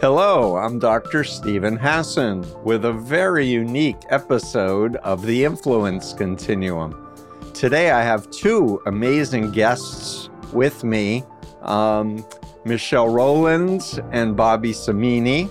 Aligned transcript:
Hello, 0.00 0.56
I'm 0.56 0.78
Dr. 0.78 1.24
Steven 1.24 1.76
Hassan 1.76 2.46
with 2.64 2.86
a 2.86 2.92
very 2.92 3.46
unique 3.46 3.98
episode 4.08 4.96
of 4.96 5.26
the 5.26 5.44
Influence 5.44 6.14
Continuum. 6.14 7.06
Today 7.52 7.90
I 7.90 8.02
have 8.02 8.30
two 8.30 8.80
amazing 8.86 9.50
guests 9.50 10.30
with 10.54 10.84
me 10.84 11.22
um, 11.60 12.24
Michele 12.64 13.10
Rowlands 13.10 14.00
and 14.10 14.34
Bobby 14.34 14.72
Samini. 14.72 15.50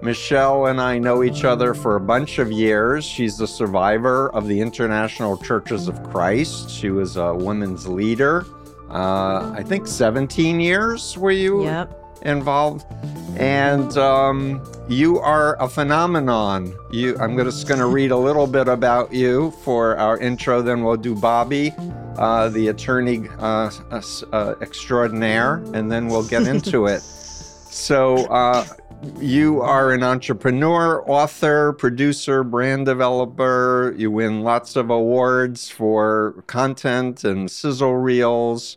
Michele 0.00 0.66
and 0.66 0.80
I 0.80 0.98
know 0.98 1.24
each 1.24 1.42
other 1.42 1.74
for 1.74 1.96
a 1.96 2.00
bunch 2.00 2.38
of 2.38 2.52
years. 2.52 3.04
She's 3.04 3.40
a 3.40 3.48
survivor 3.48 4.30
of 4.30 4.46
the 4.46 4.60
International 4.60 5.36
Churches 5.36 5.88
of 5.88 6.00
Christ. 6.04 6.70
She 6.70 6.90
was 6.90 7.16
a 7.16 7.34
women's 7.34 7.88
leader. 7.88 8.46
Uh, 8.88 9.52
I 9.56 9.64
think 9.64 9.88
17 9.88 10.60
years 10.60 11.18
were 11.18 11.32
you 11.32 11.64
Yep. 11.64 12.07
Involved, 12.22 12.84
and 13.36 13.96
um, 13.96 14.62
you 14.88 15.18
are 15.18 15.60
a 15.62 15.68
phenomenon. 15.68 16.74
You, 16.90 17.16
I'm 17.18 17.36
just 17.36 17.68
going 17.68 17.80
to 17.80 17.86
read 17.86 18.10
a 18.10 18.16
little 18.16 18.46
bit 18.46 18.68
about 18.68 19.12
you 19.12 19.52
for 19.62 19.96
our 19.96 20.18
intro. 20.18 20.62
Then 20.62 20.82
we'll 20.82 20.96
do 20.96 21.14
Bobby, 21.14 21.72
uh, 22.16 22.48
the 22.48 22.68
attorney 22.68 23.28
uh, 23.38 23.70
uh, 24.32 24.54
extraordinaire, 24.60 25.56
and 25.74 25.90
then 25.90 26.08
we'll 26.08 26.26
get 26.26 26.42
into 26.46 26.86
it. 26.86 27.00
So. 27.00 28.26
Uh, 28.26 28.66
you 29.20 29.60
are 29.60 29.92
an 29.92 30.02
entrepreneur, 30.02 31.08
author, 31.08 31.72
producer, 31.72 32.42
brand 32.42 32.86
developer. 32.86 33.94
You 33.96 34.10
win 34.10 34.42
lots 34.42 34.74
of 34.74 34.90
awards 34.90 35.70
for 35.70 36.42
content 36.48 37.22
and 37.22 37.48
sizzle 37.48 37.94
reels. 37.94 38.76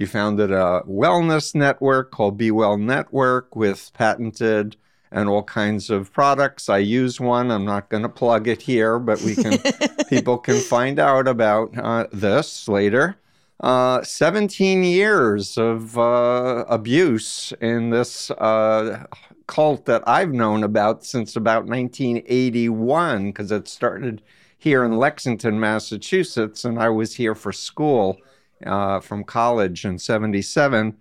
You 0.00 0.06
founded 0.06 0.50
a 0.50 0.82
wellness 0.88 1.54
network 1.54 2.10
called 2.10 2.38
Be 2.38 2.50
Well 2.50 2.78
Network 2.78 3.54
with 3.54 3.90
patented 3.92 4.76
and 5.12 5.28
all 5.28 5.42
kinds 5.42 5.90
of 5.90 6.10
products. 6.10 6.70
I 6.70 6.78
use 6.78 7.20
one. 7.20 7.50
I'm 7.50 7.66
not 7.66 7.90
going 7.90 8.04
to 8.04 8.08
plug 8.08 8.48
it 8.48 8.62
here, 8.62 8.98
but 8.98 9.20
we 9.20 9.34
can 9.34 9.58
people 10.08 10.38
can 10.38 10.58
find 10.58 10.98
out 10.98 11.28
about 11.28 11.76
uh, 11.76 12.06
this 12.14 12.66
later. 12.66 13.18
Uh, 13.62 14.02
17 14.02 14.84
years 14.84 15.58
of 15.58 15.98
uh, 15.98 16.64
abuse 16.66 17.52
in 17.60 17.90
this 17.90 18.30
uh, 18.30 19.04
cult 19.48 19.84
that 19.84 20.02
I've 20.08 20.32
known 20.32 20.64
about 20.64 21.04
since 21.04 21.36
about 21.36 21.66
1981, 21.66 23.26
because 23.26 23.52
it 23.52 23.68
started 23.68 24.22
here 24.56 24.82
in 24.82 24.96
Lexington, 24.96 25.60
Massachusetts, 25.60 26.64
and 26.64 26.78
I 26.78 26.88
was 26.88 27.16
here 27.16 27.34
for 27.34 27.52
school 27.52 28.18
uh, 28.66 29.00
from 29.00 29.24
college 29.24 29.84
in 29.84 29.98
77. 29.98 30.96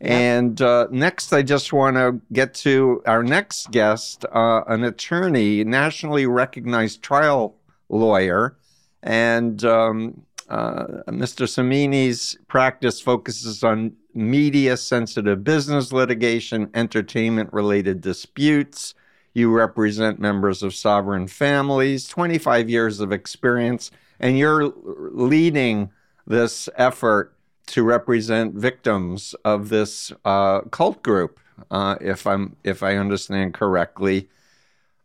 And 0.00 0.62
uh, 0.62 0.86
next, 0.92 1.32
I 1.32 1.42
just 1.42 1.72
want 1.72 1.96
to 1.96 2.20
get 2.32 2.54
to 2.54 3.02
our 3.06 3.24
next 3.24 3.72
guest, 3.72 4.24
uh, 4.32 4.62
an 4.68 4.84
attorney, 4.84 5.64
nationally 5.64 6.24
recognized 6.26 7.02
trial 7.02 7.56
lawyer. 7.88 8.56
And 9.02 9.64
um, 9.64 10.22
uh, 10.48 11.02
Mr. 11.08 11.48
Samini's 11.48 12.38
practice 12.46 13.00
focuses 13.00 13.64
on 13.64 13.96
media 14.14 14.76
sensitive 14.76 15.42
business 15.42 15.92
litigation, 15.92 16.70
entertainment 16.74 17.52
related 17.52 18.00
disputes. 18.00 18.94
You 19.34 19.50
represent 19.50 20.18
members 20.18 20.62
of 20.62 20.74
sovereign 20.74 21.28
families, 21.28 22.08
25 22.08 22.68
years 22.68 23.00
of 23.00 23.12
experience, 23.12 23.90
and 24.18 24.38
you're 24.38 24.72
leading 24.74 25.90
this 26.26 26.68
effort 26.76 27.32
to 27.66 27.82
represent 27.82 28.54
victims 28.54 29.34
of 29.44 29.68
this 29.68 30.12
uh, 30.24 30.62
cult 30.70 31.02
group, 31.02 31.38
uh, 31.70 31.96
if 32.00 32.26
I'm 32.26 32.56
if 32.64 32.82
I 32.82 32.96
understand 32.96 33.54
correctly. 33.54 34.28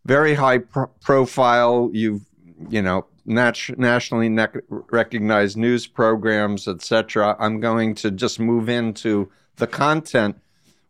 Very 0.06 0.34
high 0.34 0.60
pro- 0.60 0.88
profile. 1.02 1.90
You've 1.94 2.22
you 2.70 2.82
know 2.82 3.06
nat- 3.26 3.78
nationally 3.78 4.30
ne- 4.30 4.48
recognized 4.70 5.58
news 5.58 5.88
programs, 5.88 6.68
etc. 6.68 7.36
I'm 7.40 7.60
going 7.60 7.96
to 7.96 8.12
just 8.12 8.40
move 8.40 8.70
into 8.70 9.30
the 9.58 9.68
content. 9.68 10.38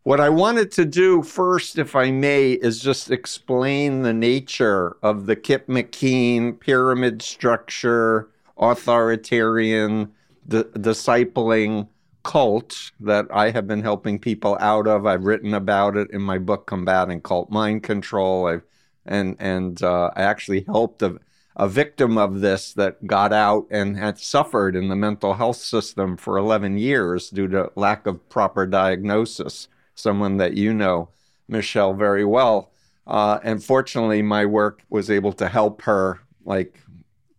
What 0.04 0.20
I 0.20 0.28
wanted 0.28 0.70
to 0.72 0.84
do 0.84 1.22
first, 1.22 1.78
if 1.78 1.96
I 1.96 2.10
may, 2.10 2.52
is 2.52 2.78
just 2.78 3.10
explain 3.10 4.02
the 4.02 4.12
nature 4.12 4.98
of 5.02 5.24
the 5.24 5.34
Kip 5.34 5.66
McKean 5.66 6.60
pyramid 6.60 7.22
structure, 7.22 8.28
authoritarian, 8.58 10.12
di- 10.46 10.64
discipling 10.64 11.88
cult 12.22 12.92
that 13.00 13.24
I 13.32 13.50
have 13.52 13.66
been 13.66 13.80
helping 13.80 14.18
people 14.18 14.58
out 14.60 14.86
of. 14.86 15.06
I've 15.06 15.24
written 15.24 15.54
about 15.54 15.96
it 15.96 16.10
in 16.10 16.20
my 16.20 16.36
book, 16.36 16.66
Combating 16.66 17.22
Cult 17.22 17.48
Mind 17.48 17.82
Control. 17.82 18.46
I've 18.46 18.62
and 19.06 19.36
and 19.38 19.82
uh, 19.82 20.10
I 20.14 20.20
actually 20.20 20.64
helped 20.64 21.00
a, 21.00 21.18
a 21.56 21.66
victim 21.66 22.18
of 22.18 22.40
this 22.40 22.74
that 22.74 23.06
got 23.06 23.32
out 23.32 23.68
and 23.70 23.96
had 23.96 24.18
suffered 24.18 24.76
in 24.76 24.88
the 24.88 24.96
mental 24.96 25.32
health 25.32 25.56
system 25.56 26.18
for 26.18 26.36
11 26.36 26.76
years 26.76 27.30
due 27.30 27.48
to 27.48 27.72
lack 27.74 28.06
of 28.06 28.28
proper 28.28 28.66
diagnosis. 28.66 29.68
Someone 29.94 30.36
that 30.38 30.54
you 30.54 30.74
know, 30.74 31.10
Michele, 31.48 31.94
very 31.94 32.24
well. 32.24 32.72
Uh, 33.06 33.38
and 33.42 33.62
fortunately, 33.62 34.22
my 34.22 34.46
work 34.46 34.82
was 34.88 35.10
able 35.10 35.32
to 35.34 35.48
help 35.48 35.82
her 35.82 36.20
like 36.44 36.80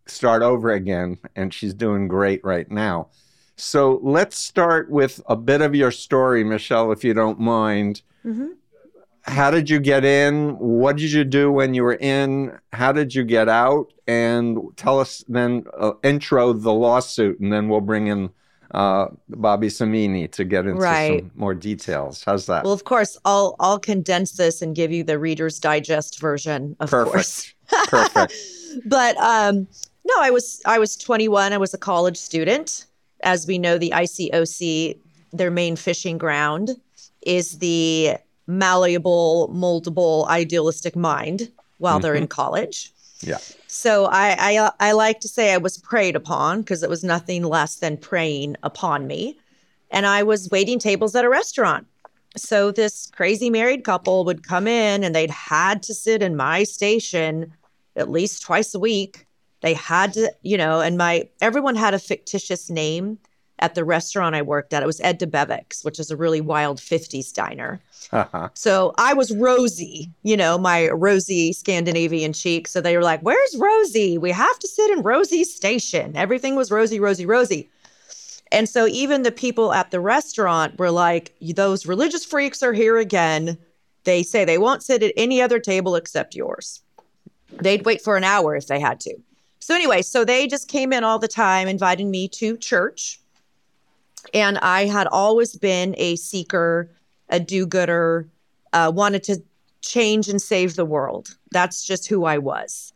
start 0.05 0.41
over 0.41 0.71
again, 0.71 1.17
and 1.35 1.53
she's 1.53 1.73
doing 1.73 2.07
great 2.07 2.43
right 2.43 2.69
now. 2.69 3.07
So 3.55 3.99
let's 4.03 4.37
start 4.37 4.89
with 4.89 5.21
a 5.27 5.35
bit 5.35 5.61
of 5.61 5.73
your 5.73 5.91
story, 5.91 6.43
Michelle, 6.43 6.91
if 6.91 7.03
you 7.03 7.13
don't 7.13 7.39
mind. 7.39 8.01
Mm-hmm. 8.25 8.47
How 9.21 9.49
did 9.49 9.69
you 9.69 9.79
get 9.79 10.05
in? 10.05 10.51
What 10.59 10.97
did 10.97 11.11
you 11.11 11.23
do 11.23 11.51
when 11.51 11.73
you 11.73 11.83
were 11.83 11.95
in? 11.95 12.59
How 12.73 12.91
did 12.91 13.15
you 13.15 13.23
get 13.23 13.49
out? 13.49 13.91
And 14.05 14.59
tell 14.75 14.99
us 14.99 15.23
then, 15.27 15.63
uh, 15.75 15.93
intro 16.03 16.53
the 16.53 16.73
lawsuit, 16.73 17.39
and 17.39 17.51
then 17.51 17.69
we'll 17.69 17.81
bring 17.81 18.07
in 18.07 18.29
uh, 18.71 19.07
Bobby 19.29 19.67
Samini 19.67 20.31
to 20.31 20.43
get 20.43 20.65
into 20.65 20.81
Right. 20.81 21.19
some 21.21 21.31
more 21.35 21.53
details. 21.53 22.23
How's 22.23 22.45
that? 22.47 22.63
Well, 22.63 22.73
of 22.73 22.83
course, 22.83 23.17
I'll 23.25 23.55
I'll 23.59 23.79
condense 23.79 24.33
this 24.33 24.61
and 24.61 24.75
give 24.75 24.91
you 24.91 25.03
the 25.03 25.19
Reader's 25.19 25.59
Digest 25.59 26.19
version, 26.19 26.75
of 26.79 26.89
course. 26.91 27.53
Perfect. 27.69 27.89
Perfect. 28.13 28.33
But 28.85 29.15
um, 29.17 29.67
no, 30.05 30.13
I 30.19 30.31
was 30.31 30.61
I 30.65 30.79
was 30.79 30.97
21. 30.97 31.53
I 31.53 31.57
was 31.57 31.73
a 31.73 31.77
college 31.77 32.17
student. 32.17 32.85
As 33.23 33.47
we 33.47 33.57
know, 33.57 33.77
the 33.77 33.91
ICOC, 33.95 34.97
their 35.31 35.49
main 35.49 35.77
fishing 35.77 36.17
ground, 36.17 36.71
is 37.25 37.59
the 37.59 38.17
malleable, 38.47 39.49
moldable, 39.53 40.27
idealistic 40.27 40.95
mind 40.95 41.49
while 41.77 41.99
they're 42.01 42.15
in 42.15 42.27
college. 42.27 42.91
Yeah. 43.25 43.39
So 43.67 44.05
I, 44.05 44.35
I 44.39 44.71
I 44.79 44.91
like 44.93 45.19
to 45.21 45.27
say 45.27 45.53
I 45.53 45.57
was 45.57 45.77
preyed 45.77 46.15
upon 46.15 46.61
because 46.61 46.83
it 46.83 46.89
was 46.89 47.03
nothing 47.03 47.43
less 47.43 47.75
than 47.75 47.97
preying 47.97 48.55
upon 48.63 49.07
me. 49.07 49.37
And 49.91 50.05
I 50.05 50.23
was 50.23 50.49
waiting 50.49 50.79
tables 50.79 51.15
at 51.15 51.25
a 51.25 51.29
restaurant. 51.29 51.87
So 52.37 52.71
this 52.71 53.07
crazy 53.07 53.49
married 53.49 53.83
couple 53.83 54.25
would 54.25 54.47
come 54.47 54.67
in 54.67 55.03
and 55.03 55.15
they'd 55.15 55.29
had 55.31 55.81
to 55.83 55.93
sit 55.93 56.21
in 56.21 56.35
my 56.35 56.63
station 56.63 57.53
at 57.95 58.09
least 58.09 58.43
twice 58.43 58.75
a 58.75 58.79
week. 58.79 59.25
They 59.61 59.73
had 59.73 60.13
to, 60.13 60.31
you 60.41 60.57
know, 60.57 60.81
and 60.81 60.97
my 60.97 61.29
everyone 61.41 61.75
had 61.75 61.93
a 61.93 61.99
fictitious 61.99 62.69
name 62.69 63.17
at 63.59 63.75
the 63.75 63.85
restaurant 63.85 64.35
I 64.35 64.41
worked 64.41 64.73
at. 64.73 64.83
It 64.83 64.87
was 64.87 64.99
Ed 65.01 65.19
Debevic's, 65.19 65.83
which 65.83 65.99
is 65.99 66.11
a 66.11 66.17
really 66.17 66.41
wild 66.41 66.79
50s 66.79 67.33
diner. 67.33 67.79
Uh-huh. 68.11 68.49
So 68.53 68.93
I 68.97 69.13
was 69.13 69.35
Rosie, 69.35 70.11
you 70.23 70.35
know, 70.35 70.57
my 70.57 70.89
rosy 70.89 71.53
Scandinavian 71.53 72.33
cheek. 72.33 72.67
So 72.67 72.81
they 72.81 72.97
were 72.97 73.03
like, 73.03 73.21
Where's 73.21 73.55
Rosie? 73.57 74.17
We 74.17 74.31
have 74.31 74.59
to 74.59 74.67
sit 74.67 74.91
in 74.91 75.03
Rosie's 75.03 75.53
station. 75.53 76.15
Everything 76.15 76.55
was 76.55 76.71
Rosie, 76.71 76.99
Rosie, 76.99 77.25
Rosie. 77.25 77.69
And 78.51 78.69
so 78.69 78.87
even 78.87 79.23
the 79.23 79.31
people 79.31 79.73
at 79.73 79.91
the 79.91 79.99
restaurant 79.99 80.77
were 80.77 80.91
like, 80.91 81.33
Those 81.41 81.85
religious 81.85 82.25
freaks 82.25 82.61
are 82.61 82.73
here 82.73 82.97
again. 82.97 83.57
They 84.03 84.21
say 84.21 84.45
they 84.45 84.59
won't 84.59 84.83
sit 84.83 85.01
at 85.01 85.13
any 85.17 85.41
other 85.41 85.59
table 85.59 85.95
except 85.95 86.35
yours. 86.35 86.81
They'd 87.61 87.85
wait 87.85 88.01
for 88.01 88.17
an 88.17 88.23
hour 88.23 88.55
if 88.55 88.67
they 88.67 88.79
had 88.79 88.99
to. 89.01 89.15
So, 89.59 89.73
anyway, 89.73 90.03
so 90.03 90.23
they 90.23 90.45
just 90.45 90.67
came 90.67 90.93
in 90.93 91.03
all 91.03 91.17
the 91.17 91.27
time, 91.27 91.67
inviting 91.67 92.11
me 92.11 92.27
to 92.29 92.55
church. 92.57 93.19
And 94.33 94.57
I 94.59 94.85
had 94.85 95.07
always 95.07 95.55
been 95.55 95.95
a 95.97 96.15
seeker, 96.15 96.89
a 97.29 97.39
do 97.39 97.65
gooder, 97.65 98.27
uh, 98.73 98.91
wanted 98.93 99.23
to 99.23 99.41
change 99.81 100.27
and 100.27 100.41
save 100.41 100.75
the 100.75 100.85
world. 100.85 101.37
That's 101.51 101.85
just 101.85 102.07
who 102.07 102.25
I 102.25 102.37
was. 102.37 102.91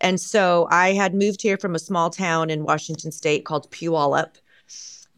And 0.00 0.18
so 0.20 0.66
I 0.70 0.92
had 0.92 1.14
moved 1.14 1.42
here 1.42 1.58
from 1.58 1.74
a 1.74 1.78
small 1.78 2.08
town 2.10 2.48
in 2.48 2.64
Washington 2.64 3.12
state 3.12 3.44
called 3.44 3.70
Puyallup 3.70 4.36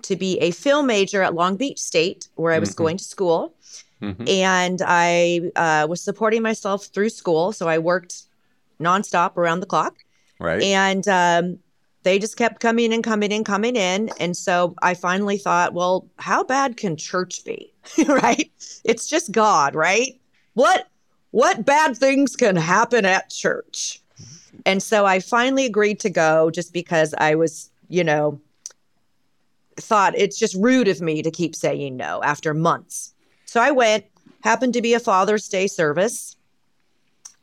to 0.02 0.16
be 0.16 0.38
a 0.40 0.50
film 0.50 0.86
major 0.88 1.22
at 1.22 1.34
Long 1.34 1.56
Beach 1.56 1.78
State, 1.78 2.26
where 2.34 2.52
I 2.52 2.58
was 2.58 2.70
Mhm. 2.72 2.76
going 2.76 2.96
to 2.96 3.04
school. 3.04 3.54
Mhm. 4.02 4.28
And 4.28 4.82
I 4.84 5.52
uh, 5.54 5.86
was 5.88 6.02
supporting 6.02 6.42
myself 6.42 6.86
through 6.86 7.10
school. 7.10 7.52
So 7.52 7.68
I 7.68 7.78
worked 7.78 8.22
nonstop 8.80 9.36
around 9.36 9.60
the 9.60 9.66
clock. 9.66 9.94
Right. 10.40 10.60
And 10.62 11.06
um, 11.06 11.58
they 12.02 12.18
just 12.18 12.36
kept 12.36 12.60
coming 12.60 12.92
and 12.92 13.04
coming 13.04 13.32
and 13.32 13.44
coming 13.44 13.76
in. 13.76 14.10
And 14.18 14.36
so 14.36 14.74
I 14.82 14.94
finally 14.94 15.38
thought, 15.38 15.72
well, 15.72 16.08
how 16.16 16.42
bad 16.42 16.76
can 16.76 16.96
church 16.96 17.44
be? 17.44 17.72
right? 18.08 18.50
It's 18.84 19.06
just 19.06 19.32
God, 19.32 19.74
right? 19.74 20.20
What 20.54 20.88
what 21.30 21.64
bad 21.64 21.96
things 21.96 22.36
can 22.36 22.56
happen 22.56 23.06
at 23.06 23.30
church? 23.30 24.02
And 24.66 24.82
so 24.82 25.06
I 25.06 25.20
finally 25.20 25.64
agreed 25.64 25.98
to 26.00 26.10
go 26.10 26.50
just 26.50 26.72
because 26.72 27.14
I 27.16 27.34
was, 27.34 27.70
you 27.88 28.04
know, 28.04 28.38
thought 29.76 30.16
it's 30.16 30.38
just 30.38 30.54
rude 30.56 30.88
of 30.88 31.00
me 31.00 31.22
to 31.22 31.30
keep 31.30 31.56
saying 31.56 31.96
no 31.96 32.22
after 32.22 32.52
months. 32.52 33.14
So 33.46 33.60
I 33.60 33.70
went, 33.70 34.04
happened 34.42 34.74
to 34.74 34.82
be 34.82 34.94
a 34.94 35.00
Father's 35.00 35.48
Day 35.48 35.66
service, 35.66 36.36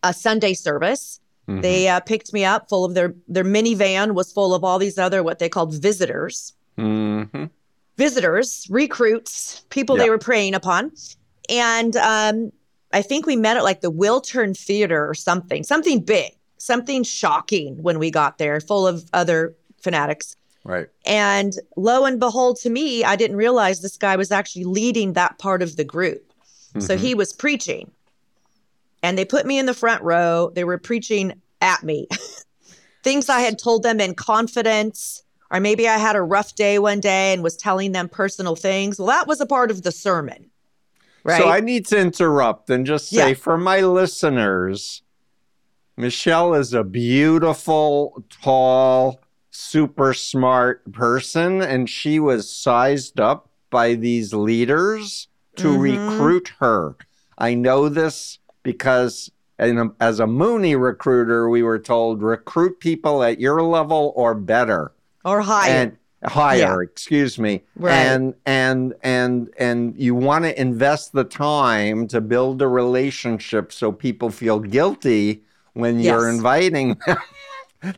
a 0.04 0.14
Sunday 0.14 0.54
service. 0.54 1.20
Mhm. 1.50 1.62
They 1.64 1.88
uh, 1.90 2.00
picked 2.02 2.32
me 2.32 2.46
up 2.46 2.70
full 2.70 2.86
of 2.86 2.94
their 2.94 3.16
their 3.28 3.44
minivan 3.44 4.14
was 4.14 4.32
full 4.32 4.54
of 4.54 4.64
all 4.64 4.78
these 4.80 4.98
other 4.98 5.24
what 5.24 5.40
they 5.40 5.50
called 5.50 5.74
visitors, 5.74 6.54
Mhm. 6.78 7.50
visitors, 7.98 8.68
recruits, 8.70 9.64
people 9.70 9.98
Yeah. 9.98 10.04
they 10.04 10.10
were 10.10 10.18
preying 10.20 10.54
upon, 10.54 10.92
and 11.50 11.96
um, 11.98 12.52
I 12.94 13.02
think 13.02 13.26
we 13.26 13.36
met 13.36 13.58
at 13.58 13.64
like 13.64 13.82
the 13.82 13.92
Wiltern 13.92 14.56
Theater 14.58 15.08
or 15.10 15.14
something, 15.14 15.64
something 15.64 16.00
big, 16.02 16.32
something 16.58 17.04
shocking 17.04 17.82
when 17.82 18.00
we 18.00 18.12
got 18.12 18.38
there, 18.38 18.60
full 18.62 18.86
of 18.88 19.06
other 19.14 19.56
fanatics. 19.82 20.36
Right. 20.66 20.88
And 21.06 21.54
lo 21.78 22.06
and 22.06 22.20
behold, 22.20 22.58
to 22.62 22.70
me, 22.70 23.04
I 23.04 23.16
didn't 23.16 23.38
realize 23.38 23.82
this 23.82 23.98
guy 23.98 24.16
was 24.16 24.32
actually 24.32 24.66
leading 24.66 25.14
that 25.14 25.40
part 25.40 25.62
of 25.62 25.78
the 25.78 25.84
group. 25.84 26.24
So 26.80 26.96
Mhm. 26.96 27.00
he 27.00 27.16
was 27.16 27.34
preaching. 27.34 27.90
And 29.02 29.18
they 29.18 29.26
put 29.26 29.46
me 29.46 29.58
in 29.60 29.66
the 29.66 29.74
front 29.74 30.04
row. 30.04 30.52
They 30.54 30.64
were 30.64 30.78
preaching 30.78 31.42
at 31.62 31.84
me. 31.84 32.08
Things 33.04 33.30
I 33.30 33.40
had 33.40 33.58
told 33.58 33.84
them 33.84 34.02
in 34.02 34.14
confidence, 34.14 35.24
or 35.52 35.60
maybe 35.60 35.88
I 35.88 35.98
had 35.98 36.16
a 36.16 36.22
rough 36.22 36.56
day 36.56 36.80
one 36.80 37.00
day 37.00 37.34
and 37.34 37.42
was 37.42 37.56
telling 37.56 37.94
them 37.94 38.10
personal 38.10 38.56
things. 38.56 39.00
Well, 39.00 39.08
that 39.08 39.26
was 39.28 39.40
a 39.40 39.46
part 39.46 39.72
of 39.72 39.84
the 39.84 39.92
sermon. 39.92 40.50
Right. 41.24 41.42
So 41.42 41.50
I 41.50 41.60
need 41.62 41.86
to 41.88 41.98
interrupt 42.00 42.70
and 42.70 42.86
just 42.86 43.10
say 43.10 43.30
Yeah. 43.30 43.34
for 43.36 43.58
my 43.58 43.82
listeners, 43.82 45.02
Michele 45.98 46.54
is 46.56 46.74
a 46.74 46.84
beautiful, 46.84 48.24
tall, 48.42 49.20
super 49.52 50.14
smart 50.14 50.90
person, 50.92 51.62
and 51.62 51.90
she 51.90 52.20
was 52.20 52.50
sized 52.50 53.20
up 53.20 53.50
by 53.70 53.96
these 53.96 54.34
leaders 54.34 55.28
to 55.58 55.68
Mhm. 55.70 55.82
recruit 55.82 56.52
her. 56.60 56.96
I 57.38 57.54
know 57.54 57.90
this 57.90 58.40
because 58.74 59.32
in 59.58 59.78
a- 59.78 59.92
as 60.00 60.20
a 60.20 60.26
Moonie 60.26 60.80
recruiter, 60.80 61.50
we 61.50 61.64
were 61.64 61.80
told 61.80 62.22
recruit 62.22 62.80
people 62.80 63.24
at 63.24 63.40
your 63.40 63.62
level 63.64 64.14
or 64.16 64.34
better 64.36 64.92
or 65.26 65.42
higher. 65.42 65.72
and 65.72 65.98
higher 66.26 66.58
Yeah. 66.60 66.78
excuse 66.92 67.40
me 67.40 67.64
Right. 67.76 67.94
and 67.94 68.34
and 68.46 68.94
and 69.04 69.50
and 69.58 69.96
you 69.98 70.14
want 70.16 70.44
to 70.46 70.60
invest 70.62 71.14
the 71.14 71.24
time 71.24 72.08
to 72.10 72.20
build 72.22 72.62
a 72.62 72.68
relationship 72.68 73.72
so 73.72 73.92
people 73.92 74.30
feel 74.30 74.60
guilty 74.60 75.44
when 75.74 76.00
you're 76.00 76.30
inviting 76.30 76.98
them 77.08 77.18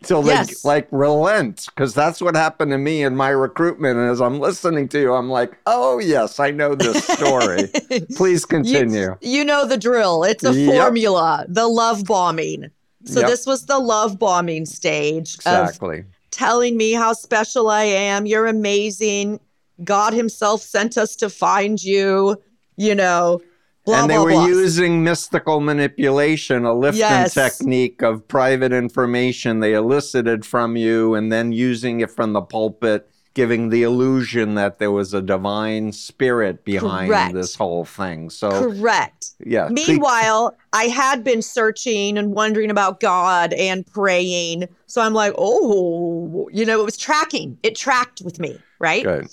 till 0.04 0.22
they 0.22 0.34
Yes. 0.34 0.64
like 0.64 0.88
relent 0.92 1.66
because 1.68 1.94
that's 1.94 2.22
what 2.22 2.36
happened 2.36 2.72
to 2.72 2.78
me 2.78 3.04
in 3.04 3.16
my 3.16 3.30
recruitment 3.30 3.98
and 3.98 4.10
as 4.10 4.22
i'm 4.22 4.40
listening 4.40 4.88
to 4.90 5.00
you 5.00 5.14
i'm 5.14 5.30
like 5.30 5.58
oh 5.66 5.98
yes 6.00 6.40
i 6.40 6.52
know 6.52 6.76
this 6.76 7.04
story 7.04 7.70
please 8.16 8.46
continue 8.46 9.16
You 9.22 9.44
know 9.44 9.66
the 9.66 9.78
drill. 9.78 10.24
It's 10.24 10.44
a 10.44 10.54
Yep. 10.54 10.76
formula, 10.76 11.46
the 11.48 11.68
love 11.68 12.06
bombing. 12.06 12.70
So 13.06 13.20
Yep. 13.22 13.28
this 13.30 13.46
was 13.46 13.66
the 13.66 13.80
love 13.80 14.20
bombing 14.20 14.66
stage 14.66 15.36
exactly 15.36 16.06
telling 16.30 16.78
me 16.78 16.94
how 16.94 17.14
special 17.14 17.70
I 17.70 17.84
am. 17.84 18.26
You're 18.26 18.48
amazing. 18.48 19.40
God 19.84 20.14
Himself 20.14 20.62
sent 20.62 20.98
us 20.98 21.16
to 21.18 21.30
find 21.30 21.82
you. 21.84 22.38
You 22.78 22.96
know, 22.96 23.42
blah 23.92 24.02
and 24.02 24.10
they 24.10 24.16
blah 24.16 24.24
were 24.24 24.32
blah. 24.32 24.46
using 24.48 25.04
mystical 25.04 25.60
manipulation, 25.60 26.66
a 26.66 26.70
Lifton 26.74 26.98
Yes. 26.98 27.34
technique 27.34 28.02
of 28.02 28.28
private 28.28 28.74
information 28.74 29.60
they 29.60 29.74
elicited 29.74 30.46
from 30.46 30.76
you, 30.76 31.14
and 31.16 31.32
then 31.32 31.52
using 31.52 32.00
it 32.02 32.10
from 32.12 32.34
the 32.34 32.42
pulpit, 32.42 33.08
giving 33.34 33.70
the 33.70 33.84
illusion 33.84 34.56
that 34.56 34.78
there 34.80 34.92
was 34.92 35.14
a 35.14 35.22
divine 35.22 35.92
spirit 35.94 36.66
behind 36.66 37.10
Correct. 37.10 37.34
this 37.34 37.56
whole 37.56 37.86
thing. 37.86 38.30
So, 38.30 38.50
Correct. 38.50 39.28
yeah. 39.46 39.70
Meanwhile, 39.72 40.58
I 40.74 40.86
had 40.86 41.24
been 41.24 41.42
searching 41.42 42.18
and 42.18 42.34
wondering 42.34 42.70
about 42.70 43.00
God 43.00 43.54
and 43.54 43.86
praying. 43.88 44.68
So 44.88 45.02
I'm 45.02 45.14
like, 45.14 45.34
oh, 45.38 46.50
you 46.52 46.66
know, 46.66 46.82
it 46.82 46.84
was 46.86 46.98
tracking. 46.98 47.58
It 47.64 47.76
tracked 47.76 48.22
with 48.22 48.38
me, 48.40 48.60
right? 48.80 49.04
good. 49.04 49.28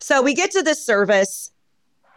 So 0.00 0.22
we 0.22 0.34
get 0.34 0.50
to 0.52 0.62
this 0.62 0.84
service. 0.84 1.50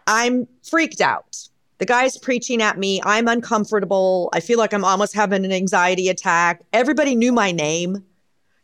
I'm 0.06 0.48
freaked 0.68 1.00
out. 1.00 1.48
The 1.80 1.86
guy's 1.86 2.18
preaching 2.18 2.60
at 2.60 2.78
me. 2.78 3.00
I'm 3.04 3.26
uncomfortable. 3.26 4.28
I 4.34 4.40
feel 4.40 4.58
like 4.58 4.74
I'm 4.74 4.84
almost 4.84 5.14
having 5.14 5.46
an 5.46 5.50
anxiety 5.50 6.10
attack. 6.10 6.62
Everybody 6.74 7.14
knew 7.14 7.32
my 7.32 7.52
name. 7.52 8.04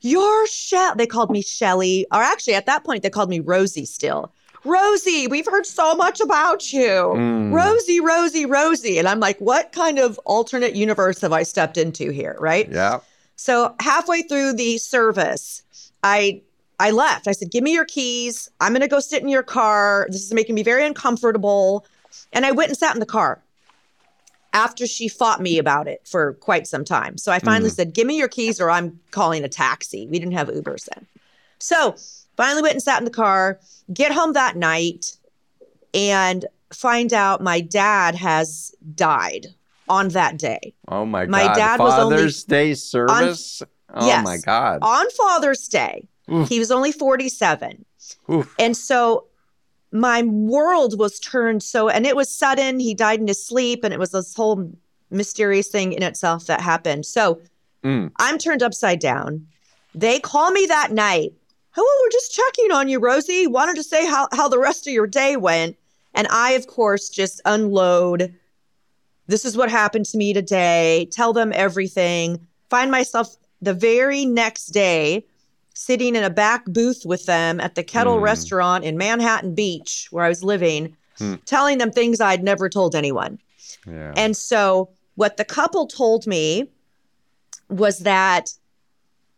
You're 0.02 0.46
Shell. 0.46 0.96
They 0.96 1.06
called 1.06 1.30
me 1.30 1.40
Shelly. 1.40 2.06
Or 2.12 2.20
actually, 2.20 2.54
at 2.54 2.66
that 2.66 2.84
point, 2.84 3.02
they 3.02 3.08
called 3.08 3.30
me 3.30 3.40
Rosie 3.40 3.86
still. 3.86 4.34
Rosie, 4.64 5.28
we've 5.28 5.46
heard 5.46 5.64
so 5.64 5.94
much 5.94 6.20
about 6.20 6.74
you. 6.74 7.14
Mm. 7.16 7.54
Rosie, 7.54 8.00
Rosie, 8.00 8.44
Rosie. 8.44 8.98
And 8.98 9.08
I'm 9.08 9.20
like, 9.20 9.38
what 9.38 9.72
kind 9.72 9.98
of 9.98 10.20
alternate 10.26 10.74
universe 10.74 11.22
have 11.22 11.32
I 11.32 11.42
stepped 11.42 11.78
into 11.78 12.10
here? 12.10 12.36
Right. 12.38 12.70
Yeah. 12.70 12.98
So 13.36 13.74
halfway 13.80 14.22
through 14.22 14.54
the 14.54 14.76
service, 14.76 15.62
I 16.02 16.42
I 16.78 16.90
left. 16.90 17.26
I 17.26 17.32
said, 17.32 17.50
"Give 17.50 17.64
me 17.64 17.72
your 17.72 17.86
keys. 17.86 18.50
I'm 18.60 18.72
going 18.72 18.82
to 18.82 18.88
go 18.88 19.00
sit 19.00 19.22
in 19.22 19.28
your 19.30 19.42
car. 19.42 20.06
This 20.10 20.22
is 20.22 20.34
making 20.34 20.54
me 20.54 20.62
very 20.62 20.84
uncomfortable." 20.84 21.86
And 22.32 22.44
I 22.44 22.52
went 22.52 22.68
and 22.68 22.78
sat 22.78 22.94
in 22.94 23.00
the 23.00 23.06
car. 23.06 23.42
After 24.52 24.86
she 24.86 25.06
fought 25.08 25.42
me 25.42 25.58
about 25.58 25.86
it 25.86 26.00
for 26.06 26.32
quite 26.34 26.66
some 26.66 26.82
time. 26.82 27.18
So 27.18 27.30
I 27.30 27.40
finally 27.40 27.68
mm. 27.68 27.74
said, 27.74 27.92
"Give 27.92 28.06
me 28.06 28.16
your 28.16 28.28
keys 28.28 28.58
or 28.58 28.70
I'm 28.70 28.98
calling 29.10 29.44
a 29.44 29.50
taxi." 29.50 30.06
We 30.06 30.18
didn't 30.18 30.32
have 30.32 30.48
Ubers 30.48 30.86
then. 30.86 31.06
So, 31.58 31.94
finally 32.38 32.62
went 32.62 32.72
and 32.74 32.82
sat 32.82 32.98
in 32.98 33.04
the 33.04 33.10
car, 33.10 33.60
get 33.92 34.12
home 34.12 34.32
that 34.32 34.56
night 34.56 35.16
and 35.92 36.46
find 36.72 37.12
out 37.12 37.42
my 37.42 37.60
dad 37.60 38.14
has 38.14 38.74
died 38.94 39.48
on 39.88 40.08
that 40.10 40.38
day. 40.38 40.74
Oh 40.88 41.04
my, 41.04 41.26
My 41.26 41.42
God. 41.42 41.48
My 41.48 41.54
dad 41.54 41.80
was 41.80 41.98
only- 41.98 42.16
Father's 42.16 42.44
Day 42.44 42.74
service. 42.74 43.62
oh 43.94 44.06
Yes. 44.06 44.24
my 44.24 44.38
God. 44.38 44.78
on 44.82 45.10
Father's 45.10 45.68
Day. 45.68 46.08
Oof. 46.30 46.48
He 46.48 46.58
was 46.58 46.70
only 46.70 46.92
47. 46.92 47.84
Oof. 48.30 48.54
And 48.58 48.76
so 48.76 49.26
my 49.92 50.22
world 50.22 50.98
was 50.98 51.18
turned 51.20 51.62
so, 51.62 51.88
and 51.88 52.06
it 52.06 52.16
was 52.16 52.28
sudden. 52.28 52.80
He 52.80 52.94
died 52.94 53.20
in 53.20 53.28
his 53.28 53.44
sleep, 53.44 53.84
and 53.84 53.94
it 53.94 54.00
was 54.00 54.10
this 54.10 54.34
whole 54.34 54.72
mysterious 55.10 55.68
thing 55.68 55.92
in 55.92 56.02
itself 56.02 56.46
that 56.46 56.60
happened. 56.60 57.06
So 57.06 57.40
Mm. 57.86 58.10
I'm 58.18 58.36
turned 58.38 58.64
upside 58.64 58.98
down. 58.98 59.46
They 59.94 60.18
call 60.18 60.50
me 60.50 60.66
that 60.66 60.90
night. 60.90 61.32
Oh, 61.76 62.02
we're 62.04 62.10
just 62.10 62.34
checking 62.34 62.72
on 62.72 62.88
you, 62.88 62.98
Rosie. 62.98 63.46
Wanted 63.46 63.76
to 63.76 63.84
say 63.84 64.06
how, 64.06 64.28
how 64.32 64.48
the 64.48 64.58
rest 64.58 64.88
of 64.88 64.92
your 64.92 65.06
day 65.06 65.36
went. 65.36 65.76
And 66.12 66.26
I, 66.30 66.52
of 66.52 66.66
course, 66.66 67.08
just 67.08 67.40
unload. 67.44 68.34
This 69.28 69.44
is 69.44 69.56
what 69.56 69.70
happened 69.70 70.06
to 70.06 70.18
me 70.18 70.32
today. 70.32 71.08
Tell 71.12 71.32
them 71.32 71.52
everything. 71.54 72.44
Find 72.70 72.90
myself 72.90 73.36
the 73.62 73.74
very 73.74 74.24
next 74.24 74.68
day 74.68 75.24
sitting 75.78 76.16
in 76.16 76.24
a 76.24 76.30
back 76.30 76.64
booth 76.64 77.02
with 77.04 77.26
them 77.26 77.60
at 77.60 77.74
the 77.74 77.84
Kettle 77.84 78.16
Hmm. 78.16 78.22
restaurant 78.24 78.82
in 78.82 78.96
Manhattan 78.96 79.54
Beach, 79.54 80.08
where 80.10 80.24
I 80.24 80.28
was 80.30 80.42
living, 80.42 80.96
Hmm. 81.18 81.34
telling 81.44 81.76
them 81.78 81.90
things 81.90 82.18
I'd 82.18 82.42
never 82.42 82.70
told 82.70 82.94
anyone. 82.94 83.38
Yeah. 83.86 84.14
And 84.16 84.34
so, 84.34 84.88
what 85.16 85.36
the 85.36 85.44
couple 85.44 85.86
told 85.86 86.26
me 86.26 86.68
was 87.68 88.00
that 88.00 88.50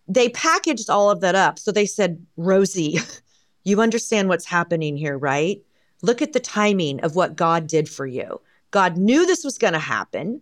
they 0.06 0.28
packaged 0.28 0.88
all 0.88 1.10
of 1.10 1.20
that 1.20 1.34
up. 1.34 1.58
So 1.58 1.72
they 1.72 1.86
said, 1.86 2.24
Rosie, 2.36 2.98
you 3.64 3.80
understand 3.80 4.28
what's 4.28 4.46
happening 4.46 4.96
here, 4.96 5.18
right? 5.18 5.60
Look 6.02 6.22
at 6.22 6.32
the 6.34 6.40
timing 6.40 7.00
of 7.00 7.16
what 7.16 7.34
God 7.36 7.66
did 7.66 7.88
for 7.88 8.06
you. 8.06 8.40
God 8.70 8.96
knew 8.96 9.26
this 9.26 9.44
was 9.44 9.58
going 9.58 9.72
to 9.72 9.78
happen. 9.78 10.40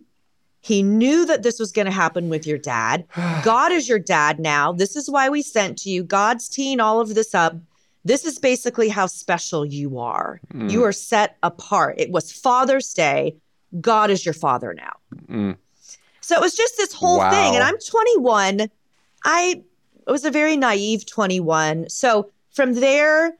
He 0.67 0.83
knew 0.83 1.25
that 1.25 1.43
this 1.43 1.59
was 1.59 1.71
going 1.71 1.85
to 1.85 1.91
happen 1.91 2.27
with 2.27 2.45
your 2.45 2.57
dad. 2.57 3.05
God 3.43 3.71
is 3.71 3.87
your 3.87 3.99
dad 3.99 4.37
now. 4.37 4.73
This 4.73 4.97
is 4.97 5.09
why 5.09 5.29
we 5.29 5.41
sent 5.41 5.77
to 5.79 5.89
you. 5.89 6.03
God's 6.03 6.49
teeing 6.49 6.81
all 6.81 6.99
of 6.99 7.15
this 7.15 7.33
up. 7.33 7.55
This 8.03 8.25
is 8.25 8.37
basically 8.37 8.89
how 8.89 9.07
special 9.07 9.65
you 9.65 9.97
are. 9.97 10.41
Mm. 10.53 10.69
You 10.69 10.83
are 10.83 10.91
set 10.91 11.37
apart. 11.41 11.95
It 11.97 12.11
was 12.11 12.33
Father's 12.33 12.93
Day. 12.93 13.37
God 13.79 14.09
is 14.09 14.25
your 14.25 14.33
father 14.33 14.73
now. 14.73 14.93
Mm. 15.29 15.57
So 16.19 16.35
it 16.35 16.41
was 16.41 16.55
just 16.55 16.75
this 16.75 16.91
whole 16.91 17.21
thing. 17.21 17.55
And 17.55 17.63
I'm 17.63 17.77
21. 17.77 18.69
I 19.23 19.63
was 20.05 20.25
a 20.25 20.31
very 20.31 20.57
naive 20.57 21.05
21. 21.05 21.89
So 21.89 22.29
from 22.51 22.73
there, 22.73 23.37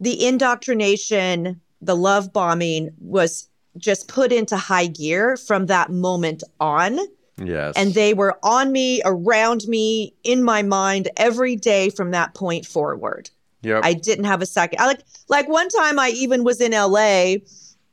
the 0.00 0.26
indoctrination, 0.26 1.60
the 1.82 1.96
love 1.96 2.32
bombing 2.32 2.90
was 2.98 3.48
just 3.78 4.08
put 4.08 4.32
into 4.32 4.56
high 4.56 4.86
gear 4.86 5.36
from 5.36 5.66
that 5.66 5.90
moment 5.90 6.42
on. 6.60 6.98
Yes. 7.42 7.74
And 7.76 7.92
they 7.94 8.14
were 8.14 8.38
on 8.42 8.72
me, 8.72 9.02
around 9.04 9.66
me, 9.68 10.14
in 10.24 10.42
my 10.42 10.62
mind 10.62 11.08
every 11.16 11.54
day 11.56 11.90
from 11.90 12.10
that 12.12 12.34
point 12.34 12.64
forward. 12.66 13.30
yep. 13.62 13.82
I 13.84 13.92
didn't 13.92 14.24
have 14.24 14.40
a 14.40 14.46
second. 14.46 14.80
I 14.80 14.86
like 14.86 15.02
like 15.28 15.48
one 15.48 15.68
time 15.68 15.98
I 15.98 16.10
even 16.10 16.44
was 16.44 16.60
in 16.60 16.72
LA 16.72 17.36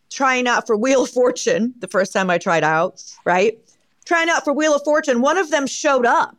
trying 0.10 0.48
out 0.48 0.68
for 0.68 0.78
Wheel 0.78 1.04
of 1.04 1.10
Fortune, 1.10 1.74
the 1.80 1.88
first 1.88 2.14
time 2.14 2.30
I 2.30 2.38
tried 2.38 2.64
out, 2.64 3.04
right? 3.26 3.58
Trying 4.06 4.30
out 4.30 4.44
for 4.44 4.54
Wheel 4.54 4.76
of 4.76 4.84
Fortune, 4.84 5.22
one 5.22 5.38
of 5.38 5.50
them 5.50 5.66
showed 5.66 6.06
up 6.06 6.38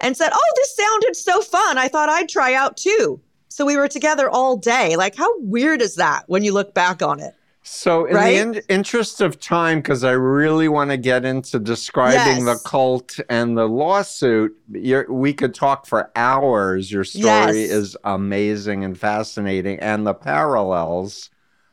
and 0.00 0.16
said, 0.16 0.30
"Oh, 0.32 0.52
this 0.56 0.76
sounded 0.76 1.16
so 1.16 1.40
fun. 1.40 1.78
I 1.78 1.88
thought 1.88 2.08
I'd 2.08 2.28
try 2.28 2.52
out 2.54 2.76
too." 2.76 3.20
So 3.48 3.64
we 3.64 3.76
were 3.76 3.88
together 3.88 4.28
all 4.28 4.56
day. 4.58 4.96
Like 4.96 5.14
how 5.14 5.30
weird 5.40 5.80
is 5.80 5.94
that 5.94 6.24
when 6.26 6.44
you 6.44 6.52
look 6.52 6.74
back 6.74 7.00
on 7.02 7.20
it? 7.20 7.34
So, 7.68 8.04
in 8.04 8.14
Right? 8.14 8.30
the 8.52 8.58
in- 8.58 8.62
interest 8.68 9.20
of 9.20 9.40
time, 9.40 9.78
because 9.80 10.04
I 10.04 10.12
really 10.12 10.68
want 10.68 10.90
to 10.92 10.96
get 10.96 11.24
into 11.24 11.58
describing 11.58 12.44
the 12.44 12.60
cult 12.64 13.18
and 13.28 13.58
the 13.58 13.66
lawsuit, 13.68 14.56
you're, 14.70 15.10
we 15.12 15.32
could 15.32 15.52
talk 15.52 15.84
for 15.84 16.10
hours. 16.14 16.92
Your 16.92 17.02
story 17.02 17.24
Yes. 17.24 17.54
is 17.56 17.96
amazing 18.04 18.84
and 18.84 18.96
fascinating, 18.96 19.80
and 19.80 20.06
the 20.06 20.14
parallels. 20.14 21.28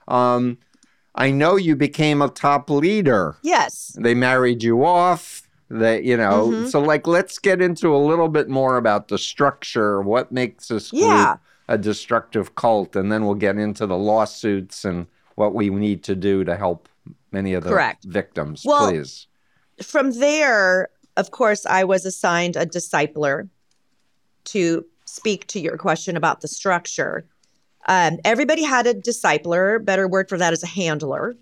Um, 0.07 0.57
I 1.13 1.29
know 1.29 1.57
you 1.57 1.75
became 1.75 2.23
a 2.23 2.27
top 2.29 2.71
leader. 2.71 3.35
Yes. 3.43 3.95
They 3.99 4.15
married 4.15 4.63
you 4.63 4.83
off. 4.83 5.43
They, 5.69 6.01
you 6.01 6.17
know, 6.17 6.47
Mhm. 6.49 6.69
so 6.71 6.79
like, 6.79 7.05
let's 7.05 7.37
get 7.37 7.61
into 7.61 7.95
a 7.95 7.97
little 8.03 8.29
bit 8.29 8.49
more 8.49 8.77
about 8.77 9.09
the 9.09 9.19
structure. 9.19 10.01
What 10.01 10.31
makes 10.31 10.69
this 10.69 10.89
group 10.89 11.03
Yeah. 11.03 11.35
a 11.69 11.77
destructive 11.77 12.55
cult, 12.55 12.95
and 12.95 13.11
then 13.11 13.25
we'll 13.25 13.35
get 13.35 13.57
into 13.59 13.85
the 13.85 13.97
lawsuits 13.97 14.83
and 14.85 15.05
what 15.35 15.53
we 15.53 15.69
need 15.69 16.03
to 16.05 16.15
do 16.15 16.43
to 16.43 16.55
help 16.55 16.87
many 17.31 17.53
of 17.53 17.63
the 17.63 17.69
Correct. 17.71 18.03
victims. 18.03 18.63
Well, 18.65 18.89
please. 18.89 19.27
from 19.81 20.11
there, 20.11 20.89
of 21.17 21.31
course, 21.31 21.65
I 21.65 21.83
was 21.83 22.05
assigned 22.05 22.55
a 22.55 22.65
discipler 22.65 23.49
to 24.45 24.85
speak 25.05 25.47
to 25.47 25.59
your 25.59 25.77
question 25.77 26.17
about 26.17 26.41
the 26.41 26.47
structure. 26.47 27.25
Um, 27.87 28.17
everybody 28.23 28.63
had 28.63 28.87
a 28.87 28.93
discipler. 28.93 29.83
Better 29.83 30.07
word 30.07 30.29
for 30.29 30.37
that 30.37 30.53
is 30.53 30.63
a 30.63 30.67
handler. 30.67 31.35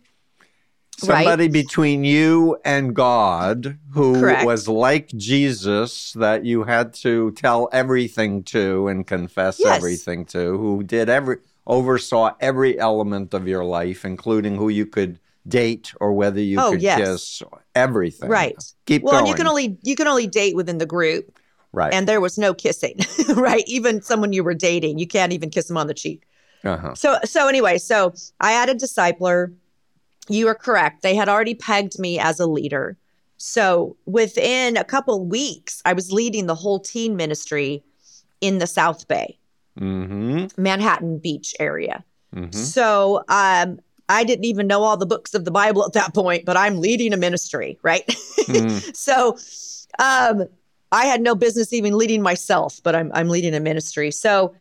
right. 1.03 1.24
Somebody 1.25 1.48
between 1.48 2.03
you 2.03 2.57
and 2.65 2.95
God 2.95 3.77
who 3.93 4.19
Correct. 4.19 4.45
was 4.45 4.67
like 4.67 5.07
Jesus 5.10 6.13
that 6.13 6.45
you 6.45 6.63
had 6.63 6.93
to 6.95 7.31
tell 7.31 7.69
everything 7.71 8.43
to 8.45 8.88
and 8.88 9.05
confess 9.05 9.60
Yes. 9.60 9.77
everything 9.77 10.25
to, 10.27 10.57
who 10.57 10.83
did 10.83 11.10
every 11.10 11.38
oversaw 11.71 12.35
every 12.39 12.77
element 12.79 13.33
of 13.33 13.47
your 13.47 13.63
life, 13.65 14.05
including 14.05 14.55
who 14.55 14.69
you 14.69 14.85
could 14.85 15.17
date 15.47 15.91
or 15.99 16.13
whether 16.13 16.39
you 16.39 16.59
Oh, 16.59 16.71
could 16.71 16.81
yes. 16.83 16.99
kiss, 16.99 17.43
everything. 17.73 18.29
Right. 18.29 18.55
Keep 18.85 19.01
Well, 19.03 19.13
going. 19.13 19.21
and 19.21 19.27
you 19.29 19.35
can 19.35 19.47
only 19.47 19.77
you 19.81 19.95
can 19.95 20.07
only 20.07 20.27
date 20.27 20.55
within 20.55 20.77
the 20.77 20.85
group, 20.85 21.25
right. 21.71 21.91
and 21.93 22.07
there 22.07 22.21
was 22.21 22.37
no 22.37 22.53
kissing. 22.53 22.97
right. 23.35 23.63
Even 23.65 24.01
someone 24.03 24.33
you 24.33 24.43
were 24.43 24.53
dating, 24.53 24.99
you 24.99 25.07
can't 25.07 25.33
even 25.33 25.49
kiss 25.49 25.67
them 25.67 25.77
on 25.77 25.87
the 25.87 25.95
cheek. 25.95 26.27
uh-huh. 26.63 26.93
So 26.93 27.17
so 27.23 27.47
anyway, 27.47 27.79
so 27.79 28.13
I 28.39 28.51
had 28.51 28.69
a 28.69 28.75
discipler. 28.75 29.51
You 30.29 30.47
are 30.47 30.55
correct. 30.55 31.01
They 31.01 31.15
had 31.15 31.27
already 31.29 31.55
pegged 31.55 31.97
me 31.97 32.19
as 32.19 32.39
a 32.39 32.45
leader. 32.45 32.95
So 33.37 33.97
within 34.05 34.77
a 34.77 34.83
couple 34.83 35.25
weeks, 35.25 35.81
I 35.85 35.93
was 35.93 36.11
leading 36.11 36.45
the 36.45 36.53
whole 36.53 36.79
teen 36.79 37.15
ministry 37.15 37.83
in 38.39 38.59
the 38.59 38.67
South 38.67 39.07
Bay, 39.07 39.39
Mm-hmm. 39.79 40.61
Manhattan 40.61 41.19
Beach 41.19 41.55
area. 41.59 42.03
Mm-hmm. 42.35 42.51
So 42.51 43.23
um, 43.29 43.79
I 44.09 44.23
didn't 44.23 44.45
even 44.45 44.67
know 44.67 44.83
all 44.83 44.97
the 44.97 45.05
books 45.05 45.33
of 45.33 45.45
the 45.45 45.51
Bible 45.51 45.85
at 45.85 45.93
that 45.93 46.13
point, 46.13 46.45
but 46.45 46.57
I'm 46.57 46.79
leading 46.79 47.13
a 47.13 47.17
ministry, 47.17 47.77
right? 47.81 48.05
Mm. 48.07 48.95
so 48.95 49.37
um, 49.99 50.47
I 50.91 51.05
had 51.05 51.21
no 51.21 51.35
business 51.35 51.71
even 51.73 51.97
leading 51.97 52.21
myself, 52.21 52.81
but 52.83 52.95
I'm 52.95 53.11
I'm 53.13 53.29
leading 53.29 53.53
a 53.53 53.59
ministry. 53.59 54.11
So 54.11 54.53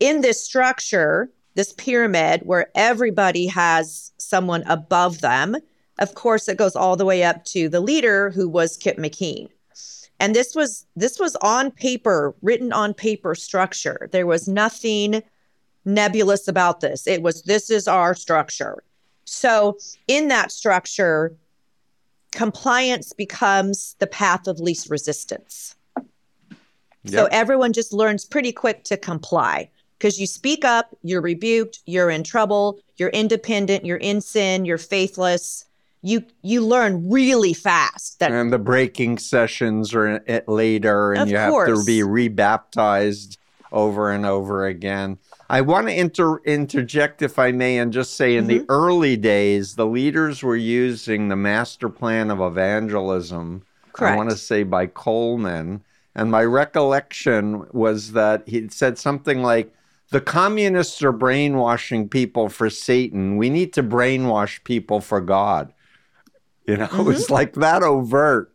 in 0.00 0.20
this 0.22 0.42
structure, 0.42 1.30
this 1.54 1.72
pyramid 1.74 2.42
where 2.44 2.70
everybody 2.74 3.46
has 3.46 4.12
someone 4.18 4.62
above 4.66 5.20
them, 5.20 5.56
of 5.98 6.14
course, 6.14 6.48
it 6.48 6.56
goes 6.56 6.76
all 6.76 6.96
the 6.96 7.04
way 7.04 7.24
up 7.24 7.44
to 7.46 7.68
the 7.68 7.80
leader 7.80 8.30
who 8.30 8.48
was 8.48 8.76
Kip 8.76 8.96
McKean. 8.96 9.48
And 10.20 10.34
this 10.34 10.54
was 10.54 10.86
this 10.96 11.18
was 11.18 11.36
on 11.36 11.70
paper, 11.70 12.34
written 12.42 12.72
on 12.72 12.94
paper 12.94 13.34
structure. 13.34 14.08
There 14.12 14.26
was 14.26 14.48
nothing 14.48 15.22
nebulous 15.84 16.48
about 16.48 16.80
this. 16.80 17.06
It 17.06 17.22
was 17.22 17.42
this 17.42 17.70
is 17.70 17.86
our 17.86 18.14
structure. 18.14 18.82
So 19.24 19.78
in 20.08 20.28
that 20.28 20.50
structure, 20.50 21.36
compliance 22.32 23.12
becomes 23.12 23.94
the 23.98 24.06
path 24.06 24.46
of 24.48 24.58
least 24.58 24.90
resistance. 24.90 25.76
So 27.06 27.26
everyone 27.30 27.72
just 27.72 27.92
learns 27.92 28.24
pretty 28.24 28.52
quick 28.52 28.84
to 28.84 28.96
comply 28.96 29.70
because 29.98 30.20
you 30.20 30.26
speak 30.26 30.64
up, 30.64 30.94
you're 31.02 31.22
rebuked, 31.22 31.80
you're 31.86 32.10
in 32.10 32.22
trouble, 32.22 32.80
you're 32.96 33.08
independent, 33.10 33.84
you're 33.84 33.96
in 33.96 34.20
sin, 34.20 34.64
you're 34.64 34.78
faithless. 34.78 35.64
You 36.02 36.24
you 36.42 36.64
learn 36.64 37.10
really 37.10 37.52
fast 37.52 38.20
that 38.20 38.30
and 38.30 38.52
the 38.52 38.58
breaking 38.58 39.18
sessions 39.18 39.94
are 39.94 40.22
it 40.26 40.48
later, 40.48 41.12
and 41.12 41.28
you 41.28 41.36
have 41.36 41.66
to 41.66 41.82
be 41.84 42.02
rebaptized 42.02 43.36
over 43.72 44.10
and 44.10 44.24
over 44.24 44.66
again. 44.66 45.18
I 45.50 45.62
want 45.62 45.88
to 45.88 45.98
inter- 45.98 46.42
interject, 46.44 47.22
if 47.22 47.38
I 47.38 47.52
may, 47.52 47.78
and 47.78 47.92
just 47.92 48.14
say 48.14 48.36
in 48.36 48.46
the 48.46 48.60
Mm-hmm. 48.60 48.70
early 48.70 49.16
days, 49.16 49.74
the 49.74 49.86
leaders 49.86 50.42
were 50.42 50.56
using 50.56 51.28
the 51.28 51.36
master 51.36 51.88
plan 51.88 52.30
of 52.30 52.40
evangelism. 52.40 53.62
Correct. 53.92 54.12
I 54.12 54.16
want 54.16 54.30
to 54.30 54.36
say 54.36 54.62
by 54.62 54.86
Coleman. 54.86 55.82
And 56.14 56.30
my 56.30 56.44
recollection 56.44 57.66
was 57.72 58.12
that 58.12 58.42
he 58.46 58.68
said 58.68 58.98
something 58.98 59.42
like, 59.42 59.72
the 60.10 60.20
communists 60.20 61.02
are 61.02 61.12
brainwashing 61.12 62.08
people 62.08 62.48
for 62.48 62.70
Satan. 62.70 63.36
We 63.36 63.50
need 63.50 63.72
to 63.74 63.82
brainwash 63.82 64.64
people 64.64 65.00
for 65.00 65.20
God. 65.20 65.72
You 66.68 66.76
know, 66.76 66.84
it 66.92 67.02
was 67.02 67.30
like 67.30 67.54
that 67.54 67.82
overt. 67.82 68.52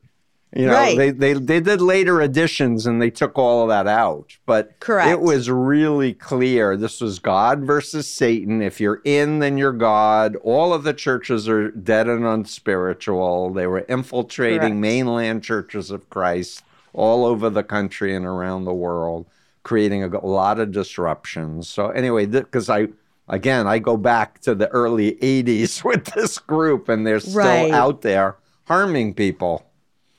You 0.56 0.68
know, 0.68 0.74
Mm-hmm. 0.74 0.74
Right. 0.74 0.98
they, 0.98 1.10
they 1.12 1.34
they 1.34 1.60
did 1.60 1.82
later 1.82 2.22
editions 2.22 2.86
and 2.86 3.02
they 3.02 3.10
took 3.10 3.40
all 3.40 3.64
of 3.64 3.70
that 3.70 3.88
out. 3.88 4.38
But 4.46 4.80
Correct. 4.80 5.10
it 5.10 5.20
was 5.20 5.50
really 5.50 6.14
clear 6.14 6.78
this 6.78 7.02
was 7.02 7.18
God 7.18 7.62
versus 7.64 8.08
Satan. 8.08 8.62
If 8.62 8.80
you're 8.80 9.02
in, 9.04 9.40
then 9.40 9.58
you're 9.58 9.74
God. 9.74 10.36
All 10.44 10.72
of 10.72 10.84
the 10.84 10.94
churches 10.94 11.50
are 11.50 11.72
dead 11.72 12.08
and 12.08 12.24
unspiritual. 12.24 13.52
They 13.54 13.66
were 13.66 13.80
infiltrating 13.80 14.60
Correct. 14.60 14.76
mainland 14.76 15.44
churches 15.44 15.90
of 15.90 16.08
Christ 16.12 16.64
all 16.94 17.26
over 17.26 17.50
the 17.50 17.64
country 17.64 18.16
and 18.16 18.24
around 18.26 18.66
the 18.66 18.74
world, 18.74 19.26
creating 19.64 20.04
a 20.04 20.24
lot 20.26 20.60
of 20.60 20.72
disruptions. 20.72 21.68
So 21.68 21.90
anyway, 21.90 22.28
because 22.28 22.70
I 22.70 22.90
again 23.28 23.68
I 23.68 23.80
go 23.80 23.98
back 23.98 24.40
to 24.42 24.56
the 24.56 24.68
early 24.70 25.14
'80s 25.16 25.84
with 25.90 26.06
this 26.14 26.38
group, 26.40 26.90
and 26.90 27.06
they're 27.06 27.20
still 27.20 27.40
Right. 27.40 27.72
out 27.74 28.02
there 28.02 28.38
harming 28.66 29.14
people. 29.16 29.66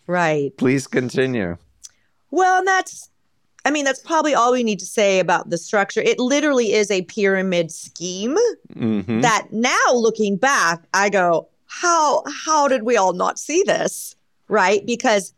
right. 0.07 0.55
Please 0.57 0.87
continue. 0.87 1.57
Well, 2.31 2.59
and 2.59 2.69
that's 2.69 3.11
I 3.67 3.71
mean, 3.71 3.87
that's 3.87 4.03
probably 4.03 4.35
all 4.35 4.53
we 4.53 4.63
need 4.63 4.79
to 4.81 4.85
say 4.87 5.21
about 5.21 5.49
the 5.49 5.57
structure. 5.57 6.03
It 6.03 6.19
literally 6.19 6.73
is 6.75 6.91
a 6.91 7.03
pyramid 7.03 7.71
scheme 7.71 8.37
hmm 8.75 9.21
that 9.21 9.47
now 9.53 9.93
looking 9.95 10.37
back, 10.37 10.81
I 10.93 11.09
go, 11.09 11.49
how 11.67 12.23
how 12.47 12.69
did 12.69 12.83
we 12.83 12.97
all 12.97 13.13
not 13.15 13.39
see 13.39 13.63
this? 13.63 14.17
Right? 14.49 14.85
Because 14.85 15.33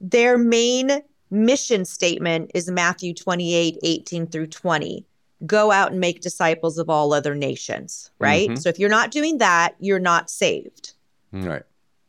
their 0.00 0.36
main 0.36 1.00
mission 1.30 1.84
statement 1.86 2.50
is 2.54 2.70
Matthew 2.70 3.14
28, 3.14 3.78
18 3.82 4.26
through 4.26 4.48
20. 4.48 5.04
Go 5.44 5.70
out 5.70 5.90
and 5.90 6.00
make 6.00 6.22
disciples 6.22 6.78
of 6.78 6.88
all 6.88 7.12
other 7.12 7.34
nations, 7.34 8.10
right? 8.18 8.48
Mhm. 8.48 8.58
So 8.62 8.68
if 8.70 8.78
you're 8.78 8.88
not 8.88 9.10
doing 9.10 9.38
that, 9.38 9.74
you're 9.78 9.98
not 9.98 10.30
saved. 10.30 10.92
Right. 11.32 11.62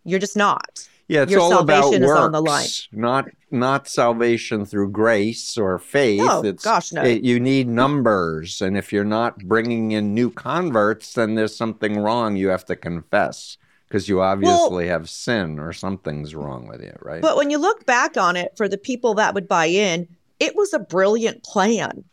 You're 0.06 0.20
just 0.20 0.38
not. 0.38 0.88
Yeah, 1.10 1.24
it's 1.24 1.32
Your 1.32 1.42
all 1.42 1.60
about 1.60 1.84
salvation 1.84 2.06
works, 2.06 2.20
on 2.20 2.32
the 2.32 2.42
line. 2.42 2.68
not 2.92 3.26
not 3.50 3.88
salvation 3.88 4.66
through 4.66 4.92
grace 4.92 5.58
or 5.58 5.80
faith. 5.80 6.20
No, 6.22 6.42
it's, 6.44 6.64
gosh, 6.64 6.92
no. 6.92 7.02
it- 7.02 7.24
you 7.24 7.40
need 7.40 7.68
numbers, 7.70 8.62
and 8.62 8.78
if 8.78 8.92
you're 8.92 9.06
not 9.06 9.40
bringing 9.40 9.92
in 9.94 10.14
new 10.14 10.30
converts, 10.30 11.14
then 11.14 11.36
there's 11.36 11.56
something 11.56 11.98
wrong. 11.98 12.36
You 12.36 12.50
have 12.50 12.66
to 12.66 12.76
confess 12.76 13.58
because 13.88 14.10
you 14.10 14.22
obviously 14.22 14.88
have 14.88 15.10
sin 15.10 15.60
or 15.60 15.72
something's 15.72 16.36
wrong 16.36 16.68
with 16.68 16.82
you, 16.82 16.94
right? 17.02 17.22
But 17.22 17.38
when 17.38 17.50
you 17.50 17.58
look 17.58 17.86
back 17.86 18.18
on 18.18 18.36
it, 18.36 18.52
for 18.58 18.68
the 18.68 18.78
people 18.78 19.14
that 19.14 19.34
would 19.34 19.48
buy 19.48 19.68
in, 19.68 20.10
it 20.42 20.58
was 20.58 20.74
a 20.74 20.80
brilliant 20.80 21.44
plan 21.44 22.04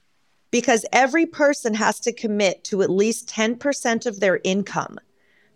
because 0.55 0.87
every 0.93 1.27
person 1.27 1.75
has 1.75 1.99
to 1.99 2.13
commit 2.13 2.63
to 2.63 2.81
at 2.81 2.89
least 2.89 3.29
10% 3.29 4.07
of 4.07 4.21
their 4.21 4.39
income 4.45 5.01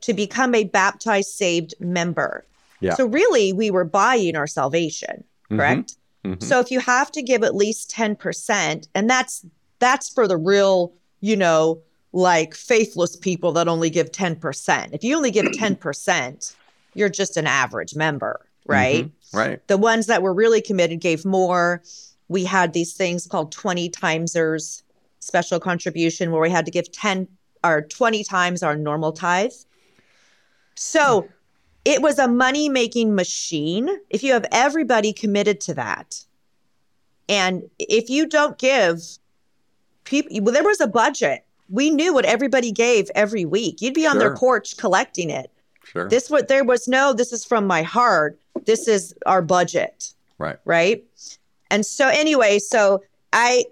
to 0.00 0.12
become 0.12 0.56
a 0.56 0.64
baptized 0.64 1.30
saved 1.30 1.72
member. 1.78 2.44
Yeah. 2.80 2.96
So 2.96 3.06
really 3.06 3.52
we 3.52 3.70
were 3.70 3.84
buying 3.84 4.34
our 4.34 4.48
salvation, 4.48 5.22
Mhm. 5.52 5.56
correct? 5.56 5.94
Mhm. 6.24 6.42
So 6.42 6.58
if 6.58 6.72
you 6.72 6.80
have 6.80 7.12
to 7.12 7.22
give 7.22 7.44
at 7.44 7.54
least 7.54 7.88
10%, 7.90 8.88
and 8.92 9.08
that's 9.08 9.46
that's 9.78 10.08
for 10.08 10.26
the 10.26 10.36
real, 10.36 10.92
you 11.20 11.36
know, 11.36 11.80
like 12.12 12.56
faithless 12.56 13.14
people 13.14 13.52
that 13.52 13.68
only 13.68 13.90
give 13.90 14.10
10%. 14.10 14.92
If 14.92 15.04
you 15.04 15.16
only 15.16 15.30
give 15.30 15.46
10%, 15.52 16.56
you're 16.94 17.08
just 17.08 17.36
an 17.36 17.46
average 17.46 17.94
member, 17.94 18.40
right? 18.66 19.04
Mhm. 19.04 19.10
Right. 19.32 19.68
The 19.68 19.78
ones 19.78 20.06
that 20.06 20.22
were 20.22 20.34
really 20.34 20.60
committed 20.60 20.98
gave 20.98 21.24
more. 21.24 21.84
We 22.26 22.42
had 22.42 22.72
these 22.72 22.94
things 22.94 23.28
called 23.28 23.52
20 23.52 23.88
timesers 23.90 24.82
special 25.28 25.60
contribution 25.60 26.32
where 26.32 26.40
we 26.40 26.50
had 26.50 26.64
to 26.64 26.70
give 26.70 26.90
10 26.90 27.28
or 27.62 27.82
20 27.82 28.24
times 28.24 28.62
our 28.62 28.74
normal 28.74 29.12
tithe. 29.12 29.52
So 30.74 31.28
it 31.84 32.02
was 32.02 32.18
a 32.18 32.26
money 32.26 32.68
making 32.68 33.14
machine 33.14 33.88
if 34.10 34.22
you 34.22 34.32
have 34.32 34.46
everybody 34.50 35.12
committed 35.12 35.60
to 35.62 35.74
that. 35.74 36.24
And 37.28 37.62
if 37.78 38.08
you 38.08 38.26
don't 38.26 38.58
give 38.58 39.02
people, 40.04 40.30
well, 40.42 40.54
there 40.54 40.64
was 40.64 40.80
a 40.80 40.86
budget. 40.86 41.44
We 41.68 41.90
knew 41.90 42.14
what 42.14 42.24
everybody 42.24 42.72
gave 42.72 43.10
every 43.14 43.44
week. 43.44 43.82
You'd 43.82 43.92
be 43.92 44.06
on 44.06 44.18
their 44.18 44.34
porch 44.34 44.78
collecting 44.78 45.28
it. 45.28 45.50
Sure. 45.84 46.08
This 46.08 46.30
what 46.30 46.48
there 46.48 46.64
was 46.64 46.88
no, 46.88 47.12
this 47.12 47.32
is 47.32 47.44
from 47.44 47.66
my 47.66 47.82
heart. 47.82 48.38
This 48.64 48.88
is 48.88 49.14
our 49.26 49.42
budget 49.42 50.14
right. 50.38 50.56
right? 50.64 51.04
And 51.70 51.84
so 51.84 52.08
anyway, 52.08 52.58
so 52.58 53.02
I 53.32 53.64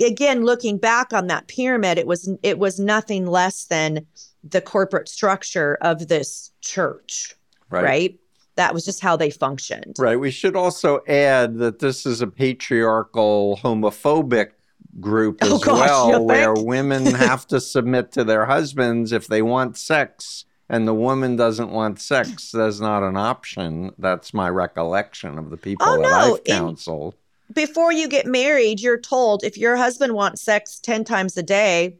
again 0.00 0.44
looking 0.44 0.78
back 0.78 1.12
on 1.12 1.26
that 1.28 1.48
pyramid, 1.48 1.98
it 1.98 2.06
was 2.06 2.30
it 2.42 2.58
was 2.58 2.78
nothing 2.78 3.26
less 3.26 3.64
than 3.66 4.06
the 4.44 4.60
corporate 4.60 5.08
structure 5.08 5.76
of 5.82 6.08
this 6.08 6.50
church, 6.60 7.34
Right. 7.70 7.84
right? 7.84 8.20
That 8.56 8.74
was 8.74 8.84
just 8.84 9.00
how 9.00 9.16
they 9.16 9.30
functioned. 9.30 9.96
Right. 9.98 10.18
We 10.18 10.30
should 10.30 10.56
also 10.56 11.00
add 11.06 11.58
that 11.58 11.78
this 11.78 12.04
is 12.06 12.20
a 12.20 12.26
patriarchal, 12.26 13.58
homophobic 13.62 14.50
group 14.98 15.38
Oh, 15.42 15.56
as 15.56 15.64
gosh, 15.64 15.88
well, 15.88 16.24
where 16.24 16.54
women 16.54 17.06
have 17.14 17.46
to 17.48 17.60
submit 17.60 18.12
to 18.12 18.24
their 18.24 18.46
husbands 18.46 19.12
if 19.12 19.26
they 19.28 19.40
want 19.42 19.76
sex, 19.76 20.44
and 20.68 20.86
the 20.86 20.94
woman 20.94 21.36
doesn't 21.36 21.70
want 21.70 22.00
sex. 22.00 22.50
That's 22.52 22.80
not 22.80 23.02
an 23.02 23.16
option. 23.16 23.92
That's 23.98 24.34
my 24.34 24.48
recollection 24.48 25.38
of 25.38 25.50
the 25.50 25.56
people 25.56 25.86
Oh, 25.88 25.96
that 25.96 26.02
no, 26.02 26.34
I've 26.34 26.40
in- 26.44 26.44
counseled. 26.58 27.14
Before 27.54 27.92
you 27.92 28.08
get 28.08 28.26
married, 28.26 28.80
you're 28.80 29.00
told 29.00 29.42
if 29.44 29.56
your 29.58 29.76
husband 29.76 30.14
wants 30.14 30.42
sex 30.42 30.78
10 30.78 31.04
times 31.04 31.36
a 31.36 31.42
day, 31.42 31.96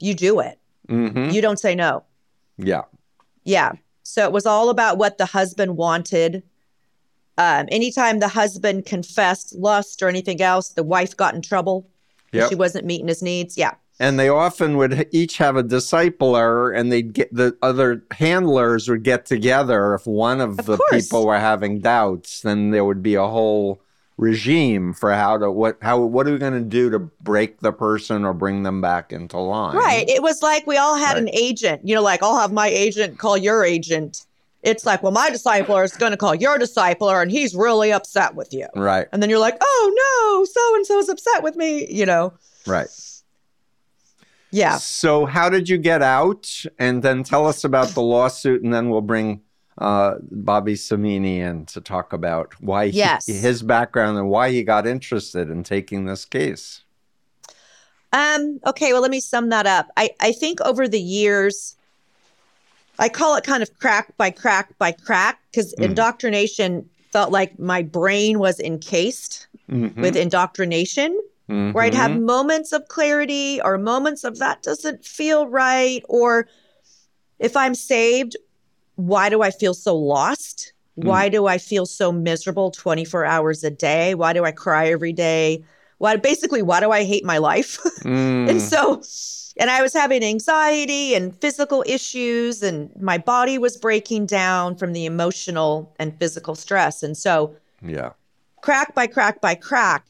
you 0.00 0.14
do 0.14 0.40
it. 0.40 0.58
hmm 0.88 1.30
You 1.30 1.40
don't 1.40 1.58
say 1.60 1.74
no. 1.74 2.04
Yeah. 2.58 2.82
Yeah. 3.44 3.72
So 4.02 4.24
it 4.24 4.32
was 4.32 4.46
all 4.46 4.68
about 4.70 4.98
what 4.98 5.18
the 5.18 5.26
husband 5.26 5.76
wanted. 5.76 6.42
Um, 7.38 7.66
anytime 7.70 8.18
the 8.18 8.28
husband 8.28 8.84
confessed 8.86 9.54
lust 9.54 10.02
or 10.02 10.08
anything 10.08 10.42
else, 10.42 10.70
the 10.70 10.82
wife 10.82 11.16
got 11.16 11.34
in 11.34 11.42
trouble. 11.42 11.88
Yep. 12.32 12.48
She 12.48 12.54
wasn't 12.54 12.86
meeting 12.86 13.08
his 13.08 13.22
needs. 13.22 13.56
Yeah. 13.56 13.74
And 13.98 14.18
they 14.18 14.28
often 14.28 14.76
would 14.78 15.08
each 15.12 15.36
have 15.38 15.56
a 15.56 15.62
discipler, 15.62 16.74
and 16.76 16.90
they'd 16.90 17.12
get 17.12 17.32
the 17.34 17.56
other 17.60 18.02
handlers 18.12 18.88
would 18.88 19.02
get 19.02 19.26
together. 19.26 19.94
If 19.94 20.06
one 20.06 20.40
of, 20.40 20.58
Of 20.58 20.66
the 20.66 20.76
course. 20.78 21.06
people 21.06 21.26
were 21.26 21.38
having 21.38 21.80
doubts, 21.80 22.40
then 22.40 22.70
there 22.70 22.84
would 22.84 23.02
be 23.02 23.14
a 23.14 23.26
whole 23.26 23.82
regime 24.20 24.92
for 24.92 25.12
how 25.12 25.38
to 25.38 25.50
what 25.50 25.78
how 25.80 25.98
what 25.98 26.28
are 26.28 26.32
we 26.32 26.38
going 26.38 26.52
to 26.52 26.60
do 26.60 26.90
to 26.90 26.98
break 26.98 27.60
the 27.60 27.72
person 27.72 28.24
or 28.24 28.34
bring 28.34 28.62
them 28.62 28.80
back 28.80 29.12
into 29.12 29.38
line? 29.38 29.74
Right. 29.76 30.08
It 30.08 30.22
was 30.22 30.42
like 30.42 30.66
we 30.66 30.76
all 30.76 30.96
had 30.96 31.14
Right. 31.14 31.22
an 31.22 31.30
agent, 31.30 31.80
you 31.88 31.94
know, 31.94 32.02
like 32.02 32.22
I'll 32.22 32.38
have 32.38 32.52
my 32.52 32.68
agent 32.68 33.18
call 33.18 33.36
your 33.36 33.64
agent. 33.64 34.26
It's 34.62 34.84
like, 34.84 35.02
well, 35.02 35.10
my 35.12 35.30
discipler 35.30 35.82
is 35.84 35.96
going 35.96 36.10
to 36.12 36.18
call 36.18 36.34
your 36.34 36.58
discipler 36.58 37.22
and 37.22 37.30
he's 37.30 37.54
really 37.54 37.92
upset 37.92 38.34
with 38.34 38.52
you. 38.52 38.66
Right. 38.76 39.08
And 39.10 39.22
then 39.22 39.30
you're 39.30 39.38
like, 39.38 39.56
oh 39.58 39.92
no, 40.38 40.44
so 40.44 40.76
and 40.76 40.86
so 40.86 40.98
is 40.98 41.08
upset 41.08 41.42
with 41.42 41.56
me, 41.56 41.90
you 41.90 42.04
know? 42.04 42.34
Right. 42.66 42.88
Yeah. 44.50 44.76
So 44.76 45.24
how 45.24 45.48
did 45.48 45.68
you 45.68 45.78
get 45.78 46.02
out? 46.02 46.52
And 46.78 47.02
then 47.02 47.22
tell 47.22 47.46
us 47.46 47.64
about 47.64 47.88
the 47.88 48.02
lawsuit, 48.02 48.62
and 48.62 48.74
then 48.74 48.90
we'll 48.90 49.00
bring 49.00 49.40
uh, 49.80 50.16
Bobby 50.30 50.74
Samini 50.74 51.38
in 51.38 51.64
to 51.66 51.80
talk 51.80 52.12
about 52.12 52.54
why 52.60 52.88
he- 52.88 52.98
Yes. 52.98 53.26
his 53.26 53.62
background 53.62 54.18
and 54.18 54.28
why 54.28 54.50
he 54.50 54.62
got 54.62 54.86
interested 54.86 55.48
in 55.50 55.62
taking 55.64 56.04
this 56.04 56.24
case. 56.24 56.82
Um, 58.12 58.60
okay, 58.66 58.92
well, 58.92 59.02
let 59.02 59.10
me 59.10 59.20
sum 59.20 59.48
that 59.50 59.66
up. 59.66 59.88
I, 59.96 60.10
I 60.20 60.32
think 60.32 60.60
over 60.62 60.86
the 60.88 61.00
years, 61.00 61.76
I 62.98 63.08
call 63.08 63.36
it 63.36 63.44
kind 63.44 63.62
of 63.62 63.78
crack 63.78 64.14
by 64.18 64.30
crack 64.30 64.76
by 64.78 64.92
crack 64.92 65.40
because 65.50 65.74
Mm. 65.76 65.84
indoctrination 65.86 66.88
felt 67.12 67.30
like 67.32 67.58
my 67.58 67.82
brain 67.82 68.38
was 68.38 68.60
encased 68.60 69.46
Mhm. 69.70 69.96
with 69.96 70.16
indoctrination. 70.16 71.18
where 71.72 71.82
I'd 71.82 71.94
have 71.94 72.16
moments 72.16 72.72
of 72.72 72.86
clarity 72.86 73.60
or 73.64 73.76
moments 73.76 74.22
of 74.22 74.38
that 74.38 74.62
doesn't 74.62 75.04
feel 75.04 75.48
right. 75.48 76.00
Or 76.08 76.46
if 77.40 77.56
I'm 77.56 77.74
saved, 77.74 78.36
why 79.00 79.28
do 79.28 79.42
I 79.42 79.50
feel 79.50 79.74
so 79.74 79.96
lost? 79.96 80.72
Mm. 80.98 81.04
Why 81.04 81.28
do 81.28 81.46
I 81.46 81.58
feel 81.58 81.86
so 81.86 82.12
miserable 82.12 82.70
24 82.70 83.24
hours 83.24 83.64
a 83.64 83.70
day? 83.70 84.14
Why 84.14 84.32
do 84.32 84.44
I 84.44 84.52
cry 84.52 84.88
every 84.88 85.12
day? 85.12 85.64
Why 85.98 86.16
basically 86.16 86.62
why 86.62 86.80
do 86.80 86.90
I 86.90 87.04
hate 87.04 87.24
my 87.24 87.38
life? 87.38 87.78
mm. 88.02 88.48
and 88.48 88.60
so 88.60 89.02
and 89.56 89.70
I 89.70 89.82
was 89.82 89.92
having 89.92 90.22
anxiety 90.22 91.14
and 91.14 91.36
physical 91.36 91.84
issues 91.86 92.62
and 92.62 92.90
my 93.00 93.18
body 93.18 93.58
was 93.58 93.76
breaking 93.76 94.26
down 94.26 94.76
from 94.76 94.92
the 94.92 95.04
emotional 95.04 95.94
and 95.98 96.18
physical 96.18 96.54
stress. 96.54 97.02
And 97.02 97.16
so 97.16 97.54
yeah. 97.82 98.12
Crack 98.62 98.94
by 98.94 99.06
crack 99.06 99.40
by 99.40 99.54
crack. 99.54 100.06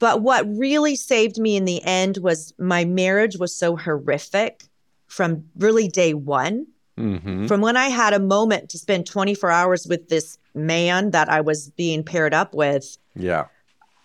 But 0.00 0.22
what 0.22 0.46
really 0.48 0.94
saved 0.94 1.38
me 1.38 1.56
in 1.56 1.64
the 1.64 1.82
end 1.82 2.18
was 2.18 2.54
my 2.58 2.84
marriage 2.84 3.36
was 3.36 3.54
so 3.54 3.76
horrific 3.76 4.64
from 5.08 5.44
really 5.56 5.88
day 5.88 6.14
1 6.14 6.66
Mm-hmm. 6.98 7.46
From 7.46 7.60
when 7.60 7.76
I 7.76 7.88
had 7.88 8.12
a 8.12 8.18
moment 8.18 8.70
to 8.70 8.78
spend 8.78 9.06
24 9.06 9.50
hours 9.50 9.86
with 9.86 10.08
this 10.08 10.36
man 10.54 11.12
that 11.12 11.28
I 11.28 11.40
was 11.40 11.70
being 11.70 12.02
paired 12.02 12.34
up 12.34 12.54
with, 12.54 12.98
yeah, 13.14 13.46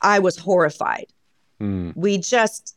I 0.02 0.20
was 0.20 0.38
horrified. 0.38 1.08
Mm. 1.60 1.96
We 1.96 2.18
just 2.18 2.76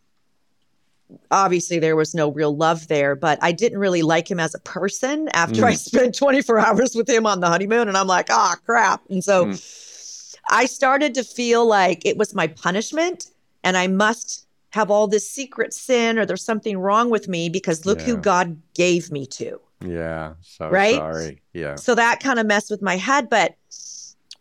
obviously 1.30 1.78
there 1.78 1.96
was 1.96 2.14
no 2.14 2.30
real 2.30 2.56
love 2.56 2.88
there, 2.88 3.14
but 3.14 3.38
I 3.42 3.52
didn't 3.52 3.78
really 3.78 4.02
like 4.02 4.30
him 4.30 4.40
as 4.40 4.54
a 4.54 4.58
person 4.60 5.28
after 5.32 5.62
mm. 5.62 5.64
I 5.64 5.74
spent 5.74 6.14
24 6.16 6.58
hours 6.58 6.94
with 6.94 7.08
him 7.08 7.26
on 7.26 7.40
the 7.40 7.48
honeymoon. 7.48 7.88
And 7.88 7.96
I'm 7.96 8.06
like, 8.06 8.28
ah, 8.30 8.54
oh, 8.56 8.60
crap. 8.64 9.02
And 9.08 9.22
so 9.22 9.46
mm. 9.46 10.36
I 10.50 10.66
started 10.66 11.14
to 11.14 11.24
feel 11.24 11.66
like 11.66 12.04
it 12.04 12.16
was 12.16 12.34
my 12.34 12.46
punishment 12.46 13.26
and 13.62 13.76
I 13.76 13.86
must 13.86 14.46
have 14.70 14.90
all 14.90 15.06
this 15.06 15.28
secret 15.28 15.72
sin 15.72 16.18
or 16.18 16.26
there's 16.26 16.44
something 16.44 16.78
wrong 16.78 17.08
with 17.08 17.28
me 17.28 17.48
because 17.48 17.86
look 17.86 18.00
yeah. 18.00 18.06
who 18.06 18.16
God 18.16 18.60
gave 18.74 19.10
me 19.10 19.26
to. 19.26 19.60
Yeah. 19.84 20.34
So 20.42 20.68
Right? 20.70 20.96
sorry. 20.96 21.42
Yeah. 21.52 21.74
So 21.76 21.94
that 21.94 22.20
kind 22.20 22.38
of 22.38 22.46
messed 22.46 22.70
with 22.70 22.82
my 22.82 22.96
head. 22.96 23.28
But 23.28 23.54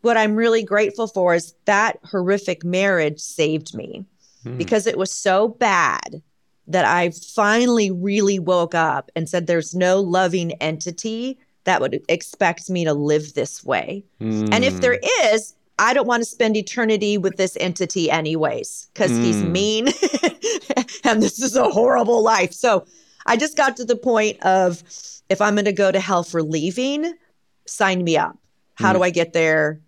what 0.02 0.16
I'm 0.16 0.36
really 0.36 0.62
grateful 0.62 1.06
for 1.06 1.34
is 1.34 1.54
that 1.64 1.98
horrific 2.04 2.64
marriage 2.64 3.20
saved 3.20 3.74
me 3.74 4.04
Mm. 4.44 4.58
because 4.58 4.86
it 4.86 4.96
was 4.96 5.10
so 5.10 5.48
bad 5.48 6.22
that 6.68 6.84
I 6.84 7.10
finally 7.10 7.90
really 7.90 8.38
woke 8.38 8.74
up 8.74 9.10
and 9.16 9.28
said, 9.28 9.46
there's 9.46 9.74
no 9.74 10.00
loving 10.00 10.52
entity 10.54 11.38
that 11.64 11.80
would 11.80 12.00
expect 12.08 12.70
me 12.70 12.84
to 12.84 12.94
live 12.94 13.34
this 13.34 13.64
way. 13.64 14.04
And 14.20 14.64
if 14.64 14.74
Mm. 14.76 14.80
there 14.80 14.98
is, 15.32 15.54
I 15.78 15.92
don't 15.94 16.06
want 16.06 16.22
to 16.22 16.24
spend 16.24 16.56
eternity 16.56 17.18
with 17.18 17.36
this 17.36 17.56
entity 17.60 18.10
anyways, 18.10 18.86
because 18.94 19.16
he's 19.16 19.42
Mm. 19.42 19.50
mean 19.50 19.86
and 21.04 21.22
this 21.22 21.40
is 21.42 21.56
a 21.56 21.68
horrible 21.68 22.22
life. 22.22 22.52
So 22.52 22.86
I 23.26 23.36
just 23.36 23.56
got 23.56 23.76
to 23.78 23.84
the 23.84 23.96
point 23.96 24.40
of 24.42 24.82
if 25.28 25.40
I'm 25.40 25.54
going 25.54 25.64
to 25.66 25.72
go 25.72 25.90
to 25.90 26.00
hell 26.00 26.22
for 26.22 26.42
leaving, 26.42 27.14
sign 27.66 28.02
me 28.04 28.16
up. 28.16 28.36
How 28.74 28.92
do 28.92 29.02
I 29.02 29.10
get 29.10 29.32
there? 29.32 29.80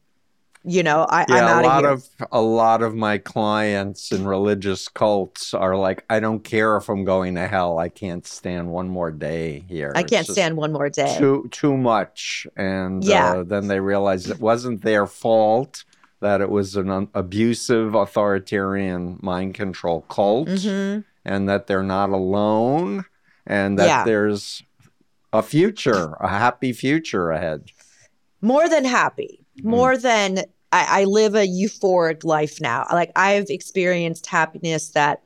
You 0.65 0.83
know, 0.83 1.07
I, 1.09 1.21
I'm 1.21 1.27
Mm. 1.27 1.35
yeah, 1.37 1.55
out 1.55 1.65
a 1.65 1.67
lot 1.67 1.85
of 1.85 2.09
here. 2.19 2.27
of 2.27 2.29
a 2.33 2.41
lot 2.41 2.83
of 2.83 2.95
my 2.95 3.19
clients 3.19 4.11
in 4.13 4.27
religious 4.27 4.89
cults 4.89 5.55
are 5.55 5.77
like, 5.77 6.05
I 6.11 6.21
don't 6.21 6.43
care 6.43 6.77
if 6.77 6.89
I'm 6.89 7.05
going 7.05 7.37
to 7.37 7.47
hell. 7.47 7.79
I 7.79 7.89
can't 7.89 8.27
stand 8.27 8.69
one 8.71 8.89
more 8.89 9.11
day 9.11 9.65
here. 9.69 9.93
I 9.95 10.03
can't 10.03 10.27
stand 10.27 10.57
one 10.57 10.73
more 10.73 10.89
day. 10.91 11.17
too 11.19 11.49
too 11.53 11.77
much, 11.77 12.47
and 12.57 13.05
Yeah. 13.05 13.35
uh, 13.35 13.43
then 13.45 13.69
they 13.69 13.79
realize 13.81 14.29
it 14.29 14.41
wasn't 14.41 14.83
their 14.83 15.07
fault. 15.07 15.85
That 16.21 16.41
it 16.41 16.51
was 16.51 16.75
an 16.75 16.91
un- 16.91 17.09
abusive, 17.15 17.95
authoritarian 17.95 19.19
mind 19.23 19.55
control 19.55 20.01
cult, 20.09 20.49
Mhm. 20.49 21.05
and 21.25 21.49
that 21.49 21.67
they're 21.69 21.83
not 21.85 22.11
alone, 22.11 23.05
and 23.47 23.79
that 23.79 23.87
Yeah. 23.87 24.05
there's 24.05 24.63
a 25.33 25.43
future, 25.43 26.15
a 26.21 26.29
happy 26.29 26.73
future 26.73 27.31
ahead. 27.31 27.71
More 28.41 28.69
than 28.69 28.85
happy, 28.85 29.45
Mm. 29.61 29.65
more 29.65 29.97
than 29.97 30.39
I, 30.71 31.01
I 31.01 31.05
live 31.05 31.35
a 31.35 31.47
euphoric 31.47 32.23
life 32.25 32.61
now. 32.61 32.87
Like 32.93 33.11
I've 33.17 33.47
experienced 33.49 34.27
happiness 34.27 34.91
that 34.91 35.23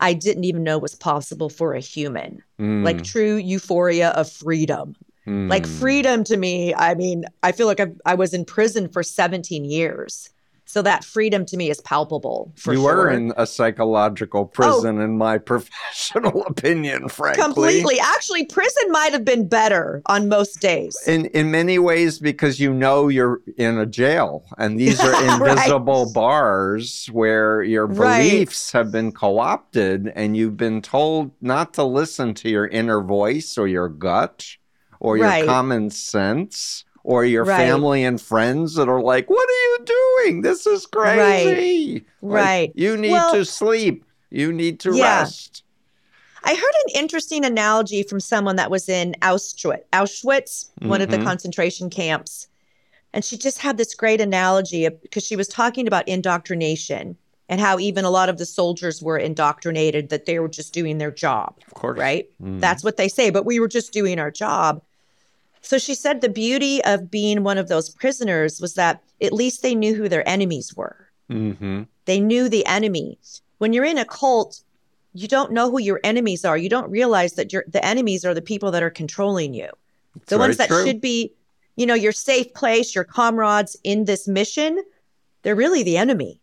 I 0.00 0.12
didn't 0.12 0.44
even 0.44 0.64
know 0.64 0.78
was 0.78 0.94
possible 0.94 1.48
for 1.48 1.72
a 1.74 1.80
human. 1.80 2.42
Mm, 2.58 2.84
Like 2.84 3.02
true 3.04 3.36
euphoria 3.36 4.08
of 4.10 4.30
freedom. 4.30 4.96
mm. 5.26 5.48
Like 5.48 5.66
freedom 5.66 6.24
to 6.24 6.36
me, 6.36 6.74
I 6.74 6.94
mean, 6.94 7.24
I 7.42 7.52
feel 7.52 7.66
like 7.66 7.80
I, 7.80 7.88
I 8.04 8.14
was 8.14 8.34
in 8.34 8.44
prison 8.44 8.88
for 8.88 9.02
17 9.02 9.64
years. 9.64 10.30
So 10.68 10.82
that 10.82 11.04
freedom 11.04 11.46
to 11.46 11.56
me 11.56 11.70
is 11.70 11.80
palpable 11.80 12.52
for 12.56 12.72
you 12.74 12.80
sure. 12.80 12.90
Oh. 12.90 12.96
were 12.96 13.10
in 13.10 13.32
a 13.36 13.46
psychological 13.46 14.40
oh. 14.42 14.46
prison, 14.46 15.00
in 15.00 15.16
my 15.16 15.38
professional 15.52 16.44
opinion, 16.44 17.08
frankly. 17.08 17.42
Completely. 17.42 18.00
Actually, 18.00 18.46
prison 18.46 18.90
might 18.90 19.12
have 19.12 19.24
been 19.24 19.48
better 19.48 20.02
on 20.06 20.28
most 20.28 20.60
days. 20.60 20.96
In 21.06 21.26
in 21.26 21.52
many 21.52 21.78
ways, 21.78 22.18
because 22.18 22.58
you 22.58 22.74
know 22.74 23.06
you're 23.06 23.40
in 23.56 23.78
a 23.78 23.86
jail, 23.86 24.44
and 24.58 24.78
these 24.78 25.00
are 25.00 25.12
Right. 25.16 25.50
invisible 25.50 26.12
bars 26.12 27.06
where 27.12 27.62
your 27.62 27.86
Right. 27.86 28.28
beliefs 28.28 28.72
have 28.72 28.90
been 28.90 29.12
co-opted, 29.12 30.12
and 30.16 30.36
you've 30.36 30.56
been 30.56 30.82
told 30.82 31.30
not 31.40 31.74
to 31.74 31.84
listen 31.84 32.34
to 32.34 32.48
your 32.50 32.66
inner 32.66 33.00
voice 33.00 33.56
or 33.56 33.68
your 33.68 33.88
gut 33.88 34.56
or 34.98 35.16
your 35.16 35.26
Right. 35.26 35.46
common 35.46 35.90
sense 35.90 36.84
or 37.06 37.24
your 37.24 37.44
Right. 37.44 37.56
family 37.56 38.02
and 38.02 38.20
friends 38.20 38.74
that 38.74 38.88
are 38.88 39.00
like, 39.00 39.30
"What 39.30 39.48
are 39.48 39.52
you 39.52 39.78
doing? 40.24 40.42
This 40.42 40.66
is 40.66 40.86
crazy." 40.86 41.94
Like, 41.94 42.04
Right. 42.20 42.72
you 42.74 42.96
need 42.96 43.12
Well- 43.12 43.32
to 43.32 43.44
sleep. 43.44 44.04
You 44.30 44.52
need 44.52 44.80
to 44.80 44.92
Yeah. 44.94 45.20
rest. 45.20 45.62
I 46.42 46.54
heard 46.54 46.74
an 46.86 47.00
interesting 47.00 47.44
analogy 47.44 48.02
from 48.02 48.18
someone 48.18 48.56
that 48.56 48.70
was 48.72 48.88
in 48.88 49.14
Auschwitz, 49.22 49.82
Auschwitz, 49.92 50.66
one 50.82 51.00
of 51.00 51.10
the 51.10 51.18
Mhm. 51.18 51.24
concentration 51.24 51.90
camps. 51.90 52.48
And 53.12 53.24
she 53.24 53.36
just 53.38 53.58
had 53.58 53.78
this 53.78 53.94
great 53.94 54.20
analogy 54.20 54.88
because 54.88 55.24
she 55.24 55.36
was 55.36 55.46
talking 55.48 55.86
about 55.86 56.06
indoctrination 56.08 57.16
and 57.48 57.60
how 57.60 57.78
even 57.78 58.04
a 58.04 58.10
lot 58.10 58.28
of 58.28 58.38
the 58.38 58.46
soldiers 58.46 59.00
were 59.00 59.16
indoctrinated 59.16 60.08
that 60.08 60.26
they 60.26 60.40
were 60.40 60.48
just 60.48 60.72
doing 60.72 60.98
their 60.98 61.12
job, 61.12 61.54
Of 61.68 61.74
course. 61.74 61.98
right? 61.98 62.28
Mhm. 62.42 62.60
That's 62.60 62.82
what 62.82 62.96
they 62.96 63.08
say, 63.08 63.30
but 63.30 63.46
we 63.46 63.60
were 63.60 63.68
just 63.68 63.92
doing 63.92 64.18
our 64.18 64.32
job. 64.32 64.82
So 65.66 65.78
she 65.78 65.96
said 65.96 66.20
the 66.20 66.28
beauty 66.28 66.82
of 66.84 67.10
being 67.10 67.42
one 67.42 67.58
of 67.58 67.66
those 67.66 67.90
prisoners 67.90 68.60
was 68.60 68.74
that 68.74 69.02
at 69.20 69.32
least 69.32 69.62
they 69.62 69.74
knew 69.74 69.96
who 69.96 70.08
their 70.08 70.26
enemies 70.28 70.76
were. 70.76 71.08
Mhm. 71.28 71.88
They 72.04 72.20
knew 72.20 72.48
the 72.48 72.64
enemy. 72.66 73.18
When 73.58 73.72
you're 73.72 73.84
in 73.84 73.98
a 73.98 74.04
cult, 74.04 74.60
you 75.12 75.26
don't 75.26 75.50
know 75.50 75.68
who 75.68 75.80
your 75.80 75.98
enemies 76.04 76.44
are. 76.44 76.56
You 76.56 76.68
don't 76.68 76.88
realize 76.88 77.32
that 77.32 77.52
your 77.52 77.64
the 77.66 77.84
enemies 77.84 78.24
are 78.24 78.32
the 78.32 78.42
people 78.42 78.70
that 78.70 78.82
are 78.84 78.90
controlling 78.90 79.54
you. 79.54 79.68
It's 80.14 80.26
The 80.30 80.38
ones 80.38 80.56
that 80.58 80.68
true. 80.68 80.86
should 80.86 81.00
be, 81.00 81.32
you 81.74 81.84
know, 81.84 81.94
your 81.94 82.12
safe 82.12 82.54
place, 82.54 82.94
your 82.94 83.02
comrades 83.04 83.76
in 83.82 84.04
this 84.04 84.28
mission, 84.28 84.78
they're 85.42 85.56
really 85.56 85.82
the 85.82 85.96
enemy. 85.96 86.40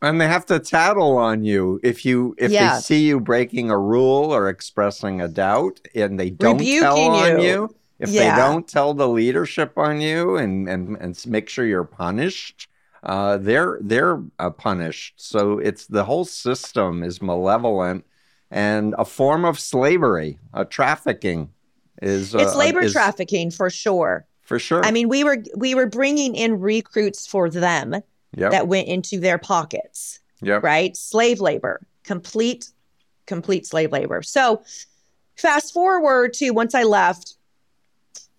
And 0.00 0.18
they 0.18 0.28
have 0.28 0.46
to 0.46 0.58
tattle 0.60 1.18
on 1.18 1.44
you 1.44 1.78
if 1.82 2.06
you 2.06 2.34
if 2.38 2.50
Yeah. 2.50 2.76
they 2.76 2.80
see 2.80 3.00
you 3.06 3.20
breaking 3.20 3.70
a 3.70 3.76
rule 3.78 4.32
or 4.34 4.48
expressing 4.48 5.20
a 5.20 5.28
doubt 5.28 5.78
and 5.94 6.18
they 6.18 6.30
don't 6.30 6.56
tell 6.58 6.96
Rebuking 6.96 7.10
on 7.36 7.42
you. 7.42 7.74
If 8.00 8.08
Yeah. 8.08 8.34
they 8.34 8.40
don't 8.42 8.66
tell 8.66 8.94
the 8.94 9.08
leadership 9.08 9.76
on 9.76 10.00
you 10.00 10.36
and 10.36 10.68
and, 10.68 10.96
and 10.96 11.26
make 11.26 11.48
sure 11.48 11.64
you're 11.66 11.84
punished, 11.84 12.68
uh, 13.02 13.36
they're 13.36 13.78
they're 13.80 14.20
uh, 14.38 14.50
punished. 14.50 15.14
So 15.16 15.58
it's 15.58 15.86
the 15.86 16.04
whole 16.04 16.24
system 16.24 17.02
is 17.02 17.20
malevolent 17.22 18.04
and 18.50 18.94
a 18.98 19.04
form 19.04 19.44
of 19.44 19.60
slavery, 19.60 20.38
a 20.52 20.64
trafficking 20.64 21.50
is 22.02 22.34
it's 22.34 22.54
uh, 22.54 22.58
labor 22.58 22.80
is- 22.80 22.92
trafficking 22.92 23.50
for 23.50 23.70
sure. 23.70 24.26
for 24.42 24.58
sure. 24.58 24.84
I 24.84 24.90
mean, 24.90 25.08
we 25.08 25.22
were 25.22 25.38
we 25.56 25.74
were 25.74 25.86
bringing 25.86 26.34
in 26.34 26.58
recruits 26.60 27.26
for 27.26 27.48
them 27.50 28.02
yep, 28.36 28.50
that 28.50 28.66
went 28.66 28.88
into 28.88 29.20
their 29.20 29.38
pockets. 29.38 30.20
yep. 30.42 30.62
right? 30.62 30.96
Slave 30.96 31.40
labor, 31.40 31.80
complete, 32.02 32.70
complete 33.26 33.66
slave 33.66 33.92
labor. 33.92 34.22
So 34.22 34.62
fast 35.36 35.72
forward 35.72 36.32
to 36.34 36.50
once 36.50 36.74
I 36.74 36.82
left, 36.82 37.34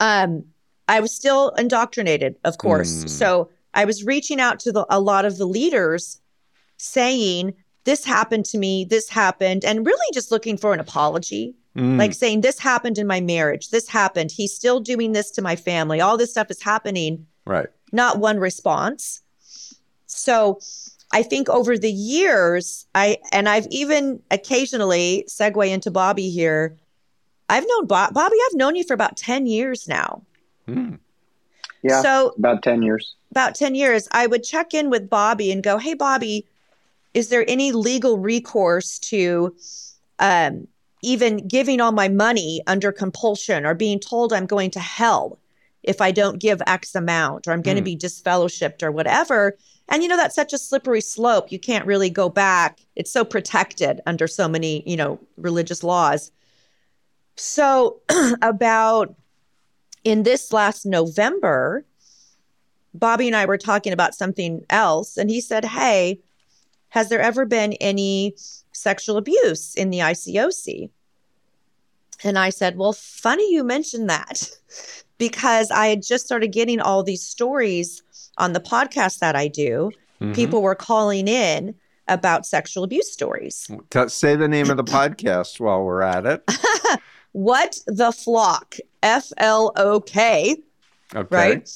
um, 0.01 0.43
I 0.89 0.99
was 0.99 1.15
still 1.15 1.49
indoctrinated, 1.51 2.35
of 2.43 2.57
course. 2.57 3.05
Mm. 3.05 3.09
So 3.09 3.49
I 3.73 3.85
was 3.85 4.03
reaching 4.03 4.41
out 4.41 4.59
to 4.61 4.73
the, 4.73 4.85
a 4.89 4.99
lot 4.99 5.23
of 5.23 5.37
the 5.37 5.45
leaders 5.45 6.19
saying, 6.77 7.53
this 7.85 8.03
happened 8.03 8.45
to 8.45 8.57
me, 8.57 8.83
this 8.83 9.07
happened, 9.07 9.63
and 9.63 9.85
really 9.85 10.13
just 10.13 10.31
looking 10.31 10.57
for 10.57 10.73
an 10.73 10.79
apology, 10.81 11.55
Mm, 11.73 11.97
like 11.97 12.13
saying, 12.13 12.41
this 12.41 12.59
happened 12.59 12.97
in 12.97 13.07
my 13.07 13.21
marriage, 13.21 13.69
this 13.69 13.87
happened, 13.87 14.29
he's 14.29 14.53
still 14.53 14.81
doing 14.81 15.13
this 15.13 15.31
to 15.31 15.41
my 15.41 15.55
family, 15.55 16.01
all 16.01 16.17
this 16.17 16.31
stuff 16.31 16.51
is 16.51 16.61
happening 16.61 17.25
right. 17.45 17.67
not 17.93 18.19
one 18.19 18.39
response. 18.39 19.21
So 20.05 20.59
I 21.13 21.23
think 21.23 21.47
over 21.47 21.77
the 21.77 21.91
years, 21.91 22.85
I 22.93 23.19
and 23.31 23.47
I've 23.47 23.67
even 23.71 24.21
occasionally 24.31 25.25
segue 25.29 25.65
into 25.69 25.91
Bobby 25.91 26.29
here. 26.29 26.77
I've 27.51 27.65
known 27.67 27.85
Bob, 27.87 28.13
Bobby. 28.13 28.35
I've 28.47 28.57
known 28.57 28.75
you 28.75 28.83
for 28.83 28.93
about 28.93 29.17
ten 29.17 29.45
years 29.45 29.87
now. 29.87 30.23
Mm, 30.67 30.99
Yeah, 31.83 32.01
So 32.01 32.33
about 32.37 32.63
10 32.63 32.81
years. 32.81 33.15
about 33.31 33.55
ten 33.55 33.75
years, 33.75 34.07
I 34.11 34.27
would 34.27 34.43
check 34.43 34.73
in 34.73 34.89
with 34.89 35.09
Bobby 35.09 35.51
and 35.51 35.61
go, 35.63 35.77
"Hey, 35.77 35.93
Bobby, 35.93 36.45
is 37.13 37.29
there 37.29 37.43
any 37.49 37.71
legal 37.71 38.17
recourse 38.17 38.97
to 38.99 39.55
um, 40.19 40.67
even 41.01 41.47
giving 41.47 41.81
all 41.81 41.91
my 41.91 42.07
money 42.07 42.61
under 42.67 42.91
compulsion 42.91 43.65
or 43.65 43.73
being 43.73 43.99
told 43.99 44.31
I'm 44.31 44.45
going 44.45 44.69
to 44.71 44.79
hell 44.79 45.39
if 45.83 45.99
I 45.99 46.11
don't 46.11 46.37
give 46.39 46.61
X 46.67 46.93
amount 46.93 47.47
or 47.47 47.51
I'm 47.53 47.63
going 47.63 47.77
to 47.77 47.81
Hmm. 47.81 47.85
be 47.85 47.97
disfellowshipped 47.97 48.83
or 48.83 48.91
whatever. 48.91 49.57
And 49.89 50.03
you 50.03 50.07
know, 50.09 50.15
that's 50.15 50.35
such 50.35 50.53
a 50.53 50.57
slippery 50.59 51.01
slope. 51.01 51.51
You 51.51 51.57
can't 51.59 51.87
really 51.87 52.11
go 52.11 52.29
back. 52.29 52.79
It's 52.95 53.11
so 53.11 53.25
protected 53.25 53.99
under 54.05 54.27
so 54.27 54.47
many, 54.47 54.83
you 54.85 54.95
know, 54.95 55.19
religious 55.37 55.83
laws. 55.83 56.31
So, 57.41 58.01
about 58.43 59.15
in 60.03 60.21
this 60.21 60.53
last 60.53 60.85
November, 60.85 61.83
Bobby 62.93 63.25
and 63.25 63.35
I 63.35 63.45
were 63.45 63.57
talking 63.57 63.93
about 63.93 64.13
something 64.13 64.63
else, 64.69 65.17
and 65.17 65.27
he 65.27 65.41
said, 65.41 65.65
Hey, 65.65 66.19
has 66.89 67.09
there 67.09 67.19
ever 67.19 67.45
been 67.45 67.73
any 67.73 68.35
sexual 68.73 69.17
abuse 69.17 69.73
in 69.73 69.89
the 69.89 69.99
ICOC? 69.99 70.91
And 72.23 72.37
I 72.37 72.51
said, 72.51 72.77
Well, 72.77 72.93
funny 72.93 73.51
you 73.51 73.63
mentioned 73.63 74.07
that 74.07 74.47
because 75.17 75.71
I 75.71 75.87
had 75.87 76.03
just 76.03 76.27
started 76.27 76.49
getting 76.49 76.79
all 76.79 77.01
these 77.01 77.23
stories 77.23 78.03
on 78.37 78.53
the 78.53 78.61
podcast 78.61 79.17
that 79.17 79.35
I 79.35 79.47
do. 79.47 79.89
mhm. 80.21 80.35
People 80.35 80.61
were 80.61 80.75
calling 80.75 81.27
in 81.27 81.73
about 82.07 82.45
sexual 82.45 82.83
abuse 82.83 83.11
stories. 83.11 83.67
Say 84.09 84.35
the 84.35 84.47
name 84.47 84.69
of 84.69 84.77
the 84.77 84.83
podcast 84.99 85.59
while 85.59 85.83
we're 85.83 86.03
at 86.03 86.27
it. 86.27 86.43
What 87.33 87.79
the 87.87 88.11
flock? 88.11 88.75
F 89.03 89.31
L 89.37 89.71
O 89.75 89.99
K, 89.99 90.57
Okay. 91.15 91.35
right? 91.35 91.69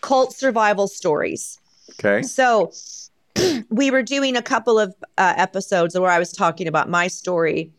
Cult 0.00 0.32
survival 0.34 0.88
stories. 0.88 1.58
Okay. 1.92 2.22
So 2.22 2.72
we 3.70 3.90
were 3.90 4.02
doing 4.02 4.36
a 4.36 4.42
couple 4.42 4.78
of 4.78 4.94
uh, 5.18 5.34
episodes 5.36 5.98
where 5.98 6.10
I 6.10 6.18
was 6.18 6.32
talking 6.32 6.66
about 6.66 6.88
my 6.88 7.06
story, 7.08 7.70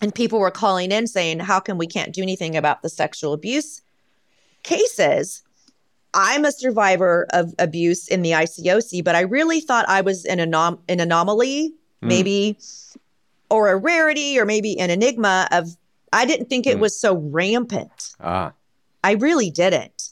and 0.00 0.14
people 0.14 0.38
were 0.38 0.50
calling 0.50 0.92
in 0.92 1.06
saying, 1.06 1.40
How 1.40 1.60
come 1.60 1.78
we 1.78 1.86
can't 1.86 2.12
do 2.14 2.22
anything 2.22 2.56
about 2.56 2.82
the 2.82 2.88
sexual 2.88 3.32
abuse 3.32 3.82
cases? 4.62 5.42
I'm 6.14 6.46
a 6.46 6.52
survivor 6.52 7.26
of 7.34 7.54
abuse 7.58 8.08
in 8.08 8.22
the 8.22 8.30
ICOC, 8.30 9.04
but 9.04 9.14
I 9.14 9.20
really 9.20 9.60
thought 9.60 9.84
I 9.88 10.00
was 10.00 10.24
an, 10.24 10.38
anom- 10.38 10.78
an 10.88 11.00
anomaly, 11.00 11.72
Mm. 12.02 12.08
maybe, 12.08 12.58
or 13.50 13.68
a 13.70 13.76
rarity, 13.76 14.38
or 14.38 14.44
maybe 14.44 14.78
an 14.78 14.90
enigma 14.90 15.48
of, 15.50 15.76
I 16.12 16.24
didn't 16.26 16.48
think 16.48 16.66
it 16.66 16.76
Mm. 16.76 16.80
was 16.80 16.98
so 16.98 17.14
rampant. 17.16 18.14
Ah. 18.20 18.52
I 19.04 19.12
really 19.12 19.50
didn't. 19.50 20.10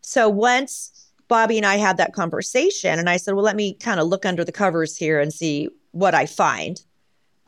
So 0.00 0.28
once 0.28 0.92
Bobby 1.28 1.56
and 1.56 1.66
I 1.66 1.76
had 1.76 1.96
that 1.96 2.12
conversation, 2.12 2.98
and 2.98 3.08
I 3.10 3.16
said, 3.16 3.34
Well, 3.34 3.44
let 3.44 3.56
me 3.56 3.74
kind 3.74 3.98
of 4.00 4.06
look 4.06 4.24
under 4.24 4.44
the 4.44 4.52
covers 4.52 4.96
here 4.96 5.18
and 5.20 5.32
see 5.32 5.68
what 5.92 6.14
I 6.14 6.26
find. 6.26 6.80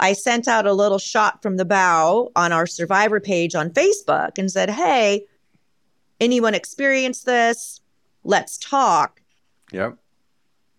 I 0.00 0.12
sent 0.12 0.48
out 0.48 0.66
a 0.66 0.72
little 0.72 0.98
shot 0.98 1.42
from 1.42 1.56
the 1.56 1.64
bow 1.64 2.30
on 2.36 2.52
our 2.52 2.66
survivor 2.66 3.20
page 3.20 3.54
on 3.54 3.70
Facebook 3.70 4.38
and 4.38 4.50
said, 4.50 4.70
Hey, 4.70 5.26
anyone 6.20 6.54
experienced 6.54 7.26
this? 7.26 7.80
Let's 8.24 8.58
talk. 8.58 9.20
Yep. 9.72 9.96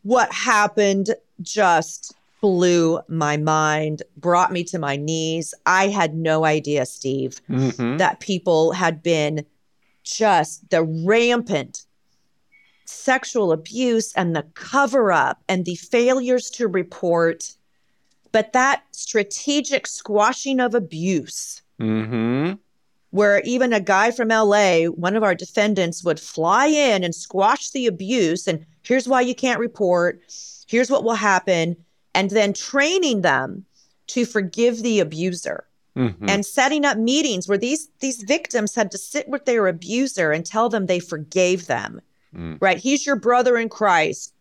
What 0.03 0.32
happened 0.34 1.15
just 1.41 2.13
blew 2.41 2.99
my 3.08 3.38
mind, 3.38 4.04
brought 4.17 4.52
me 4.52 4.63
to 4.65 4.80
my 4.80 4.95
knees. 4.95 5.54
I 5.65 5.88
had 5.88 6.15
no 6.15 6.45
idea, 6.45 6.86
Steve 6.86 7.41
hmm 7.47 7.97
that 7.97 8.19
people 8.21 8.71
had 8.71 9.04
been 9.04 9.45
just 10.04 10.69
the 10.69 10.84
rampant 10.84 11.86
sexual 12.86 13.52
abuse 13.52 14.13
and 14.13 14.36
the 14.36 14.43
cover 14.54 15.12
up 15.12 15.43
and 15.47 15.65
the 15.65 15.75
failures 15.75 16.49
to 16.52 16.67
report. 16.67 17.56
But 18.32 18.54
that 18.54 18.84
strategic 18.91 19.86
squashing 19.88 20.60
of 20.60 20.75
abuse, 20.75 21.62
hmm 21.78 22.54
where 23.12 23.41
even 23.41 23.73
a 23.73 23.80
guy 23.80 24.12
from 24.12 24.28
LA, 24.30 24.84
one 24.86 25.15
of 25.15 25.23
our 25.23 25.34
defendants, 25.34 26.04
would 26.04 26.19
fly 26.19 26.67
in 26.67 27.04
and 27.04 27.15
squash 27.15 27.71
the 27.71 27.88
abuse. 27.88 28.47
And 28.47 28.65
here's 28.84 29.08
why 29.08 29.21
you 29.21 29.34
can't 29.34 29.60
report. 29.60 30.21
Here's 30.67 30.91
what 30.91 31.04
will 31.04 31.15
happen. 31.15 31.75
And 32.13 32.30
then 32.32 32.54
training 32.54 33.22
them 33.22 33.65
to 34.08 34.26
forgive 34.26 34.82
the 34.82 35.00
abuser. 35.00 35.65
Mm-hmm. 35.95 36.30
And 36.30 36.45
setting 36.45 36.86
up 36.86 36.98
meetings 36.98 37.48
where 37.48 37.58
these 37.58 37.89
these 38.00 38.24
victims 38.24 38.76
had 38.76 38.91
to 38.91 38.98
sit 38.98 39.28
with 39.28 39.45
their 39.45 39.67
abuser 39.67 40.32
and 40.32 40.45
tell 40.45 40.69
them 40.69 40.86
they 40.86 41.00
forgave 41.00 41.67
them. 41.67 42.00
Mm. 42.34 42.58
Right? 42.62 42.78
He's 42.78 43.06
your 43.06 43.15
brother 43.15 43.58
in 43.58 43.69
Christ. 43.69 44.34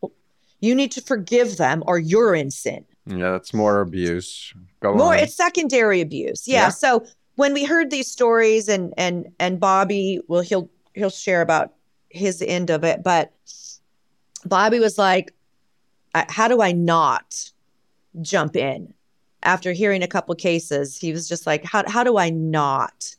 You 0.60 0.74
need 0.74 0.92
to 0.92 1.00
forgive 1.00 1.56
them 1.56 1.82
or 1.86 1.98
you're 1.98 2.34
in 2.34 2.50
sin. 2.50 2.84
Yeah, 3.06 3.30
that's 3.30 3.54
more 3.54 3.80
abuse. 3.80 4.52
Go 4.80 4.94
more, 4.94 5.14
on. 5.14 5.20
it's 5.20 5.34
secondary 5.34 6.00
abuse. 6.00 6.46
Yeah. 6.46 6.64
yeah. 6.64 6.68
So 6.68 7.06
when 7.36 7.54
we 7.54 7.64
heard 7.64 7.90
these 7.90 8.10
stories 8.10 8.68
and 8.68 8.92
and 8.96 9.26
and 9.40 9.58
Bobby, 9.58 10.20
well, 10.28 10.42
he'll 10.42 10.70
he'll 10.94 11.10
share 11.10 11.40
about 11.40 11.72
his 12.10 12.42
end 12.42 12.70
of 12.70 12.84
it, 12.84 13.02
but 13.02 13.32
Bobby 14.44 14.78
was 14.78 14.98
like, 14.98 15.32
"How 16.14 16.48
do 16.48 16.60
I 16.60 16.72
not 16.72 17.50
jump 18.22 18.56
in?" 18.56 18.94
After 19.42 19.72
hearing 19.72 20.02
a 20.02 20.08
couple 20.08 20.34
cases, 20.34 20.96
he 20.96 21.12
was 21.12 21.28
just 21.28 21.46
like, 21.46 21.64
"How 21.64 21.84
how 21.88 22.04
do 22.04 22.18
I 22.18 22.30
not 22.30 23.14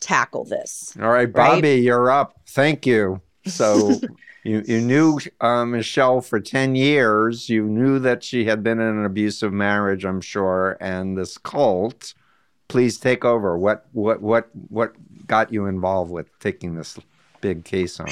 tackle 0.00 0.44
this?" 0.44 0.96
All 1.00 1.10
right, 1.10 1.32
Bobby, 1.32 1.74
right? 1.74 1.82
you're 1.82 2.10
up. 2.10 2.40
Thank 2.48 2.86
you. 2.86 3.20
So 3.46 4.00
you 4.44 4.62
you 4.66 4.80
knew 4.80 5.18
uh, 5.40 5.64
Michele 5.64 6.20
for 6.20 6.40
ten 6.40 6.74
years. 6.74 7.48
You 7.48 7.64
knew 7.64 7.98
that 8.00 8.22
she 8.22 8.44
had 8.44 8.62
been 8.62 8.80
in 8.80 8.86
an 8.86 9.04
abusive 9.04 9.52
marriage, 9.52 10.04
I'm 10.04 10.20
sure, 10.20 10.76
and 10.80 11.16
this 11.16 11.38
cult. 11.38 12.14
Please 12.68 12.98
take 12.98 13.24
over. 13.24 13.58
What 13.58 13.86
what 13.92 14.22
what 14.22 14.48
what 14.68 14.94
got 15.26 15.52
you 15.52 15.66
involved 15.66 16.10
with 16.10 16.26
taking 16.38 16.74
this 16.74 16.98
big 17.40 17.64
case 17.64 18.00
on? 18.00 18.08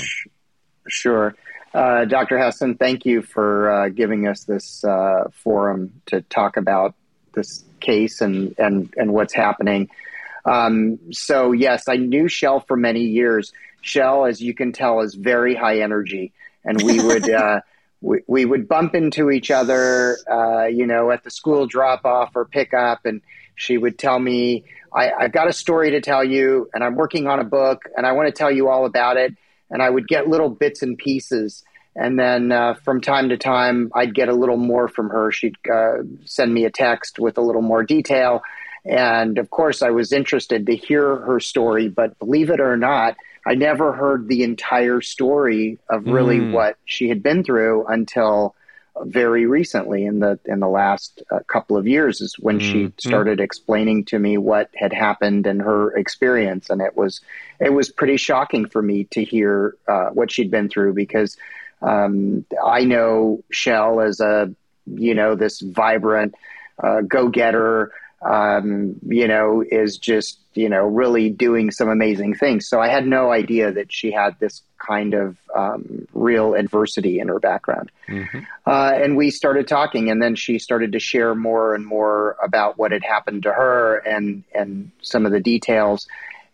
Sure. 0.88 1.34
Uh, 1.74 2.04
Dr. 2.04 2.38
Hassan, 2.38 2.76
thank 2.76 3.06
you 3.06 3.22
for 3.22 3.70
uh, 3.70 3.88
giving 3.88 4.26
us 4.26 4.44
this 4.44 4.84
uh, 4.84 5.28
forum 5.32 6.02
to 6.06 6.20
talk 6.22 6.56
about 6.56 6.94
this 7.34 7.64
case 7.80 8.20
and, 8.20 8.54
and, 8.58 8.92
and 8.96 9.12
what's 9.12 9.32
happening. 9.32 9.88
Um, 10.44 10.98
so, 11.12 11.52
yes, 11.52 11.88
I 11.88 11.96
knew 11.96 12.28
Shell 12.28 12.60
for 12.60 12.76
many 12.76 13.04
years. 13.04 13.52
Shell, 13.80 14.26
as 14.26 14.42
you 14.42 14.54
can 14.54 14.72
tell, 14.72 15.00
is 15.00 15.14
very 15.14 15.54
high 15.54 15.80
energy, 15.80 16.32
and 16.64 16.82
we 16.82 17.02
would 17.02 17.30
uh, 17.34 17.60
we, 18.00 18.20
we 18.26 18.44
would 18.44 18.68
bump 18.68 18.94
into 18.94 19.30
each 19.30 19.50
other, 19.50 20.18
uh, 20.30 20.66
you 20.66 20.86
know, 20.86 21.10
at 21.10 21.24
the 21.24 21.30
school 21.30 21.66
drop 21.66 22.04
off 22.04 22.34
or 22.34 22.44
pick 22.44 22.74
up, 22.74 23.06
and 23.06 23.22
she 23.54 23.78
would 23.78 23.98
tell 23.98 24.18
me, 24.18 24.64
I, 24.92 25.10
"I've 25.12 25.32
got 25.32 25.48
a 25.48 25.52
story 25.52 25.92
to 25.92 26.00
tell 26.00 26.24
you, 26.24 26.68
and 26.74 26.82
I'm 26.84 26.96
working 26.96 27.28
on 27.28 27.38
a 27.38 27.44
book, 27.44 27.84
and 27.96 28.06
I 28.06 28.12
want 28.12 28.26
to 28.26 28.32
tell 28.32 28.50
you 28.50 28.68
all 28.68 28.84
about 28.84 29.16
it." 29.16 29.34
And 29.72 29.82
I 29.82 29.90
would 29.90 30.06
get 30.06 30.28
little 30.28 30.48
bits 30.48 30.82
and 30.82 30.96
pieces. 30.96 31.64
And 31.96 32.18
then 32.18 32.52
uh, 32.52 32.74
from 32.74 33.00
time 33.00 33.30
to 33.30 33.36
time, 33.36 33.90
I'd 33.94 34.14
get 34.14 34.28
a 34.28 34.34
little 34.34 34.56
more 34.56 34.86
from 34.86 35.08
her. 35.10 35.32
She'd 35.32 35.56
uh, 35.70 36.04
send 36.24 36.54
me 36.54 36.64
a 36.64 36.70
text 36.70 37.18
with 37.18 37.36
a 37.36 37.42
little 37.42 37.62
more 37.62 37.82
detail. 37.82 38.42
And 38.84 39.38
of 39.38 39.50
course, 39.50 39.82
I 39.82 39.90
was 39.90 40.12
interested 40.12 40.66
to 40.66 40.76
hear 40.76 41.16
her 41.16 41.40
story, 41.40 41.88
but 41.88 42.18
believe 42.18 42.50
it 42.50 42.60
or 42.60 42.76
not, 42.76 43.16
I 43.46 43.54
never 43.54 43.92
heard 43.92 44.28
the 44.28 44.44
entire 44.44 45.00
story 45.00 45.78
of 45.90 46.06
really 46.06 46.38
mm. 46.38 46.52
what 46.52 46.76
she 46.84 47.08
had 47.08 47.22
been 47.22 47.42
through 47.42 47.86
until 47.86 48.54
very 49.04 49.46
recently 49.46 50.04
in 50.04 50.20
the 50.20 50.38
in 50.44 50.60
the 50.60 50.68
last 50.68 51.22
uh, 51.30 51.40
couple 51.46 51.76
of 51.76 51.86
years 51.86 52.20
is 52.20 52.36
when 52.38 52.58
mm. 52.58 52.62
she 52.62 52.92
started 52.98 53.38
mm. 53.38 53.42
explaining 53.42 54.04
to 54.04 54.18
me 54.18 54.36
what 54.36 54.70
had 54.74 54.92
happened 54.92 55.46
and 55.46 55.62
her 55.62 55.96
experience 55.96 56.68
and 56.68 56.82
it 56.82 56.96
was 56.96 57.20
it 57.58 57.72
was 57.72 57.90
pretty 57.90 58.16
shocking 58.16 58.66
for 58.66 58.82
me 58.82 59.04
to 59.04 59.24
hear 59.24 59.76
uh, 59.88 60.10
what 60.10 60.30
she'd 60.30 60.50
been 60.50 60.68
through 60.68 60.92
because 60.92 61.36
um, 61.80 62.44
I 62.62 62.84
know 62.84 63.42
Shell 63.50 64.00
as 64.00 64.20
a 64.20 64.54
you 64.86 65.14
know 65.14 65.36
this 65.36 65.60
vibrant 65.60 66.34
uh, 66.82 67.00
go 67.00 67.28
getter 67.28 67.92
um, 68.22 68.96
you 69.06 69.26
know, 69.26 69.64
is 69.66 69.98
just, 69.98 70.38
you 70.54 70.68
know, 70.68 70.84
really 70.84 71.30
doing 71.30 71.70
some 71.70 71.88
amazing 71.88 72.34
things. 72.34 72.68
So 72.68 72.80
I 72.80 72.88
had 72.88 73.06
no 73.06 73.32
idea 73.32 73.72
that 73.72 73.92
she 73.92 74.12
had 74.12 74.38
this 74.38 74.62
kind 74.78 75.14
of 75.14 75.36
um, 75.54 76.06
real 76.12 76.54
adversity 76.54 77.20
in 77.20 77.28
her 77.28 77.38
background. 77.38 77.90
Mm-hmm. 78.08 78.40
Uh, 78.66 78.92
and 78.94 79.16
we 79.16 79.30
started 79.30 79.68
talking, 79.68 80.10
and 80.10 80.22
then 80.22 80.34
she 80.34 80.58
started 80.58 80.92
to 80.92 80.98
share 80.98 81.34
more 81.34 81.74
and 81.74 81.86
more 81.86 82.36
about 82.42 82.78
what 82.78 82.92
had 82.92 83.04
happened 83.04 83.44
to 83.44 83.52
her 83.52 83.98
and, 83.98 84.44
and 84.54 84.90
some 85.02 85.26
of 85.26 85.32
the 85.32 85.40
details. 85.40 86.06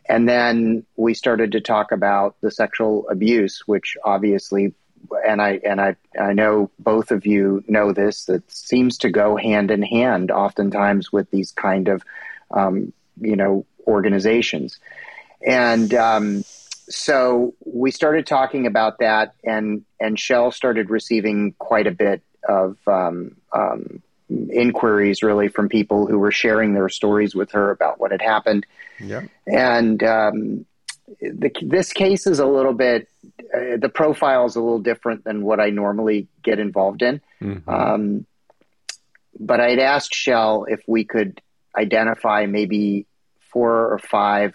And 0.08 0.28
then 0.28 0.86
we 0.96 1.14
started 1.14 1.52
to 1.52 1.60
talk 1.60 1.92
about 1.92 2.36
the 2.40 2.50
sexual 2.50 3.08
abuse, 3.08 3.62
which 3.66 3.96
obviously 4.04 4.74
and 5.26 5.40
I 5.40 5.60
and 5.64 5.80
I 5.80 5.96
I 6.18 6.32
know 6.32 6.70
both 6.78 7.10
of 7.10 7.26
you 7.26 7.64
know 7.68 7.92
this 7.92 8.24
that 8.24 8.50
seems 8.50 8.98
to 8.98 9.10
go 9.10 9.36
hand 9.36 9.70
in 9.70 9.82
hand 9.82 10.30
oftentimes 10.30 11.12
with 11.12 11.30
these 11.30 11.52
kind 11.52 11.88
of 11.88 12.02
um, 12.50 12.92
you 13.20 13.36
know 13.36 13.66
organizations, 13.88 14.78
and 15.44 15.92
um, 15.94 16.44
so 16.88 17.54
we 17.64 17.90
started 17.90 18.26
talking 18.26 18.66
about 18.66 18.98
that, 18.98 19.34
and 19.42 19.84
and 19.98 20.18
Shell 20.18 20.52
started 20.52 20.90
receiving 20.90 21.54
quite 21.58 21.86
a 21.86 21.92
bit 21.92 22.22
of 22.48 22.76
um, 22.86 23.36
um 23.52 24.02
inquiries 24.50 25.22
really 25.22 25.48
from 25.48 25.70
people 25.70 26.06
who 26.06 26.18
were 26.18 26.30
sharing 26.30 26.74
their 26.74 26.90
stories 26.90 27.34
with 27.34 27.50
her 27.52 27.70
about 27.70 27.98
what 27.98 28.12
had 28.12 28.22
happened, 28.22 28.66
yeah. 29.00 29.22
and 29.46 30.02
um, 30.02 30.66
the, 31.20 31.50
this 31.62 31.92
case 31.92 32.26
is 32.26 32.38
a 32.38 32.46
little 32.46 32.74
bit 32.74 33.08
uh, 33.54 33.76
the 33.78 33.88
profile 33.88 34.44
is 34.46 34.56
a 34.56 34.60
little 34.60 34.78
different 34.78 35.24
than 35.24 35.42
what 35.42 35.60
I 35.60 35.70
normally 35.70 36.28
get 36.42 36.58
involved 36.58 37.02
in. 37.02 37.20
Mm-hmm. 37.40 37.68
Um, 37.68 38.26
but 39.38 39.60
I'd 39.60 39.78
asked 39.78 40.14
Shell 40.14 40.66
if 40.68 40.82
we 40.86 41.04
could 41.04 41.40
identify 41.76 42.46
maybe 42.46 43.06
four 43.52 43.92
or 43.92 43.98
five 43.98 44.54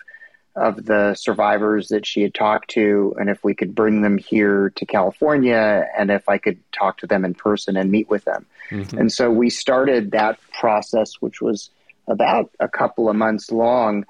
of 0.56 0.86
the 0.86 1.15
survivors 1.15 1.88
that 1.88 2.06
she 2.06 2.21
had 2.21 2.34
talked 2.34 2.69
to, 2.71 3.15
and 3.19 3.29
if 3.29 3.43
we 3.43 3.56
could 3.56 3.73
bring 3.73 4.01
them 4.01 4.17
here 4.19 4.71
to 4.75 4.86
California, 4.86 5.88
and 5.97 6.12
if 6.12 6.29
I 6.29 6.38
could 6.38 6.60
talk 6.71 6.99
to 6.99 7.08
them 7.08 7.25
in 7.25 7.34
person 7.34 7.75
and 7.75 7.89
meet 7.89 8.08
with 8.08 8.23
them. 8.25 8.45
Mm-hmm. 8.69 8.97
And 8.97 9.12
so 9.12 9.32
we 9.32 9.49
started 9.49 10.12
that 10.12 10.39
process, 10.60 11.13
which 11.19 11.41
was 11.41 11.71
about 12.08 12.51
a 12.60 12.67
couple 12.67 13.10
of 13.10 13.15
months 13.15 13.51
long. 13.51 14.06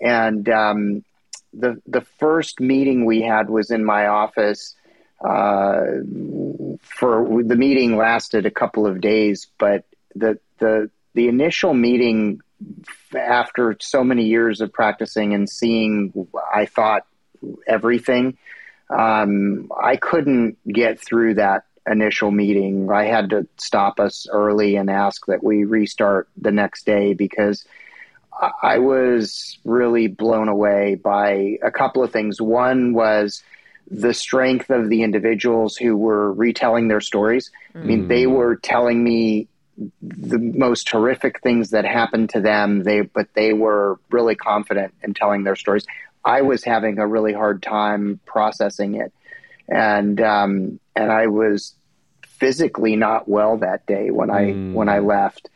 And 0.00 0.48
um, 0.48 1.04
the 1.52 1.80
the 1.86 2.00
first 2.18 2.60
meeting 2.60 3.04
we 3.04 3.22
had 3.22 3.48
was 3.48 3.70
in 3.70 3.84
my 3.84 4.06
office. 4.06 4.74
Uh, 5.24 6.02
for 6.82 7.42
the 7.42 7.56
meeting 7.56 7.96
lasted 7.96 8.46
a 8.46 8.50
couple 8.50 8.86
of 8.86 9.00
days, 9.00 9.46
but 9.58 9.84
the 10.14 10.38
the 10.58 10.90
the 11.14 11.28
initial 11.28 11.72
meeting 11.72 12.40
after 13.16 13.76
so 13.80 14.04
many 14.04 14.24
years 14.24 14.60
of 14.60 14.72
practicing 14.72 15.34
and 15.34 15.48
seeing, 15.48 16.28
I 16.54 16.66
thought 16.66 17.06
everything. 17.66 18.38
Um, 18.90 19.70
I 19.82 19.96
couldn't 19.96 20.56
get 20.66 21.00
through 21.00 21.34
that 21.34 21.64
initial 21.86 22.30
meeting. 22.30 22.90
I 22.90 23.04
had 23.04 23.30
to 23.30 23.46
stop 23.56 24.00
us 24.00 24.26
early 24.30 24.76
and 24.76 24.90
ask 24.90 25.26
that 25.26 25.42
we 25.42 25.64
restart 25.64 26.28
the 26.36 26.52
next 26.52 26.86
day 26.86 27.14
because 27.14 27.66
I 28.62 28.78
was 28.78 29.58
really 29.64 30.08
blown 30.08 30.48
away 30.48 30.96
by 30.96 31.58
a 31.62 31.70
couple 31.70 32.02
of 32.02 32.12
things. 32.12 32.40
One 32.40 32.92
was 32.92 33.42
the 33.90 34.14
strength 34.14 34.70
of 34.70 34.88
the 34.88 35.02
individuals 35.02 35.76
who 35.76 35.96
were 35.96 36.32
retelling 36.32 36.88
their 36.88 37.00
stories. 37.00 37.50
Mm. 37.74 37.80
I 37.80 37.84
mean, 37.84 38.08
they 38.08 38.24
mm. 38.24 38.32
were 38.32 38.56
telling 38.56 39.04
me 39.04 39.48
the 40.02 40.38
most 40.38 40.88
horrific 40.88 41.40
things 41.40 41.70
that 41.70 41.84
happened 41.84 42.30
to 42.30 42.40
them. 42.40 42.82
They, 42.82 43.02
but 43.02 43.28
they 43.34 43.52
were 43.52 43.98
really 44.10 44.34
confident 44.34 44.94
in 45.02 45.14
telling 45.14 45.44
their 45.44 45.56
stories. 45.56 45.84
I 46.24 46.42
was 46.42 46.64
having 46.64 46.98
a 46.98 47.06
really 47.06 47.32
hard 47.32 47.62
time 47.62 48.20
processing 48.24 48.94
it, 48.94 49.12
and 49.68 50.20
um, 50.20 50.80
and 50.96 51.12
I 51.12 51.26
was 51.26 51.74
physically 52.26 52.96
not 52.96 53.28
well 53.28 53.58
that 53.58 53.86
day 53.86 54.10
when 54.10 54.30
I 54.30 54.52
mm. 54.52 54.72
when 54.72 54.88
I 54.88 55.00
left. 55.00 55.50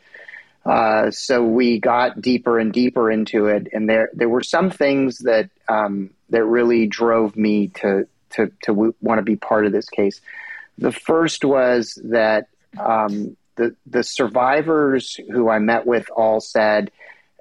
Uh, 0.65 1.09
so 1.09 1.43
we 1.43 1.79
got 1.79 2.21
deeper 2.21 2.59
and 2.59 2.71
deeper 2.71 3.09
into 3.09 3.47
it, 3.47 3.67
and 3.73 3.89
there 3.89 4.09
there 4.13 4.29
were 4.29 4.43
some 4.43 4.69
things 4.69 5.19
that 5.19 5.49
um, 5.67 6.11
that 6.29 6.43
really 6.43 6.85
drove 6.85 7.35
me 7.35 7.69
to 7.69 8.07
to 8.31 8.47
to 8.63 8.71
w- 8.73 8.93
want 9.01 9.17
to 9.17 9.23
be 9.23 9.35
part 9.35 9.65
of 9.65 9.71
this 9.71 9.89
case. 9.89 10.21
The 10.77 10.91
first 10.91 11.43
was 11.43 11.99
that 12.05 12.47
um, 12.77 13.35
the 13.59 13.75
the 13.85 14.03
survivors 14.03 15.19
who 15.31 15.49
I 15.49 15.59
met 15.59 15.85
with 15.85 16.09
all 16.15 16.39
said, 16.39 16.91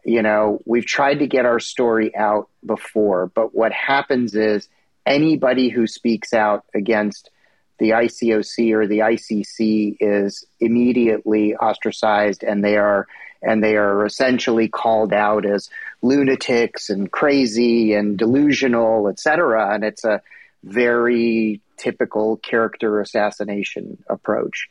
you 0.04 0.20
know, 0.20 0.60
we've 0.66 0.84
tried 0.84 1.20
to 1.20 1.26
get 1.26 1.46
our 1.46 1.60
story 1.60 2.14
out 2.16 2.48
before, 2.66 3.28
but 3.34 3.54
what 3.54 3.72
happens 3.72 4.34
is 4.34 4.68
anybody 5.06 5.68
who 5.68 5.86
speaks 5.86 6.34
out 6.34 6.64
against 6.74 7.30
the 7.78 7.90
ICOC 7.90 8.72
or 8.72 8.88
the 8.88 8.98
ICC 8.98 9.96
is 10.00 10.44
immediately 10.58 11.54
ostracized 11.54 12.42
and 12.42 12.64
they 12.64 12.76
are 12.76 13.06
and 13.40 13.62
they 13.62 13.76
are 13.76 14.04
essentially 14.04 14.66
called 14.66 15.12
out 15.12 15.46
as 15.46 15.70
lunatics 16.02 16.90
and 16.90 17.12
crazy 17.12 17.94
and 17.94 18.18
delusional, 18.18 19.06
etc. 19.06 19.72
And 19.72 19.84
it's 19.84 20.02
a 20.02 20.20
very 20.64 21.60
typical 21.76 22.38
character 22.38 23.00
assassination 23.00 24.02
approach. 24.10 24.66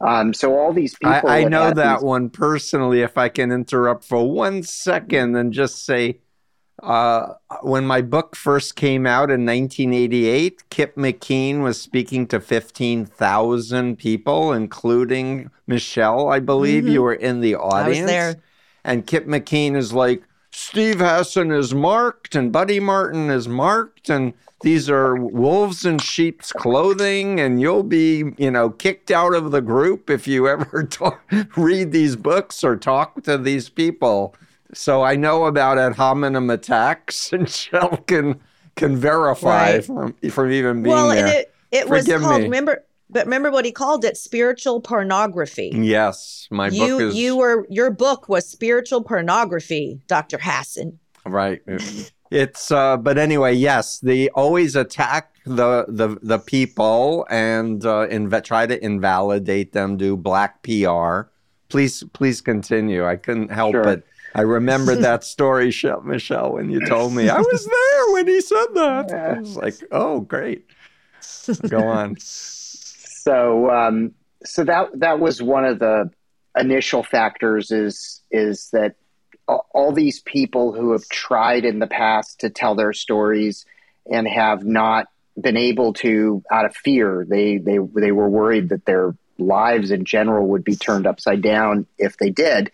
Um, 0.00 0.32
so 0.32 0.58
all 0.58 0.72
these 0.72 0.94
people. 0.94 1.28
I, 1.28 1.40
I 1.40 1.44
know 1.44 1.72
that 1.72 1.96
these- 1.96 2.04
one 2.04 2.30
personally. 2.30 3.02
If 3.02 3.18
I 3.18 3.28
can 3.28 3.52
interrupt 3.52 4.04
for 4.04 4.30
one 4.30 4.62
second 4.62 5.36
and 5.36 5.52
just 5.52 5.84
say, 5.84 6.20
uh, 6.82 7.34
when 7.62 7.86
my 7.86 8.00
book 8.00 8.34
first 8.34 8.74
came 8.76 9.06
out 9.06 9.30
in 9.30 9.44
1988, 9.44 10.70
Kip 10.70 10.96
McKean 10.96 11.60
was 11.60 11.78
speaking 11.78 12.26
to 12.28 12.40
15,000 12.40 13.96
people, 13.98 14.52
including 14.52 15.50
Michele. 15.66 16.28
I 16.28 16.40
believe 16.40 16.84
Mhm. 16.84 16.92
you 16.92 17.02
were 17.02 17.14
in 17.14 17.40
the 17.40 17.56
I 17.56 17.58
was 17.58 17.74
audience. 17.98 18.10
there. 18.10 18.36
And 18.84 19.06
Kip 19.06 19.26
McKean 19.26 19.76
is 19.76 19.92
like, 19.92 20.22
Steve 20.60 21.00
Hassan 21.00 21.50
is 21.52 21.74
marked 21.74 22.34
and 22.34 22.52
Buddy 22.52 22.80
Martin 22.80 23.30
is 23.30 23.48
marked 23.48 24.10
and 24.10 24.34
these 24.62 24.90
are 24.90 25.16
wolves 25.16 25.86
in 25.86 25.98
sheep's 25.98 26.52
clothing 26.52 27.40
and 27.40 27.62
you'll 27.62 27.82
be, 27.82 28.24
you 28.36 28.50
know, 28.50 28.68
kicked 28.68 29.10
out 29.10 29.32
of 29.34 29.52
the 29.52 29.62
group 29.62 30.10
if 30.10 30.28
you 30.28 30.46
ever 30.54 30.82
talk, 30.84 31.22
read 31.56 31.92
these 31.92 32.14
books 32.14 32.62
or 32.62 32.76
talk 32.76 33.22
to 33.22 33.38
these 33.38 33.70
people. 33.70 34.34
So 34.74 35.02
I 35.02 35.16
know 35.16 35.46
about 35.46 35.78
ad 35.78 35.94
hominem 35.96 36.50
attacks 36.50 37.32
and 37.32 37.48
Shell 37.48 37.96
can 38.06 38.38
can 38.76 38.96
verify 38.96 39.72
Right. 39.76 39.84
from 39.84 40.12
from 40.30 40.50
even 40.52 40.82
being 40.82 40.94
Well, 40.94 41.08
there. 41.08 41.26
it 41.26 41.54
it 41.72 41.88
was 41.88 42.06
called 42.06 42.38
me. 42.38 42.44
remember 42.44 42.84
but 43.10 43.26
remember 43.26 43.50
what 43.50 43.64
he 43.64 43.72
called 43.72 44.04
it 44.04 44.16
spiritual 44.16 44.80
pornography. 44.80 45.70
yes, 45.74 46.46
my 46.50 46.68
you 46.68 46.86
book 46.98 47.00
is 47.02 47.14
you 47.16 47.36
were 47.36 47.66
your 47.68 47.90
book 47.90 48.28
was 48.28 48.48
spiritual 48.48 49.02
pornography, 49.02 50.00
Dr. 50.06 50.38
Hassan. 50.40 50.98
Right. 51.26 51.60
It's 52.30 52.70
uh 52.70 52.96
but 52.96 53.18
anyway, 53.18 53.54
yes, 53.54 53.98
they 53.98 54.28
always 54.30 54.76
attack 54.76 55.34
the 55.44 55.84
the 55.88 56.16
the 56.22 56.38
people 56.38 57.26
and 57.30 57.84
uh 57.84 58.06
inv- 58.08 58.44
try 58.44 58.66
to 58.66 58.82
invalidate 58.84 59.72
them, 59.72 59.96
do 59.96 60.16
black 60.16 60.62
PR. 60.62 61.28
Please 61.68 62.04
please 62.12 62.40
continue. 62.40 63.04
I 63.04 63.16
couldn't 63.16 63.50
help 63.50 63.72
Sure. 63.72 63.88
it. 63.88 64.06
I 64.34 64.42
remembered 64.42 64.98
that 65.08 65.24
story, 65.24 65.72
Michelle, 66.04 66.52
when 66.52 66.70
you 66.70 66.86
told 66.86 67.12
me. 67.14 67.28
I 67.28 67.38
was 67.40 67.64
there 67.66 68.12
when 68.14 68.28
he 68.28 68.40
said 68.40 68.66
that. 68.74 69.12
I 69.12 69.40
was 69.40 69.56
like, 69.56 69.74
oh, 69.90 70.20
great. 70.20 70.66
Go 71.68 71.82
on. 71.88 72.16
so 73.30 73.70
um, 73.70 74.14
so 74.44 74.64
that 74.64 74.88
that 74.98 75.20
was 75.20 75.40
one 75.40 75.64
of 75.64 75.78
the 75.78 76.10
initial 76.58 77.04
factors 77.04 77.70
is 77.70 78.22
is 78.30 78.70
that 78.72 78.96
all, 79.46 79.92
these 79.92 80.20
people 80.20 80.72
who 80.72 80.92
have 80.92 81.08
tried 81.08 81.64
in 81.64 81.80
the 81.80 81.86
past 81.86 82.40
to 82.40 82.50
tell 82.50 82.76
their 82.76 82.92
stories 82.92 83.66
and 84.10 84.26
have 84.28 84.64
not 84.64 85.06
been 85.40 85.56
able 85.56 85.92
to 85.92 86.42
out 86.50 86.64
of 86.64 86.74
fear 86.74 87.26
they 87.28 87.58
they 87.58 87.78
they 87.78 88.12
were 88.12 88.28
worried 88.28 88.68
that 88.68 88.84
their 88.84 89.14
lives 89.38 89.90
in 89.90 90.04
general 90.04 90.48
would 90.48 90.64
be 90.64 90.76
turned 90.76 91.06
upside 91.06 91.42
down 91.42 91.86
if 91.98 92.16
they 92.16 92.30
did. 92.30 92.70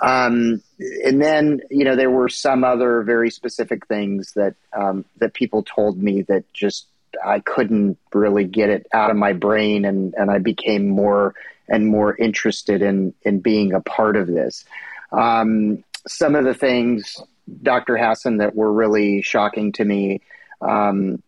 Um, 0.00 0.62
and 1.04 1.20
then 1.20 1.60
you 1.70 1.84
know 1.84 1.96
there 1.96 2.10
were 2.10 2.28
some 2.28 2.62
other 2.62 3.02
very 3.02 3.30
specific 3.30 3.86
things 3.88 4.32
that 4.36 4.54
um, 4.72 5.04
that 5.16 5.34
people 5.34 5.64
told 5.64 6.00
me 6.00 6.22
that 6.22 6.44
just 6.52 6.86
I 7.24 7.40
couldn't 7.40 7.98
really 8.12 8.44
get 8.44 8.70
it 8.70 8.86
out 8.92 9.10
of 9.10 9.16
my 9.16 9.32
brain, 9.32 9.84
and 9.84 10.14
and 10.14 10.30
I 10.30 10.38
became 10.38 10.88
more 10.88 11.34
and 11.68 11.86
more 11.86 12.16
interested 12.16 12.82
in 12.82 13.14
in 13.22 13.40
being 13.40 13.72
a 13.72 13.80
part 13.80 14.16
of 14.16 14.26
this. 14.26 14.64
Um, 15.12 15.84
some 16.06 16.34
of 16.34 16.44
the 16.44 16.54
things, 16.54 17.20
Dr. 17.62 17.96
Hassan, 17.96 18.38
that 18.38 18.54
were 18.54 18.72
really 18.72 19.22
shocking 19.22 19.72
to 19.72 19.84
me. 19.84 20.20
Um, 20.60 21.22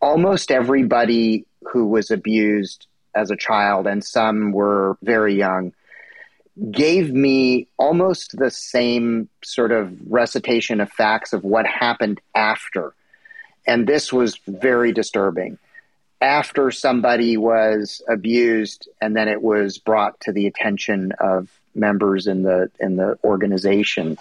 almost 0.00 0.50
everybody 0.50 1.46
who 1.62 1.86
was 1.86 2.10
abused 2.10 2.86
as 3.14 3.30
a 3.30 3.36
child, 3.36 3.86
and 3.86 4.04
some 4.04 4.52
were 4.52 4.98
very 5.02 5.34
young, 5.34 5.72
gave 6.70 7.12
me 7.12 7.68
almost 7.78 8.36
the 8.38 8.50
same 8.50 9.28
sort 9.44 9.72
of 9.72 9.92
recitation 10.06 10.80
of 10.80 10.90
facts 10.90 11.32
of 11.32 11.44
what 11.44 11.66
happened 11.66 12.20
after. 12.34 12.94
And 13.66 13.86
this 13.86 14.12
was 14.12 14.38
very 14.46 14.92
disturbing. 14.92 15.58
After 16.20 16.70
somebody 16.70 17.36
was 17.36 18.00
abused, 18.08 18.88
and 19.00 19.14
then 19.14 19.28
it 19.28 19.42
was 19.42 19.78
brought 19.78 20.18
to 20.20 20.32
the 20.32 20.46
attention 20.46 21.12
of 21.20 21.50
members 21.74 22.26
in 22.26 22.42
the 22.42 22.70
in 22.80 22.96
the 22.96 23.18
organization, 23.22 24.16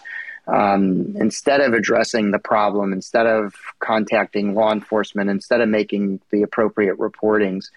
um, 0.47 1.15
instead 1.17 1.62
of 1.62 1.73
addressing 1.73 2.31
the 2.31 2.39
problem, 2.39 2.91
instead 2.91 3.25
of 3.25 3.55
contacting 3.79 4.53
law 4.53 4.71
enforcement, 4.71 5.29
instead 5.29 5.62
of 5.62 5.69
making 5.69 6.19
the 6.31 6.43
appropriate 6.43 6.97
reportings, 6.97 7.69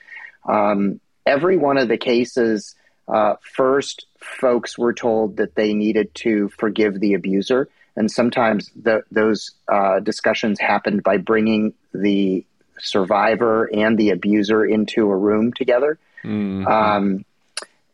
um, 0.48 1.00
every 1.24 1.56
one 1.56 1.78
of 1.78 1.88
the 1.88 1.96
cases, 1.96 2.74
uh, 3.06 3.36
first, 3.40 4.06
folks 4.18 4.76
were 4.76 4.92
told 4.92 5.38
that 5.38 5.54
they 5.54 5.72
needed 5.72 6.14
to 6.14 6.48
forgive 6.48 7.00
the 7.00 7.14
abuser. 7.14 7.68
And 7.98 8.08
sometimes 8.08 8.70
the, 8.80 9.02
those 9.10 9.50
uh, 9.66 9.98
discussions 9.98 10.60
happened 10.60 11.02
by 11.02 11.16
bringing 11.16 11.74
the 11.92 12.46
survivor 12.78 13.68
and 13.74 13.98
the 13.98 14.10
abuser 14.10 14.64
into 14.64 15.10
a 15.10 15.16
room 15.16 15.52
together 15.52 15.98
Mhm. 16.24 16.66
um, 16.66 17.24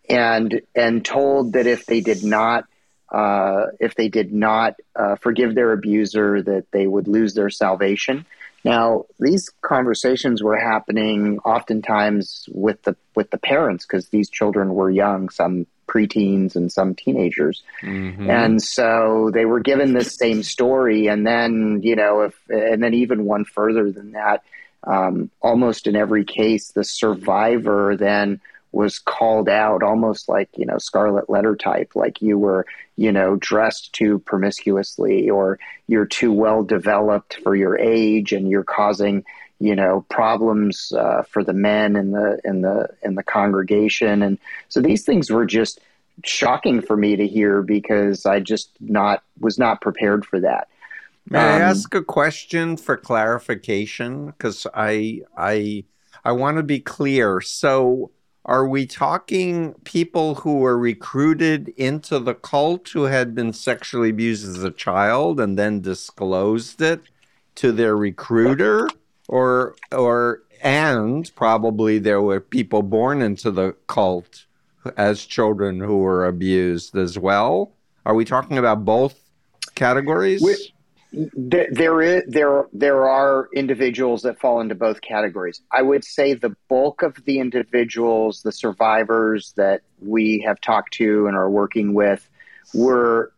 and 0.09 0.61
and 0.75 1.05
told 1.05 1.55
that 1.55 1.67
if 1.67 1.87
they 1.87 2.01
did 2.01 2.23
not 2.23 2.65
uh, 3.11 3.67
if 3.81 3.95
they 3.95 4.09
did 4.09 4.33
not 4.33 4.75
uh, 4.97 5.17
forgive 5.17 5.55
their 5.55 5.73
abuser, 5.73 6.43
that 6.43 6.65
they 6.73 6.87
would 6.87 7.07
lose 7.07 7.33
their 7.35 7.49
salvation. 7.49 8.27
Now, 8.65 9.05
these 9.21 9.51
conversations 9.63 10.43
were 10.43 10.59
happening 10.59 11.39
oftentimes 11.45 12.49
with 12.53 12.83
the 12.83 12.97
with 13.15 13.31
the 13.31 13.39
parents 13.39 13.87
because 13.87 14.09
these 14.09 14.29
children 14.29 14.75
were 14.75 14.91
young, 14.91 15.29
some 15.31 15.67
preteens 15.87 16.57
and 16.57 16.71
some 16.71 16.95
teenagers. 16.95 17.63
Mhm. 17.83 18.29
And 18.29 18.63
so 18.63 19.31
they 19.33 19.45
were 19.45 19.61
given 19.61 19.95
this 19.95 20.17
same 20.17 20.43
story, 20.43 21.07
and 21.07 21.27
then 21.27 21.81
you 21.83 21.97
know, 21.97 22.23
if 22.23 22.35
and 22.49 22.83
then 22.83 22.95
even 22.95 23.25
one 23.25 23.45
further 23.45 23.91
than 23.91 24.13
that, 24.13 24.43
um, 24.85 25.31
almost 25.41 25.87
in 25.87 25.97
every 25.97 26.25
case, 26.25 26.73
the 26.73 26.85
survivor 26.85 27.97
then 27.97 28.41
was 28.73 28.99
called 28.99 29.49
out, 29.49 29.83
almost 29.83 30.29
like 30.29 30.49
you 30.57 30.67
know, 30.67 30.79
scarlet 30.79 31.31
letter 31.31 31.55
type, 31.57 31.93
like 31.95 32.21
you 32.21 32.39
were 32.39 32.67
you 32.97 33.13
know 33.13 33.37
dressed 33.37 33.93
too 33.93 34.19
promiscuously, 34.21 35.31
or 35.31 35.59
you're 35.87 36.07
too 36.07 36.33
well 36.33 36.63
developed 36.63 37.39
for 37.43 37.55
your 37.55 37.79
age, 37.79 38.33
and 38.33 38.49
you're 38.49 38.65
causing 38.65 39.25
you 39.65 39.75
know 39.77 40.05
problems 40.11 40.93
uh, 40.93 41.23
for 41.31 41.43
the 41.45 41.53
men 41.53 41.97
in 41.97 42.13
the 42.13 42.41
in 42.45 42.63
the 42.63 42.89
in 43.03 43.15
the 43.15 43.23
congregation, 43.23 44.23
and 44.23 44.39
so 44.69 44.81
these 44.81 45.05
things 45.05 45.31
were 45.31 45.47
just 45.47 45.81
shocking 46.25 46.81
for 46.81 46.97
me 46.97 47.17
to 47.17 47.27
hear 47.27 47.63
because 47.63 48.27
I 48.27 48.41
just 48.41 48.71
not 48.81 49.23
was 49.41 49.59
not 49.59 49.81
prepared 49.81 50.25
for 50.27 50.41
that. 50.41 50.69
May 51.31 51.41
I 51.41 51.59
Um, 51.59 51.63
ask 51.71 51.95
a 51.95 52.03
question 52.05 52.77
for 52.77 52.97
clarification? 52.97 54.27
Because 54.27 54.67
I 54.75 55.23
I 55.37 55.85
I 56.25 56.33
want 56.33 56.59
to 56.59 56.63
be 56.63 56.81
clear. 56.81 57.41
So, 57.41 58.11
are 58.45 58.69
we 58.69 58.87
talking 58.87 59.75
people 59.85 60.37
who 60.37 60.59
were 60.59 60.79
recruited 60.79 61.71
into 61.77 62.19
the 62.19 62.35
cult 62.35 62.91
who 62.91 63.05
had 63.05 63.35
been 63.35 63.53
sexually 63.55 64.11
abused 64.11 64.47
as 64.47 64.63
a 64.63 64.71
child 64.71 65.41
and 65.41 65.59
then 65.59 65.81
disclosed 65.81 66.83
it 66.83 67.03
to 67.57 67.73
their 67.73 67.97
recruiter, 67.97 68.95
or 69.29 69.75
or 69.93 70.43
and 70.63 71.31
probably 71.37 71.99
there 71.99 72.23
were 72.23 72.41
people 72.41 72.83
born 72.83 73.23
into 73.23 73.51
the 73.51 73.75
cult 73.87 74.47
as 74.97 75.25
children 75.25 75.81
who 75.81 75.99
were 75.99 76.27
abused 76.27 76.97
as 76.97 77.19
well? 77.19 77.73
Are 78.07 78.15
we 78.15 78.25
talking 78.25 78.59
about 78.59 78.85
both 78.85 79.19
categories? 79.75 80.43
We- 80.43 80.71
There, 81.37 81.69
there 81.71 82.03
is 82.03 82.25
there 82.27 82.67
there 82.73 83.09
are 83.09 83.49
individuals 83.55 84.23
that 84.23 84.41
fall 84.41 84.61
into 84.61 84.75
both 84.75 85.01
categories. 85.01 85.61
I 85.71 85.81
would 85.81 86.05
say 86.05 86.35
the 86.35 86.57
bulk 86.69 87.03
of 87.03 87.15
the 87.25 87.39
individuals, 87.39 88.43
the 88.43 88.51
survivors 88.51 89.53
that 89.57 89.83
we 90.01 90.41
have 90.45 90.61
talked 90.61 90.95
to 90.95 91.29
and 91.29 91.37
are 91.37 91.49
working 91.49 91.95
with, 91.95 92.29
were 92.75 93.33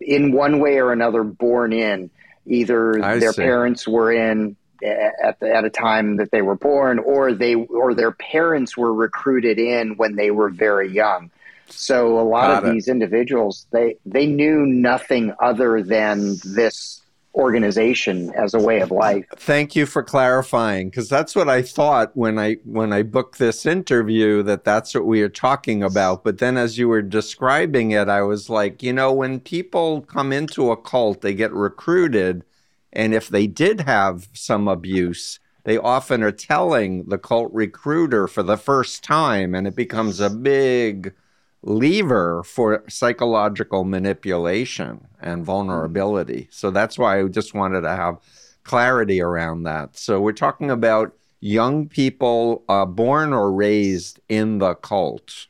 in 0.00 0.32
one 0.32 0.58
way 0.58 0.78
or 0.78 0.90
another 0.90 1.22
born 1.22 1.74
in. 1.74 2.08
Either 2.46 3.04
I 3.04 3.18
their 3.18 3.34
see. 3.34 3.42
parents 3.42 3.86
were 3.86 4.10
in 4.10 4.56
at 4.82 5.38
the, 5.40 5.54
at 5.54 5.64
a 5.64 5.70
time 5.70 6.16
that 6.16 6.30
they 6.30 6.42
were 6.42 6.56
born, 6.56 6.98
or 6.98 7.32
they 7.32 7.54
or 7.54 7.94
their 7.94 8.12
parents 8.12 8.76
were 8.76 8.92
recruited 8.92 9.58
in 9.58 9.96
when 9.96 10.16
they 10.16 10.30
were 10.30 10.50
very 10.50 10.90
young. 10.90 11.30
So 11.68 12.18
a 12.18 12.22
lot 12.22 12.48
Got 12.48 12.64
of 12.64 12.70
it. 12.70 12.72
these 12.74 12.88
individuals, 12.88 13.66
they 13.70 13.96
they 14.04 14.26
knew 14.26 14.66
nothing 14.66 15.34
other 15.40 15.82
than 15.82 16.36
this 16.44 17.02
organization 17.34 18.30
as 18.34 18.52
a 18.52 18.58
way 18.58 18.80
of 18.80 18.90
life. 18.90 19.24
Thank 19.36 19.74
you 19.74 19.86
for 19.86 20.02
clarifying 20.02 20.90
because 20.90 21.08
that's 21.08 21.34
what 21.34 21.48
I 21.48 21.62
thought 21.62 22.14
when 22.14 22.38
I 22.38 22.56
when 22.64 22.92
I 22.92 23.02
booked 23.02 23.38
this 23.38 23.64
interview 23.64 24.42
that 24.42 24.64
that's 24.64 24.94
what 24.94 25.06
we 25.06 25.22
are 25.22 25.28
talking 25.30 25.82
about. 25.82 26.24
But 26.24 26.38
then 26.38 26.56
as 26.58 26.78
you 26.78 26.88
were 26.88 27.02
describing 27.02 27.92
it, 27.92 28.08
I 28.08 28.22
was 28.22 28.50
like, 28.50 28.82
you 28.82 28.92
know, 28.92 29.12
when 29.12 29.40
people 29.40 30.02
come 30.02 30.32
into 30.32 30.70
a 30.70 30.76
cult, 30.76 31.22
they 31.22 31.34
get 31.34 31.52
recruited, 31.52 32.44
and 32.92 33.14
if 33.14 33.28
they 33.28 33.46
did 33.46 33.80
have 33.80 34.28
some 34.32 34.68
abuse, 34.68 35.40
they 35.64 35.78
often 35.78 36.22
are 36.22 36.32
telling 36.32 37.04
the 37.04 37.18
cult 37.18 37.52
recruiter 37.52 38.26
for 38.26 38.42
the 38.42 38.56
first 38.56 39.04
time, 39.04 39.54
and 39.54 39.66
it 39.66 39.76
becomes 39.76 40.20
a 40.20 40.30
big 40.30 41.14
lever 41.62 42.42
for 42.42 42.82
psychological 42.88 43.84
manipulation 43.84 45.06
and 45.20 45.44
vulnerability. 45.44 46.48
So 46.50 46.70
that's 46.70 46.98
why 46.98 47.20
I 47.20 47.28
just 47.28 47.54
wanted 47.54 47.82
to 47.82 47.90
have 47.94 48.18
clarity 48.64 49.20
around 49.20 49.62
that. 49.62 49.96
So 49.96 50.20
we're 50.20 50.32
talking 50.32 50.70
about 50.70 51.14
young 51.40 51.88
people 51.88 52.64
uh, 52.68 52.84
born 52.84 53.32
or 53.32 53.52
raised 53.52 54.20
in 54.28 54.58
the 54.58 54.74
cult. 54.74 55.46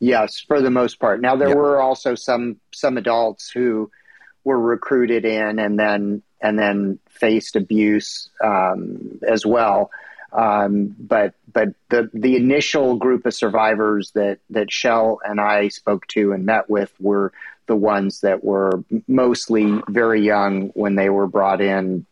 Yes, 0.00 0.40
for 0.40 0.60
the 0.60 0.70
most 0.70 1.00
part. 1.00 1.20
Now 1.22 1.36
there 1.36 1.56
were 1.56 1.80
also 1.80 2.14
some 2.14 2.60
some 2.74 2.98
adults 2.98 3.50
who 3.50 3.90
were 4.44 4.60
recruited 4.60 5.24
in 5.24 5.58
and 5.58 5.78
then 5.78 6.22
and 6.44 6.58
then 6.58 6.98
faced 7.08 7.56
abuse 7.56 8.28
um, 8.42 9.18
as 9.26 9.46
well. 9.46 9.90
Um, 10.32 10.94
but 10.98 11.34
but 11.52 11.68
the 11.88 12.10
the 12.12 12.36
initial 12.36 12.96
group 12.96 13.24
of 13.24 13.34
survivors 13.34 14.10
that 14.14 14.40
that 14.50 14.70
Shell 14.70 15.20
and 15.24 15.40
I 15.40 15.68
spoke 15.68 16.06
to 16.08 16.32
and 16.32 16.44
met 16.44 16.68
with 16.68 16.92
were 17.00 17.32
the 17.66 17.76
ones 17.76 18.20
that 18.20 18.44
were 18.44 18.84
mostly 19.08 19.80
very 19.88 20.22
young 20.22 20.68
when 20.74 20.96
they 20.96 21.08
were 21.08 21.26
brought 21.26 21.62
in 21.62 22.04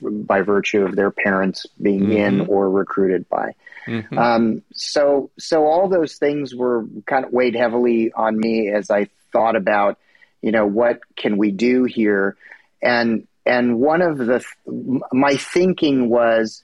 by 0.00 0.42
virtue 0.42 0.84
of 0.84 0.94
their 0.94 1.10
parents 1.10 1.66
being 1.80 2.02
mm-hmm. 2.02 2.12
in 2.12 2.40
or 2.42 2.70
recruited 2.70 3.28
by. 3.28 3.52
Mm-hmm. 3.86 4.16
Um, 4.16 4.62
so 4.74 5.30
so 5.38 5.66
all 5.66 5.88
those 5.88 6.16
things 6.16 6.54
were 6.54 6.84
kind 7.06 7.24
of 7.24 7.32
weighed 7.32 7.56
heavily 7.56 8.12
on 8.12 8.38
me 8.38 8.68
as 8.68 8.90
I 8.90 9.08
thought 9.32 9.56
about, 9.56 9.98
you 10.40 10.52
know, 10.52 10.66
what 10.66 11.00
can 11.16 11.36
we 11.36 11.50
do 11.50 11.84
here, 11.84 12.36
and 12.82 13.26
and 13.44 13.78
one 13.78 14.02
of 14.02 14.18
the 14.18 14.44
my 15.12 15.36
thinking 15.36 16.08
was 16.08 16.62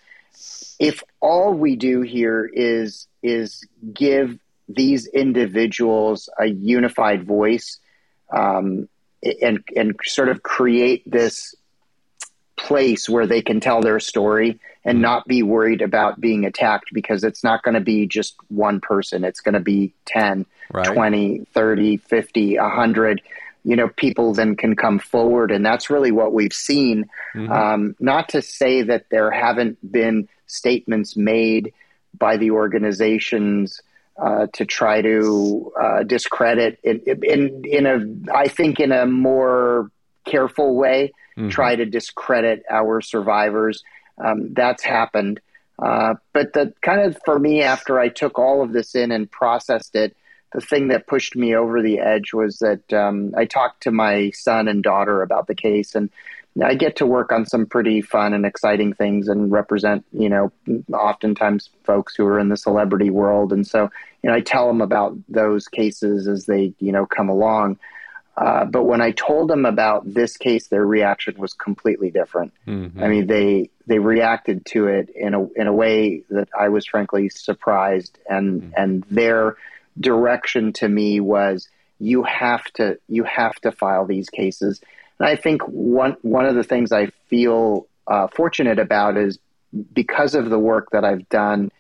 if 0.79 1.03
all 1.21 1.53
we 1.53 1.77
do 1.77 2.03
here 2.03 2.49
is 2.53 3.07
is 3.23 3.67
give 3.93 4.39
these 4.69 5.07
individuals 5.07 6.29
a 6.39 6.47
unified 6.47 7.25
voice 7.25 7.79
um, 8.31 8.89
and 9.43 9.65
and 9.75 9.99
sort 10.05 10.29
of 10.29 10.43
create 10.43 11.03
this 11.11 11.55
place 12.57 13.09
where 13.09 13.27
they 13.27 13.41
can 13.41 13.61
tell 13.61 13.81
their 13.81 14.01
story 14.01 14.61
and 14.85 14.97
mm-hmm. 14.97 15.03
not 15.03 15.27
be 15.27 15.43
worried 15.43 15.81
about 15.81 16.21
being 16.21 16.45
attacked 16.45 16.91
because 16.93 17.25
it's 17.25 17.43
not 17.43 17.63
going 17.63 17.75
to 17.75 17.81
be 17.81 18.07
just 18.07 18.37
one 18.49 18.81
person 18.81 19.25
it's 19.25 19.41
going 19.41 19.55
to 19.55 19.61
be 19.61 19.93
10 20.07 20.45
right. 20.73 20.87
20 20.87 21.47
30 21.53 21.97
50 21.99 22.59
100 22.59 23.23
you 23.69 23.77
know 23.77 23.89
people 23.97 24.33
then 24.33 24.57
can 24.57 24.75
come 24.75 24.99
forward 24.99 25.51
and 25.51 25.65
that's 25.65 25.91
really 25.91 26.11
what 26.11 26.33
we've 26.33 26.53
seen 26.53 27.05
mm-hmm. 27.35 27.53
um, 27.53 27.95
not 28.01 28.29
to 28.29 28.41
say 28.41 28.83
that 28.83 29.05
there 29.11 29.31
haven't 29.31 29.77
been 29.93 30.29
statements 30.47 31.17
made 31.17 31.73
by 32.19 32.37
the 32.37 32.51
organizations 32.51 33.83
uh, 34.17 34.47
to 34.53 34.65
try 34.65 35.03
to 35.03 35.73
uh, 35.81 36.03
discredit 36.03 36.79
in, 36.83 37.01
in 37.23 37.63
in 37.65 37.87
a 37.87 38.35
I 38.35 38.49
think 38.49 38.81
in 38.81 38.91
a 38.91 39.07
more 39.07 39.91
careful 40.25 40.75
way 40.75 41.13
mm-hmm. 41.37 41.49
try 41.51 41.77
to 41.77 41.85
discredit 41.85 42.65
our 42.71 43.01
survivors. 43.01 43.83
Um, 44.23 44.53
that's 44.55 44.83
happened. 44.83 45.41
Uh, 45.81 46.15
but 46.33 46.53
the 46.55 46.75
kind 46.83 47.01
of 47.01 47.17
for 47.25 47.39
me 47.39 47.63
after 47.63 48.01
I 48.01 48.09
took 48.09 48.39
all 48.39 48.63
of 48.63 48.73
this 48.73 48.95
in 48.97 49.13
and 49.13 49.31
processed 49.31 49.95
it, 49.95 50.17
the 50.53 50.61
thing 50.61 50.89
that 50.89 51.07
pushed 51.07 51.37
me 51.37 51.55
over 51.55 51.83
the 51.83 51.99
edge 51.99 52.33
was 52.33 52.59
that 52.59 52.93
um, 52.93 53.35
I 53.37 53.45
talked 53.45 53.83
to 53.83 53.91
my 53.91 54.31
son 54.31 54.69
and 54.69 54.83
daughter 54.83 55.23
about 55.23 55.47
the 55.47 55.55
case, 55.55 55.95
and 55.95 56.11
I 56.63 56.75
get 56.75 56.97
to 56.97 57.07
work 57.07 57.31
on 57.33 57.47
some 57.47 57.67
pretty 57.67 58.01
fun 58.01 58.35
and 58.35 58.45
exciting 58.45 58.93
things 58.93 59.29
and 59.29 59.53
represent, 59.53 60.05
you 60.13 60.29
know, 60.29 60.53
oftentimes 60.93 61.71
folks 61.85 62.17
who 62.17 62.25
are 62.27 62.39
in 62.39 62.49
the 62.49 62.57
celebrity 62.57 63.11
world. 63.11 63.53
And 63.53 63.67
so, 63.67 63.91
you 64.23 64.31
know, 64.31 64.35
I 64.35 64.41
tell 64.41 64.67
them 64.67 64.81
about 64.81 65.17
those 65.29 65.69
cases 65.69 66.27
as 66.27 66.47
they, 66.47 66.75
you 66.81 66.93
know, 66.93 67.07
come 67.07 67.29
along. 67.29 67.79
Uh, 68.37 68.65
but 68.65 68.85
when 68.85 69.01
I 69.01 69.11
told 69.13 69.51
them 69.51 69.67
about 69.67 70.13
this 70.13 70.37
case, 70.37 70.69
their 70.69 70.87
reaction 70.87 71.35
was 71.39 71.55
completely 71.55 72.11
different. 72.11 72.53
Mm-hmm. 72.67 73.03
I 73.03 73.09
mean, 73.09 73.27
they 73.27 73.71
they 73.87 73.99
reacted 73.99 74.65
to 74.67 74.87
it 74.87 75.11
in 75.11 75.35
a 75.35 75.45
in 75.55 75.67
a 75.67 75.73
way 75.73 76.23
that 76.31 76.49
I 76.59 76.69
was 76.69 76.87
frankly 76.87 77.31
surprised, 77.31 78.17
and 78.31 78.63
mm-hmm. 78.63 78.71
and 78.77 79.05
their 79.11 79.57
direction 80.01 80.73
to 80.75 80.89
me 80.89 81.21
was, 81.21 81.69
you 82.01 82.23
have 82.23 82.65
to 82.75 82.99
you 83.09 83.25
have 83.25 83.57
to 83.57 83.73
file 83.73 84.07
these 84.07 84.31
cases 84.31 84.81
and 85.19 85.29
I 85.29 85.37
think 85.37 85.63
one 85.63 86.17
one 86.23 86.47
of 86.47 86.55
the 86.55 86.63
things 86.63 86.93
I 86.93 87.09
feel 87.29 87.87
uh, 88.07 88.29
fortunate 88.29 88.79
about 88.79 89.17
is 89.17 89.39
because 89.93 90.35
of 90.35 90.49
the 90.49 90.59
work 90.59 90.91
that 90.93 91.05
I've 91.05 91.29
done 91.29 91.71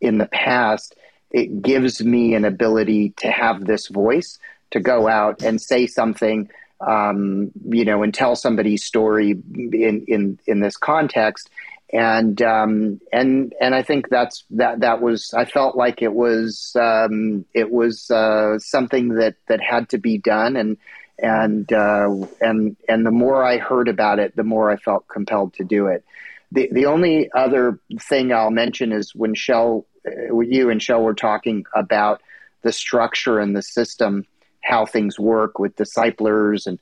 in 0.00 0.18
the 0.18 0.26
past, 0.26 0.94
it 1.30 1.62
gives 1.62 2.02
me 2.02 2.34
an 2.34 2.44
ability 2.44 3.10
to 3.18 3.30
have 3.30 3.64
this 3.64 3.88
voice 3.88 4.38
to 4.72 4.80
go 4.80 5.08
out 5.08 5.42
and 5.42 5.60
say 5.60 5.86
something, 5.86 6.48
um, 6.80 7.50
you 7.68 7.84
know, 7.84 8.02
and 8.02 8.14
tell 8.14 8.34
somebody's 8.34 8.84
story 8.84 9.30
in 9.54 10.04
in 10.08 10.38
in 10.46 10.60
this 10.60 10.76
context. 10.76 11.50
And 11.92 12.40
um, 12.40 13.00
and 13.12 13.52
and 13.60 13.74
I 13.74 13.82
think 13.82 14.08
that's 14.10 14.44
that 14.50 14.80
that 14.80 15.02
was 15.02 15.34
I 15.34 15.44
felt 15.44 15.76
like 15.76 16.02
it 16.02 16.12
was 16.12 16.76
um, 16.78 17.44
it 17.52 17.70
was 17.70 18.08
uh, 18.10 18.60
something 18.60 19.08
that 19.14 19.34
that 19.48 19.60
had 19.60 19.88
to 19.88 19.98
be 19.98 20.16
done 20.16 20.56
and 20.56 20.76
and 21.22 21.72
uh, 21.72 22.08
and 22.40 22.76
and 22.88 23.06
the 23.06 23.10
more 23.10 23.44
I 23.44 23.58
heard 23.58 23.88
about 23.88 24.18
it, 24.18 24.36
the 24.36 24.44
more 24.44 24.70
I 24.70 24.76
felt 24.76 25.08
compelled 25.08 25.54
to 25.54 25.64
do 25.64 25.86
it. 25.86 26.04
The 26.52 26.68
the 26.72 26.86
only 26.86 27.30
other 27.34 27.78
thing 28.00 28.32
I'll 28.32 28.50
mention 28.50 28.92
is 28.92 29.14
when 29.14 29.34
Shell, 29.34 29.86
uh, 30.06 30.38
you 30.40 30.70
and 30.70 30.82
Shell 30.82 31.02
were 31.02 31.14
talking 31.14 31.64
about 31.74 32.22
the 32.62 32.72
structure 32.72 33.38
and 33.38 33.56
the 33.56 33.62
system, 33.62 34.26
how 34.62 34.86
things 34.86 35.18
work 35.18 35.58
with 35.58 35.76
disciplers, 35.76 36.66
and 36.66 36.78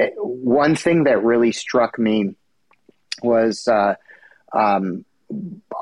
uh, 0.00 0.06
one 0.16 0.74
thing 0.74 1.04
that 1.04 1.22
really 1.22 1.52
struck 1.52 1.98
me 1.98 2.34
was 3.22 3.68
uh, 3.68 3.94
um, 4.52 5.04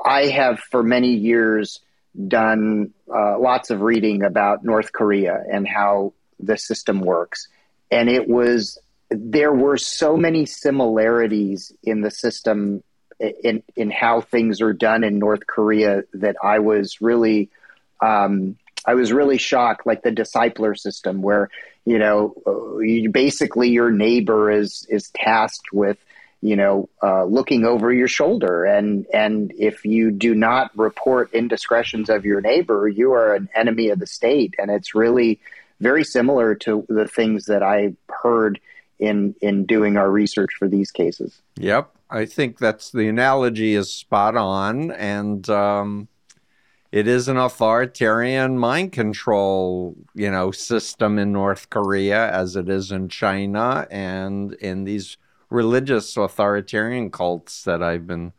I 0.05 0.27
have 0.27 0.59
for 0.59 0.83
many 0.83 1.13
years 1.13 1.79
done 2.27 2.93
uh, 3.13 3.39
lots 3.39 3.69
of 3.69 3.81
reading 3.81 4.23
about 4.23 4.63
North 4.63 4.91
Korea 4.91 5.43
and 5.51 5.67
how 5.67 6.13
the 6.39 6.57
system 6.57 7.01
works. 7.01 7.47
And 7.89 8.09
it 8.09 8.27
was 8.27 8.79
there 9.09 9.53
were 9.53 9.77
so 9.77 10.15
many 10.15 10.45
similarities 10.45 11.73
in 11.83 12.01
the 12.01 12.11
system 12.11 12.83
in 13.19 13.61
in 13.75 13.91
how 13.91 14.21
things 14.21 14.61
are 14.61 14.73
done 14.73 15.03
in 15.03 15.19
North 15.19 15.45
Korea 15.45 16.03
that 16.13 16.37
I 16.43 16.59
was 16.59 17.01
really 17.01 17.49
um, 18.01 18.57
I 18.85 18.95
was 18.95 19.13
really 19.13 19.37
shocked, 19.37 19.85
like 19.85 20.01
the 20.01 20.11
discipler 20.11 20.77
system, 20.77 21.21
where 21.21 21.49
you 21.85 21.99
know 21.99 22.33
uh, 22.47 22.77
you, 22.79 23.09
basically 23.09 23.69
your 23.69 23.91
neighbor 23.91 24.49
is 24.49 24.87
is 24.89 25.09
tasked 25.09 25.71
with 25.71 25.97
you 26.41 26.55
know 26.55 26.89
uh, 27.03 27.23
looking 27.25 27.65
over 27.65 27.93
your 27.93 28.07
shoulder, 28.07 28.65
and 28.65 29.05
and 29.13 29.53
if 29.57 29.85
you 29.85 30.11
do 30.11 30.35
not 30.35 30.71
report 30.77 31.33
indiscretions 31.33 32.09
of 32.09 32.25
your 32.25 32.41
neighbor, 32.41 32.87
you 32.87 33.13
are 33.13 33.35
an 33.35 33.49
enemy 33.55 33.89
of 33.89 33.99
the 33.99 34.07
state, 34.07 34.55
and 34.57 34.71
it's 34.71 34.95
really 34.95 35.39
very 35.79 36.03
similar 36.03 36.55
to 36.55 36.85
the 36.89 37.07
things 37.07 37.45
that 37.45 37.63
I 37.63 37.93
heard 38.09 38.59
in 38.99 39.35
in 39.41 39.65
doing 39.65 39.97
our 39.97 40.09
research 40.09 40.51
for 40.57 40.67
these 40.67 40.91
cases. 40.91 41.41
Yep, 41.57 41.91
I 42.09 42.25
think 42.25 42.57
that's 42.57 42.91
the 42.91 43.07
analogy 43.07 43.75
is 43.75 43.91
spot 43.91 44.35
on, 44.35 44.91
and 44.91 45.47
um, 45.49 46.07
it 46.91 47.07
is 47.07 47.29
an 47.29 47.37
authoritarian 47.37 48.57
mind 48.57 48.91
control, 48.91 49.95
you 50.13 50.29
know, 50.29 50.51
system 50.51 51.17
in 51.17 51.31
North 51.31 51.69
Korea 51.69 52.29
as 52.31 52.57
it 52.57 52.67
is 52.67 52.91
in 52.91 53.07
China. 53.07 53.87
And 53.89 54.53
in 54.53 54.83
these 54.83 55.17
religious 55.51 56.17
authoritarian 56.17 57.11
cults 57.11 57.63
that 57.63 57.83
I've 57.83 58.07
been 58.07 58.33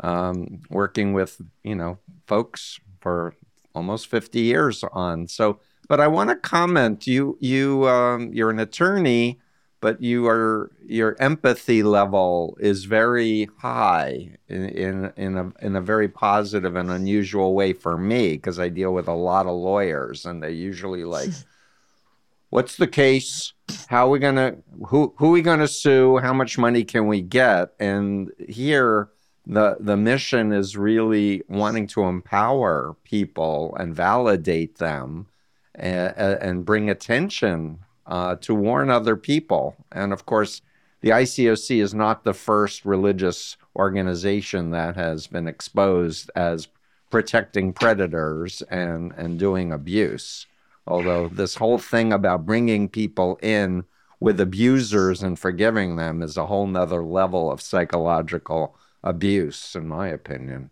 um, 0.00 0.60
working 0.70 1.12
with, 1.12 1.40
you 1.64 1.74
know, 1.74 1.98
folks 2.26 2.78
for 3.00 3.34
almost 3.74 4.06
50 4.06 4.40
years 4.40 4.84
on. 4.92 5.26
So 5.26 5.58
but 5.88 6.00
I 6.00 6.06
want 6.06 6.30
to 6.30 6.36
comment. 6.36 7.06
You 7.06 7.36
you 7.40 7.88
um, 7.88 8.32
you're 8.32 8.50
an 8.50 8.60
attorney, 8.60 9.40
but 9.80 10.00
you 10.02 10.28
are 10.28 10.70
your 10.86 11.16
empathy 11.18 11.82
level 11.82 12.56
is 12.60 12.84
very 12.84 13.48
high 13.58 14.36
in 14.48 14.68
in, 14.68 15.12
in 15.16 15.36
a 15.38 15.52
in 15.62 15.76
a 15.76 15.80
very 15.80 16.08
positive 16.08 16.76
and 16.76 16.90
unusual 16.90 17.54
way 17.54 17.72
for 17.72 17.96
me 17.96 18.34
because 18.34 18.58
I 18.58 18.68
deal 18.68 18.92
with 18.92 19.08
a 19.08 19.14
lot 19.14 19.46
of 19.46 19.54
lawyers 19.56 20.26
and 20.26 20.42
they 20.42 20.52
usually 20.52 21.04
like. 21.04 21.30
What's 22.50 22.76
the 22.76 22.86
case? 22.86 23.52
How 23.88 24.06
are 24.06 24.10
we 24.10 24.18
gonna 24.18 24.56
who 24.86 25.14
who 25.16 25.28
are 25.28 25.32
we 25.32 25.42
gonna 25.42 25.68
sue? 25.68 26.18
How 26.18 26.32
much 26.32 26.58
money 26.58 26.84
can 26.84 27.06
we 27.06 27.20
get? 27.20 27.72
And 27.78 28.30
here 28.48 29.08
the 29.46 29.76
the 29.80 29.96
mission 29.96 30.52
is 30.52 30.76
really 30.76 31.42
wanting 31.48 31.86
to 31.88 32.02
empower 32.02 32.96
people 33.04 33.74
and 33.78 33.94
validate 33.94 34.78
them 34.78 35.26
and, 35.74 36.14
and 36.16 36.64
bring 36.64 36.90
attention 36.90 37.78
uh, 38.06 38.36
to 38.36 38.54
warn 38.54 38.90
other 38.90 39.16
people. 39.16 39.76
And 39.92 40.12
of 40.12 40.26
course, 40.26 40.60
the 41.00 41.10
ICOC 41.10 41.80
is 41.80 41.94
not 41.94 42.24
the 42.24 42.34
first 42.34 42.84
religious 42.84 43.56
organization 43.76 44.70
that 44.70 44.96
has 44.96 45.28
been 45.28 45.46
exposed 45.46 46.30
as 46.34 46.68
protecting 47.10 47.72
predators 47.72 48.62
and, 48.62 49.12
and 49.16 49.38
doing 49.38 49.72
abuse. 49.72 50.46
Although 50.88 51.28
this 51.28 51.54
whole 51.56 51.78
thing 51.78 52.12
about 52.12 52.46
bringing 52.46 52.88
people 52.88 53.38
in 53.42 53.84
with 54.20 54.40
abusers 54.40 55.22
and 55.22 55.38
forgiving 55.38 55.96
them 55.96 56.22
is 56.22 56.36
a 56.36 56.46
whole 56.46 56.66
nother 56.66 57.04
level 57.04 57.52
of 57.52 57.60
psychological 57.60 58.74
abuse, 59.04 59.76
in 59.76 59.86
my 59.86 60.08
opinion. 60.08 60.70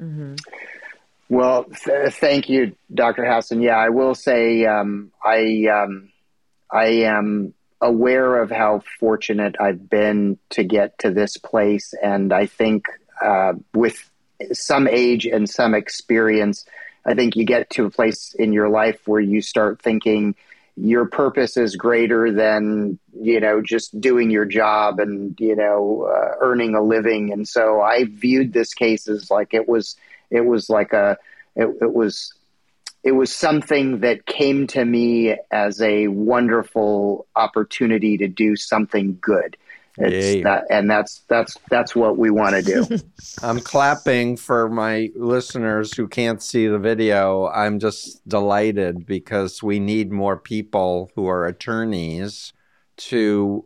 Mm-hmm. 0.00 0.34
Well, 1.28 1.64
th- 1.64 2.12
thank 2.12 2.48
you, 2.48 2.76
Dr. 2.92 3.24
Hassan. 3.24 3.62
Yeah, 3.62 3.76
I 3.76 3.88
will 3.88 4.14
say 4.14 4.66
um, 4.66 5.10
I 5.24 5.66
um, 5.66 6.12
I 6.70 6.86
am 6.86 7.54
aware 7.80 8.40
of 8.40 8.50
how 8.50 8.82
fortunate 9.00 9.56
I've 9.58 9.88
been 9.88 10.38
to 10.50 10.62
get 10.62 10.98
to 10.98 11.10
this 11.10 11.36
place, 11.38 11.94
and 12.02 12.32
I 12.32 12.46
think 12.46 12.86
uh, 13.24 13.54
with 13.72 14.10
some 14.52 14.86
age 14.86 15.24
and 15.24 15.48
some 15.48 15.74
experience, 15.74 16.66
I 17.04 17.14
think 17.14 17.36
you 17.36 17.44
get 17.44 17.70
to 17.70 17.86
a 17.86 17.90
place 17.90 18.34
in 18.38 18.52
your 18.52 18.68
life 18.68 19.00
where 19.06 19.20
you 19.20 19.40
start 19.40 19.82
thinking 19.82 20.34
your 20.76 21.04
purpose 21.06 21.56
is 21.56 21.76
greater 21.76 22.32
than 22.32 22.98
you 23.20 23.40
know 23.40 23.60
just 23.60 24.00
doing 24.00 24.30
your 24.30 24.46
job 24.46 25.00
and 25.00 25.38
you 25.38 25.54
know 25.54 26.08
uh, 26.10 26.34
earning 26.40 26.74
a 26.74 26.82
living. 26.82 27.32
And 27.32 27.46
so 27.46 27.80
i 27.82 28.04
viewed 28.04 28.52
this 28.52 28.72
case 28.74 29.08
as 29.08 29.30
like 29.30 29.52
it 29.52 29.68
was 29.68 29.96
it 30.30 30.42
was 30.42 30.70
like 30.70 30.92
a 30.92 31.18
it, 31.56 31.68
it 31.80 31.92
was 31.92 32.32
it 33.04 33.12
was 33.12 33.34
something 33.34 34.00
that 34.00 34.26
came 34.26 34.66
to 34.68 34.84
me 34.84 35.36
as 35.50 35.82
a 35.82 36.06
wonderful 36.08 37.26
opportunity 37.34 38.16
to 38.18 38.28
do 38.28 38.56
something 38.56 39.18
good 39.20 39.56
that, 40.42 40.64
and 40.70 40.90
that's 40.90 41.22
that's 41.28 41.56
that's 41.70 41.94
what 41.94 42.18
we 42.18 42.30
want 42.30 42.54
to 42.56 42.62
do. 42.62 42.98
I'm 43.42 43.60
clapping 43.60 44.36
for 44.36 44.68
my 44.68 45.10
listeners 45.14 45.94
who 45.94 46.08
can't 46.08 46.42
see 46.42 46.66
the 46.66 46.78
video. 46.78 47.48
I'm 47.48 47.78
just 47.78 48.26
delighted 48.28 49.06
because 49.06 49.62
we 49.62 49.78
need 49.78 50.10
more 50.10 50.36
people 50.36 51.10
who 51.14 51.26
are 51.28 51.46
attorneys 51.46 52.52
to 52.96 53.64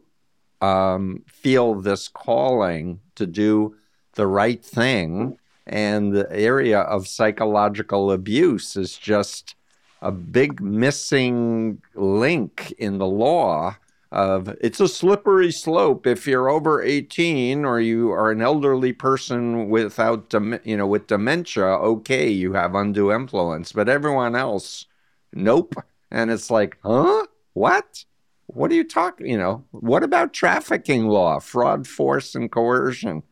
um, 0.60 1.22
feel 1.26 1.74
this 1.74 2.08
calling 2.08 3.00
to 3.14 3.26
do 3.26 3.76
the 4.14 4.26
right 4.26 4.64
thing. 4.64 5.38
And 5.66 6.14
the 6.14 6.30
area 6.30 6.80
of 6.80 7.08
psychological 7.08 8.12
abuse 8.12 8.76
is 8.76 8.96
just 8.96 9.56
a 10.00 10.12
big 10.12 10.60
missing 10.60 11.82
link 11.94 12.72
in 12.78 12.98
the 12.98 13.06
law 13.06 13.76
of 14.16 14.48
it's 14.62 14.80
a 14.80 14.88
slippery 14.88 15.52
slope. 15.52 16.06
If 16.06 16.26
you're 16.26 16.48
over 16.48 16.82
18 16.82 17.66
or 17.66 17.78
you 17.80 18.10
are 18.12 18.30
an 18.30 18.40
elderly 18.40 18.94
person 18.94 19.68
without 19.68 20.32
you 20.64 20.76
know 20.76 20.86
with 20.86 21.06
dementia 21.06 21.64
okay 21.64 22.30
you 22.30 22.54
have 22.54 22.74
undue 22.74 23.12
influence. 23.12 23.72
But 23.72 23.90
everyone 23.90 24.34
else 24.34 24.86
nope. 25.34 25.74
And 26.10 26.30
it's 26.30 26.50
like 26.50 26.78
huh? 26.82 27.26
What? 27.52 28.06
What 28.46 28.70
are 28.70 28.74
you 28.74 28.84
talking 28.84 29.26
you 29.26 29.36
know 29.36 29.64
what 29.70 30.02
about 30.02 30.32
trafficking 30.32 31.08
law 31.08 31.38
fraud 31.38 31.86
force 31.86 32.34
and 32.34 32.50
coercion? 32.50 33.22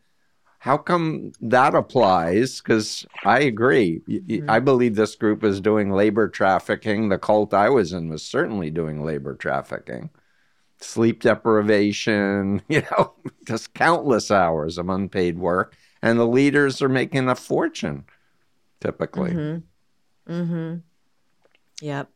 How 0.59 0.77
come 0.77 1.31
that 1.41 1.73
applies? 1.73 2.61
Because 2.61 3.07
i 3.23 3.39
agree. 3.39 4.01
Mm-hmm. 4.07 4.47
i 4.47 4.59
believe 4.59 4.93
this 4.95 5.15
group 5.15 5.43
is 5.43 5.59
doing 5.59 5.89
labor 5.89 6.27
trafficking. 6.27 7.09
The 7.09 7.17
cult 7.17 7.55
i 7.55 7.69
was 7.69 7.91
in 7.91 8.07
was 8.09 8.21
certainly 8.23 8.69
doing 8.69 9.03
labor 9.03 9.33
trafficking 9.33 10.11
sleep 10.79 11.21
deprivation, 11.21 12.61
you 12.69 12.81
know, 12.91 13.13
just 13.45 13.73
countless 13.73 14.31
hours 14.31 14.77
of 14.77 14.89
unpaid 14.89 15.37
work. 15.39 15.75
And 16.01 16.19
the 16.19 16.27
leaders 16.27 16.81
are 16.81 16.89
making 16.89 17.29
a 17.29 17.35
fortune 17.35 18.05
typically. 18.79 19.31
Mm-hmm. 19.31 20.31
Mm-hmm. 20.31 20.75
Yep. 21.81 22.09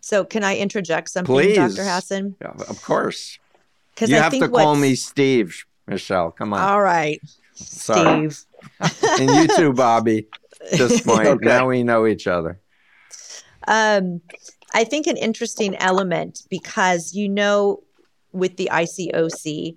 So 0.00 0.24
can 0.24 0.44
I 0.44 0.56
interject 0.56 1.10
something, 1.10 1.34
Please. 1.34 1.56
Dr. 1.56 1.84
Hassan? 1.84 2.36
Yeah, 2.40 2.52
of 2.68 2.82
course. 2.82 3.38
Because 3.94 4.10
you 4.10 4.16
I 4.16 4.20
have 4.20 4.32
to 4.32 4.48
call 4.48 4.74
me 4.74 4.94
Steve, 4.94 5.64
Michelle. 5.86 6.30
Come 6.30 6.52
on. 6.52 6.60
All 6.60 6.82
right, 6.82 7.20
Sorry. 7.54 8.30
Steve. 8.30 8.46
and 9.20 9.30
you 9.30 9.56
too, 9.56 9.72
Bobby. 9.72 10.26
At 10.72 10.78
this 10.78 11.00
point, 11.02 11.26
okay. 11.26 11.46
now 11.46 11.68
we 11.68 11.82
know 11.82 12.06
each 12.06 12.26
other. 12.26 12.58
Um, 13.68 14.22
I 14.74 14.84
think 14.84 15.06
an 15.06 15.16
interesting 15.16 15.76
element 15.76 16.42
because 16.50 17.14
you 17.14 17.28
know 17.28 17.82
with 18.32 18.56
the 18.56 18.70
ICOC. 18.72 19.76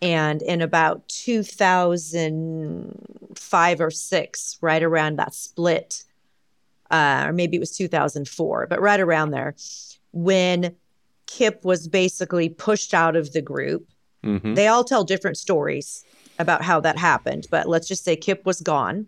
And 0.00 0.42
in 0.42 0.60
about 0.60 1.08
2005 1.08 3.80
or 3.80 3.90
six, 3.90 4.56
right 4.60 4.82
around 4.82 5.16
that 5.16 5.34
split, 5.34 6.04
uh, 6.90 7.24
or 7.26 7.32
maybe 7.32 7.56
it 7.56 7.60
was 7.60 7.76
2004, 7.76 8.68
but 8.68 8.80
right 8.80 9.00
around 9.00 9.32
there, 9.32 9.56
when 10.12 10.76
Kip 11.28 11.64
was 11.64 11.86
basically 11.86 12.48
pushed 12.48 12.92
out 12.92 13.14
of 13.14 13.32
the 13.32 13.42
group. 13.42 13.88
Mm-hmm. 14.24 14.54
They 14.54 14.66
all 14.66 14.82
tell 14.82 15.04
different 15.04 15.36
stories 15.36 16.04
about 16.38 16.62
how 16.62 16.80
that 16.80 16.98
happened, 16.98 17.46
but 17.50 17.68
let's 17.68 17.86
just 17.86 18.02
say 18.02 18.16
Kip 18.16 18.44
was 18.44 18.60
gone. 18.60 19.06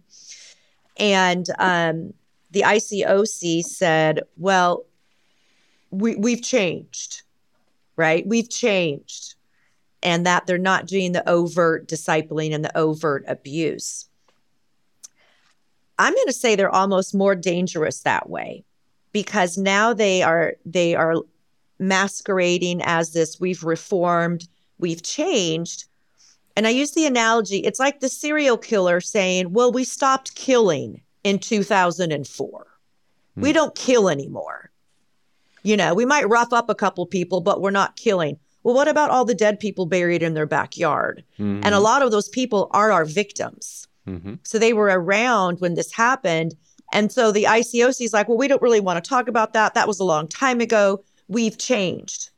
And 0.98 1.46
um, 1.58 2.12
the 2.50 2.62
ICOC 2.62 3.62
said, 3.62 4.20
well, 4.36 4.84
we, 5.90 6.14
we've 6.14 6.42
changed 6.42 7.22
right? 8.01 8.26
We've 8.26 8.48
changed, 8.48 9.34
and 10.03 10.24
that 10.24 10.46
they're 10.46 10.59
not 10.59 10.86
doing 10.86 11.12
the 11.12 11.28
overt 11.28 11.86
discipling 11.86 12.55
and 12.55 12.64
the 12.64 12.76
overt 12.76 13.24
abuse. 13.28 14.09
I'm 15.98 16.14
going 16.14 16.26
to 16.28 16.32
say 16.32 16.57
they're 16.57 16.74
almost 16.74 17.14
more 17.14 17.34
dangerous 17.34 18.01
that 18.01 18.30
way 18.30 18.64
because 19.12 19.59
now 19.59 19.92
they 19.92 20.22
are 20.22 20.55
they 20.64 20.94
are 20.94 21.16
masquerading 21.78 22.80
as 22.82 23.12
this 23.12 23.38
we've 23.38 23.64
reformed, 23.64 24.48
we've 24.78 25.03
changed. 25.03 25.84
And 26.57 26.66
I 26.66 26.70
use 26.70 26.92
the 26.92 27.07
analogy, 27.07 27.59
it's 27.59 27.78
like 27.78 28.01
the 28.01 28.09
serial 28.09 28.57
killer 28.57 29.01
saying, 29.03 29.53
"Well, 29.53 29.72
we 29.72 29.84
stopped 29.84 30.34
killing 30.34 31.03
in 31.22 31.38
2004. 31.38 32.66
Hmm. 33.34 33.40
We 33.40 33.53
don't 33.53 33.74
kill 33.74 34.09
anymore." 34.09 34.69
You 35.62 35.76
know, 35.76 35.94
we 35.94 36.04
might 36.04 36.28
rough 36.28 36.52
up 36.52 36.70
a 36.70 36.74
couple 36.74 37.06
people, 37.06 37.40
but 37.40 37.61
we're 37.61 37.70
not 37.70 37.96
killing. 37.96 38.38
Well, 38.62 38.74
what 38.74 38.88
about 38.88 39.11
all 39.11 39.24
the 39.24 39.34
dead 39.34 39.58
people 39.58 39.86
buried 39.86 40.22
in 40.22 40.34
their 40.34 40.46
backyard? 40.46 41.24
Mm-hmm. 41.38 41.61
And 41.64 41.74
a 41.74 41.80
lot 41.80 42.02
of 42.02 42.11
those 42.11 42.28
people 42.28 42.68
are 42.72 42.92
our 42.92 43.04
victims. 43.04 43.88
Mm-hmm. 44.06 44.34
So 44.42 44.58
they 44.58 44.72
were 44.72 44.86
around 44.86 45.61
when 45.61 45.74
this 45.74 45.92
happened. 45.92 46.54
And 46.92 47.11
so 47.11 47.32
the 47.32 47.44
ICOC 47.44 48.04
is 48.04 48.12
like, 48.12 48.28
well, 48.28 48.38
we 48.38 48.48
don't 48.48 48.62
really 48.62 48.80
want 48.80 49.02
to 49.02 49.08
talk 49.08 49.28
about 49.28 49.52
that. 49.52 49.74
That 49.74 49.88
was 49.88 50.00
a 50.00 50.04
long 50.04 50.28
time 50.28 50.61
ago. 50.61 51.02
We've 51.28 51.56
changed. 51.56 52.30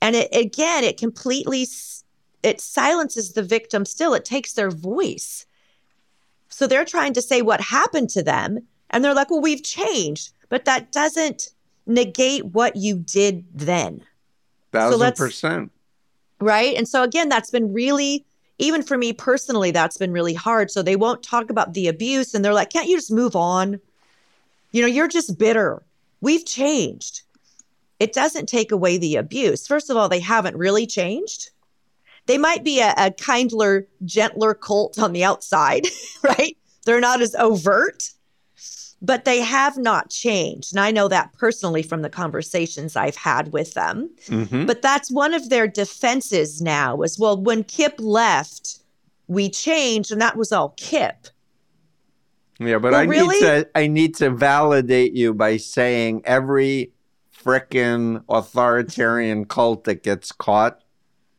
And 0.00 0.14
it, 0.14 0.28
again, 0.34 0.84
it 0.84 0.98
completely 0.98 1.66
it 2.42 2.60
silences 2.60 3.32
the 3.32 3.42
victim 3.42 3.86
still. 3.86 4.12
It 4.12 4.24
takes 4.24 4.52
their 4.52 4.70
voice. 4.70 5.46
So 6.50 6.66
they're 6.66 6.84
trying 6.84 7.14
to 7.14 7.22
say 7.22 7.40
what 7.40 7.60
happened 7.60 8.10
to 8.10 8.22
them. 8.22 8.58
And 8.90 9.02
they're 9.02 9.14
like, 9.14 9.30
well, 9.30 9.40
we've 9.40 9.62
changed. 9.62 10.30
But 10.50 10.66
that 10.66 10.92
doesn't 10.92 11.53
negate 11.86 12.44
what 12.46 12.76
you 12.76 12.98
did 12.98 13.44
then. 13.54 14.02
Thousand 14.72 15.16
so 15.16 15.24
percent. 15.24 15.72
Right. 16.40 16.76
And 16.76 16.88
so, 16.88 17.02
again, 17.02 17.28
that's 17.28 17.50
been 17.50 17.72
really, 17.72 18.24
even 18.58 18.82
for 18.82 18.98
me 18.98 19.12
personally, 19.12 19.70
that's 19.70 19.96
been 19.96 20.12
really 20.12 20.34
hard. 20.34 20.70
So 20.70 20.82
they 20.82 20.96
won't 20.96 21.22
talk 21.22 21.50
about 21.50 21.74
the 21.74 21.88
abuse 21.88 22.34
and 22.34 22.44
they're 22.44 22.54
like, 22.54 22.70
can't 22.70 22.88
you 22.88 22.96
just 22.96 23.12
move 23.12 23.36
on? 23.36 23.80
You 24.72 24.82
know, 24.82 24.88
you're 24.88 25.08
just 25.08 25.38
bitter. 25.38 25.82
We've 26.20 26.44
changed. 26.44 27.22
It 28.00 28.12
doesn't 28.12 28.48
take 28.48 28.72
away 28.72 28.98
the 28.98 29.16
abuse. 29.16 29.66
First 29.66 29.90
of 29.90 29.96
all, 29.96 30.08
they 30.08 30.20
haven't 30.20 30.56
really 30.56 30.86
changed. 30.86 31.50
They 32.26 32.38
might 32.38 32.64
be 32.64 32.80
a, 32.80 32.94
a 32.96 33.10
kindler, 33.10 33.86
gentler 34.04 34.54
cult 34.54 34.98
on 34.98 35.12
the 35.12 35.24
outside, 35.24 35.86
right? 36.22 36.56
They're 36.84 37.00
not 37.00 37.20
as 37.20 37.34
overt, 37.36 38.10
but 39.04 39.26
they 39.26 39.40
have 39.40 39.76
not 39.76 40.08
changed. 40.08 40.72
And 40.72 40.80
I 40.80 40.90
know 40.90 41.08
that 41.08 41.32
personally 41.34 41.82
from 41.82 42.00
the 42.00 42.08
conversations 42.08 42.96
I've 42.96 43.16
had 43.16 43.52
with 43.52 43.74
them. 43.74 44.10
Mm-hmm. 44.26 44.64
But 44.64 44.80
that's 44.80 45.10
one 45.10 45.34
of 45.34 45.50
their 45.50 45.68
defenses 45.68 46.62
now 46.62 47.02
is 47.02 47.18
well, 47.18 47.40
when 47.40 47.64
Kip 47.64 47.94
left, 47.98 48.78
we 49.26 49.50
changed, 49.50 50.10
and 50.10 50.20
that 50.20 50.36
was 50.36 50.52
all 50.52 50.70
Kip. 50.78 51.28
Yeah, 52.58 52.78
but 52.78 52.92
well, 52.92 53.00
I 53.00 53.04
really? 53.04 53.34
need 53.34 53.40
to 53.40 53.68
I 53.74 53.86
need 53.88 54.14
to 54.16 54.30
validate 54.30 55.12
you 55.12 55.34
by 55.34 55.58
saying 55.58 56.22
every 56.24 56.92
frickin' 57.36 58.24
authoritarian 58.28 59.44
cult 59.44 59.84
that 59.84 60.02
gets 60.02 60.32
caught 60.32 60.80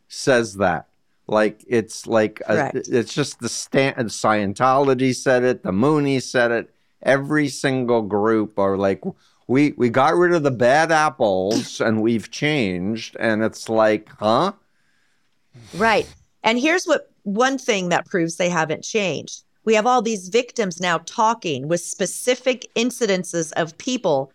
says 0.07 0.55
that. 0.55 0.88
Like 1.28 1.63
it's 1.68 2.05
like 2.05 2.41
a, 2.47 2.70
it's 2.76 3.13
just 3.13 3.39
the 3.39 3.49
stand. 3.49 3.97
Scientology 3.97 5.16
said 5.16 5.43
it. 5.43 5.63
The 5.63 5.72
Moonies 5.72 6.24
said 6.24 6.51
it 6.51 6.75
every 7.06 7.47
single 7.47 8.01
group 8.01 8.58
are 8.60 8.78
like 8.78 9.01
we 9.47 9.74
we 9.78 9.89
got 9.89 10.16
rid 10.16 10.34
of 10.34 10.43
the 10.43 10.51
bad 10.51 10.91
apples 10.91 11.80
and 11.86 12.01
we've 12.01 12.30
changed 12.32 13.16
and 13.20 13.43
it's 13.43 13.70
like 13.70 14.10
huh 14.20 14.51
Right. 15.74 16.08
And 16.43 16.60
here's 16.60 16.86
what 16.86 17.12
one 17.24 17.58
thing 17.58 17.89
that 17.89 18.06
proves 18.06 18.36
they 18.36 18.49
haven't 18.49 18.84
changed. 18.84 19.43
We 19.64 19.74
have 19.76 19.88
all 19.88 20.01
these 20.01 20.30
victims 20.30 20.80
now 20.80 20.99
talking 21.06 21.68
with 21.68 21.82
specific 21.82 22.68
incidences 22.76 23.51
of 23.53 23.78
people 23.78 24.32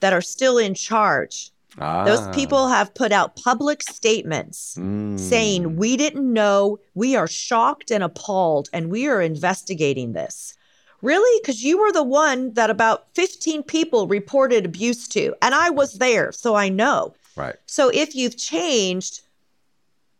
that 0.00 0.12
are 0.12 0.20
still 0.20 0.58
in 0.58 0.74
charge. 0.74 1.50
Ah. 1.78 2.04
Those 2.04 2.26
people 2.34 2.68
have 2.68 2.94
put 2.94 3.12
out 3.12 3.36
public 3.36 3.82
statements 3.82 4.76
Mm. 4.78 5.18
saying, 5.18 5.76
We 5.76 5.96
didn't 5.96 6.30
know. 6.32 6.78
We 6.94 7.16
are 7.16 7.28
shocked 7.28 7.90
and 7.90 8.02
appalled, 8.02 8.68
and 8.72 8.90
we 8.90 9.06
are 9.08 9.22
investigating 9.22 10.12
this. 10.12 10.54
Really? 11.02 11.40
Because 11.42 11.62
you 11.62 11.78
were 11.78 11.92
the 11.92 12.02
one 12.02 12.54
that 12.54 12.70
about 12.70 13.08
15 13.14 13.64
people 13.64 14.06
reported 14.06 14.64
abuse 14.64 15.06
to, 15.08 15.34
and 15.42 15.54
I 15.54 15.68
was 15.70 15.94
there, 15.94 16.32
so 16.32 16.54
I 16.54 16.68
know. 16.68 17.14
Right. 17.36 17.56
So 17.66 17.90
if 17.92 18.14
you've 18.14 18.36
changed, 18.36 19.22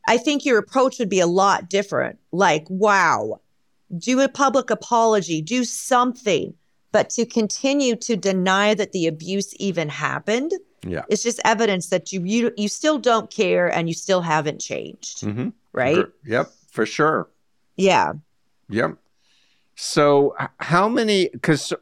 I 0.09 0.19
think 0.19 0.45
your 0.45 0.59
approach 0.59 0.99
would 0.99 1.09
be 1.09 1.21
a 1.21 1.27
lot 1.27 1.71
different. 1.71 2.19
Like, 2.33 2.67
wow, 2.69 3.41
do 3.97 4.21
a 4.21 4.29
public 4.29 4.71
apology, 4.71 5.41
do 5.41 5.65
something. 5.65 6.55
But 6.91 7.09
to 7.11 7.25
continue 7.25 7.97
to 7.97 8.17
deny 8.17 8.75
that 8.75 8.93
the 8.93 9.07
abuse 9.07 9.55
even 9.57 9.89
happened 9.89 10.53
Yeah. 10.85 11.05
it's 11.09 11.23
just 11.23 11.41
evidence 11.45 11.89
that 11.89 12.13
you 12.13 12.23
you, 12.25 12.53
you 12.57 12.69
still 12.69 12.99
don't 12.99 13.31
care 13.31 13.69
and 13.69 13.89
you 13.89 13.95
still 13.95 14.21
haven't 14.21 14.61
changed. 14.61 15.21
Mm-hmm. 15.23 15.51
Right? 15.73 16.05
Yep. 16.27 16.51
For 16.71 16.85
sure. 16.85 17.29
Yeah. 17.77 18.15
Yep. 18.69 18.97
So, 19.85 20.37
how 20.59 20.89
many? 20.89 21.29
Because 21.33 21.73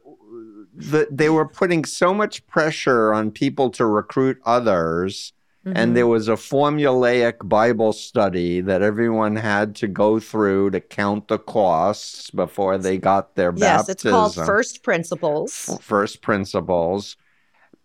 the, 0.75 1.07
they 1.11 1.29
were 1.29 1.47
putting 1.47 1.85
so 1.85 2.15
much 2.15 2.47
pressure 2.47 3.13
on 3.13 3.31
people 3.31 3.69
to 3.73 3.85
recruit 3.85 4.39
others, 4.47 5.35
Mhm. 5.67 5.73
and 5.77 5.95
there 5.95 6.07
was 6.07 6.27
a 6.27 6.37
formulaic 6.37 7.47
Bible 7.47 7.93
study 7.93 8.63
that 8.63 8.81
everyone 8.81 9.37
had 9.37 9.77
to 9.77 9.87
go 9.87 10.19
through 10.19 10.71
to 10.71 10.81
count 10.81 11.29
the 11.29 11.37
costs 11.37 12.31
before 12.31 12.79
they 12.79 12.97
got 12.97 13.35
their 13.35 13.53
yes, 13.55 13.87
baptism. 13.87 13.93
it's 13.93 14.03
called 14.05 14.35
first 14.47 14.83
principles. 14.83 15.79
first 15.83 16.23
principles. 16.23 17.19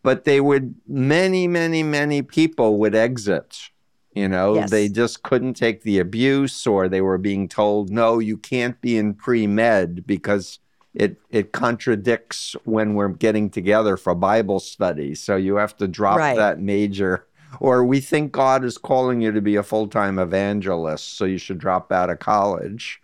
But 0.02 0.24
they 0.24 0.40
would 0.40 0.76
many, 0.88 1.46
many, 1.50 1.84
many 1.84 2.22
people 2.22 2.78
would 2.78 2.96
exit. 2.96 3.70
You 4.16 4.30
know, 4.30 4.56
Yes. 4.56 4.70
they 4.72 4.88
just 4.88 5.24
couldn't 5.24 5.56
take 5.56 5.84
the 5.84 6.00
abuse, 6.00 6.66
or 6.66 6.88
they 6.88 7.02
were 7.02 7.18
being 7.18 7.48
told, 7.50 7.90
"No, 7.92 8.20
you 8.20 8.38
can't 8.38 8.80
be 8.82 8.98
in 8.98 9.14
pre 9.14 9.46
med 9.48 10.08
because 10.08 10.60
it 10.94 11.18
it 11.30 11.52
contradicts 11.52 12.56
when 12.64 12.94
we're 12.96 13.10
getting 13.10 13.50
together 13.50 13.98
for 13.98 14.16
Bible 14.16 14.60
study. 14.62 15.14
So 15.16 15.36
you 15.36 15.58
have 15.58 15.76
to 15.78 15.88
drop 15.88 16.18
Right. 16.18 16.38
that 16.38 16.62
major." 16.62 17.26
Or 17.62 17.86
we 17.86 18.00
think 18.02 18.32
God 18.34 18.66
is 18.66 18.78
calling 18.78 19.22
you 19.22 19.32
to 19.32 19.42
be 19.42 19.56
a 19.56 19.64
full 19.64 19.88
time 19.88 20.18
evangelist, 20.20 21.18
so 21.18 21.26
you 21.26 21.38
should 21.38 21.58
drop 21.60 21.92
out 21.92 22.10
of 22.10 22.20
college 22.20 23.02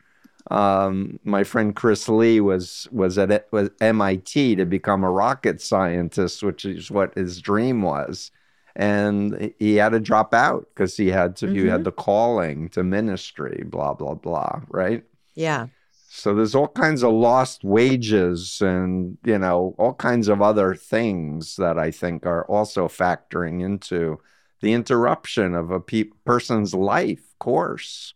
um, 0.49 1.19
my 1.23 1.43
friend 1.43 1.75
Chris 1.75 2.09
Lee 2.09 2.41
was 2.41 2.87
was 2.91 3.17
at 3.17 3.47
was 3.51 3.69
MIT 3.79 4.55
to 4.55 4.65
become 4.65 5.03
a 5.03 5.11
rocket 5.11 5.61
scientist, 5.61 6.43
which 6.43 6.65
is 6.65 6.89
what 6.91 7.13
his 7.15 7.39
dream 7.41 7.81
was, 7.83 8.31
and 8.75 9.53
he 9.59 9.75
had 9.75 9.89
to 9.89 9.99
drop 9.99 10.33
out 10.33 10.67
because 10.73 10.95
he 10.95 11.07
had 11.07 11.35
to 11.37 11.47
he 11.47 11.65
had 11.65 11.75
mm-hmm. 11.75 11.83
the 11.83 11.91
calling 11.91 12.69
to 12.69 12.83
ministry, 12.83 13.63
blah 13.65 13.93
blah 13.93 14.15
blah, 14.15 14.61
right? 14.69 15.03
Yeah. 15.35 15.67
So 16.09 16.33
there's 16.33 16.55
all 16.55 16.67
kinds 16.67 17.03
of 17.03 17.13
lost 17.13 17.63
wages 17.63 18.61
and 18.61 19.17
you 19.23 19.37
know 19.37 19.75
all 19.77 19.93
kinds 19.93 20.27
of 20.27 20.41
other 20.41 20.75
things 20.75 21.55
that 21.55 21.77
I 21.77 21.91
think 21.91 22.25
are 22.25 22.45
also 22.45 22.87
factoring 22.87 23.63
into 23.63 24.19
the 24.61 24.73
interruption 24.73 25.55
of 25.55 25.71
a 25.71 25.79
pe- 25.79 26.11
person's 26.25 26.73
life 26.73 27.23
course. 27.39 28.13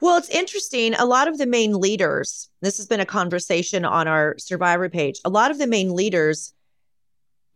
Well, 0.00 0.18
it's 0.18 0.28
interesting. 0.28 0.94
A 0.94 1.06
lot 1.06 1.26
of 1.26 1.38
the 1.38 1.46
main 1.46 1.72
leaders, 1.72 2.50
this 2.60 2.76
has 2.76 2.86
been 2.86 3.00
a 3.00 3.06
conversation 3.06 3.84
on 3.84 4.06
our 4.06 4.36
survivor 4.38 4.90
page. 4.90 5.20
A 5.24 5.30
lot 5.30 5.50
of 5.50 5.58
the 5.58 5.66
main 5.66 5.94
leaders 5.94 6.52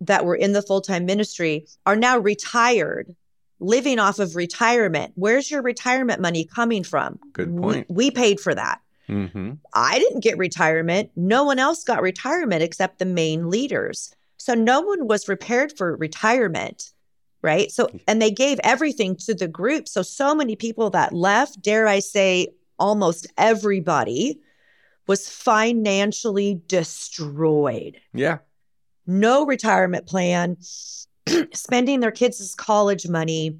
that 0.00 0.24
were 0.24 0.36
in 0.36 0.52
the 0.52 0.62
full 0.62 0.80
time 0.80 1.04
ministry 1.06 1.66
are 1.86 1.96
now 1.96 2.18
retired, 2.18 3.14
living 3.58 3.98
off 3.98 4.18
of 4.18 4.36
retirement. 4.36 5.12
Where's 5.14 5.50
your 5.50 5.62
retirement 5.62 6.20
money 6.20 6.44
coming 6.44 6.84
from? 6.84 7.18
Good 7.32 7.50
We- 7.52 7.60
point. 7.60 7.86
We, 7.90 8.10
paid 8.10 8.40
for 8.40 8.54
that. 8.54 8.80
Mm-hmm. 9.08 9.52
I 9.74 9.98
didn't 9.98 10.22
get 10.22 10.38
retirement. 10.38 11.10
No 11.16 11.44
one 11.44 11.58
else 11.58 11.84
got 11.84 12.00
retirement 12.00 12.62
except 12.62 12.98
the 12.98 13.04
main 13.04 13.50
leaders. 13.50 14.14
So 14.36 14.54
no 14.54 14.80
one 14.80 15.06
was 15.08 15.24
prepared 15.24 15.76
for 15.76 15.96
retirement, 15.96 16.92
right? 17.42 17.70
So, 17.70 17.90
and 18.06 18.22
they 18.22 18.30
gave 18.30 18.58
everything 18.62 19.16
to 19.16 19.34
the 19.34 19.48
group. 19.48 19.88
So, 19.88 20.02
so 20.02 20.34
many 20.34 20.56
people 20.56 20.90
that 20.90 21.12
left, 21.12 21.60
dare 21.60 21.86
I 21.88 21.98
say, 21.98 22.48
almost 22.78 23.26
everybody 23.36 24.40
was 25.06 25.28
financially 25.28 26.62
destroyed. 26.68 28.00
Yeah. 28.14 28.38
No 29.10 29.44
retirement 29.44 30.06
plan, 30.06 30.56
spending 31.52 32.00
their 32.00 32.10
kids' 32.12 32.54
college 32.54 33.08
money, 33.08 33.58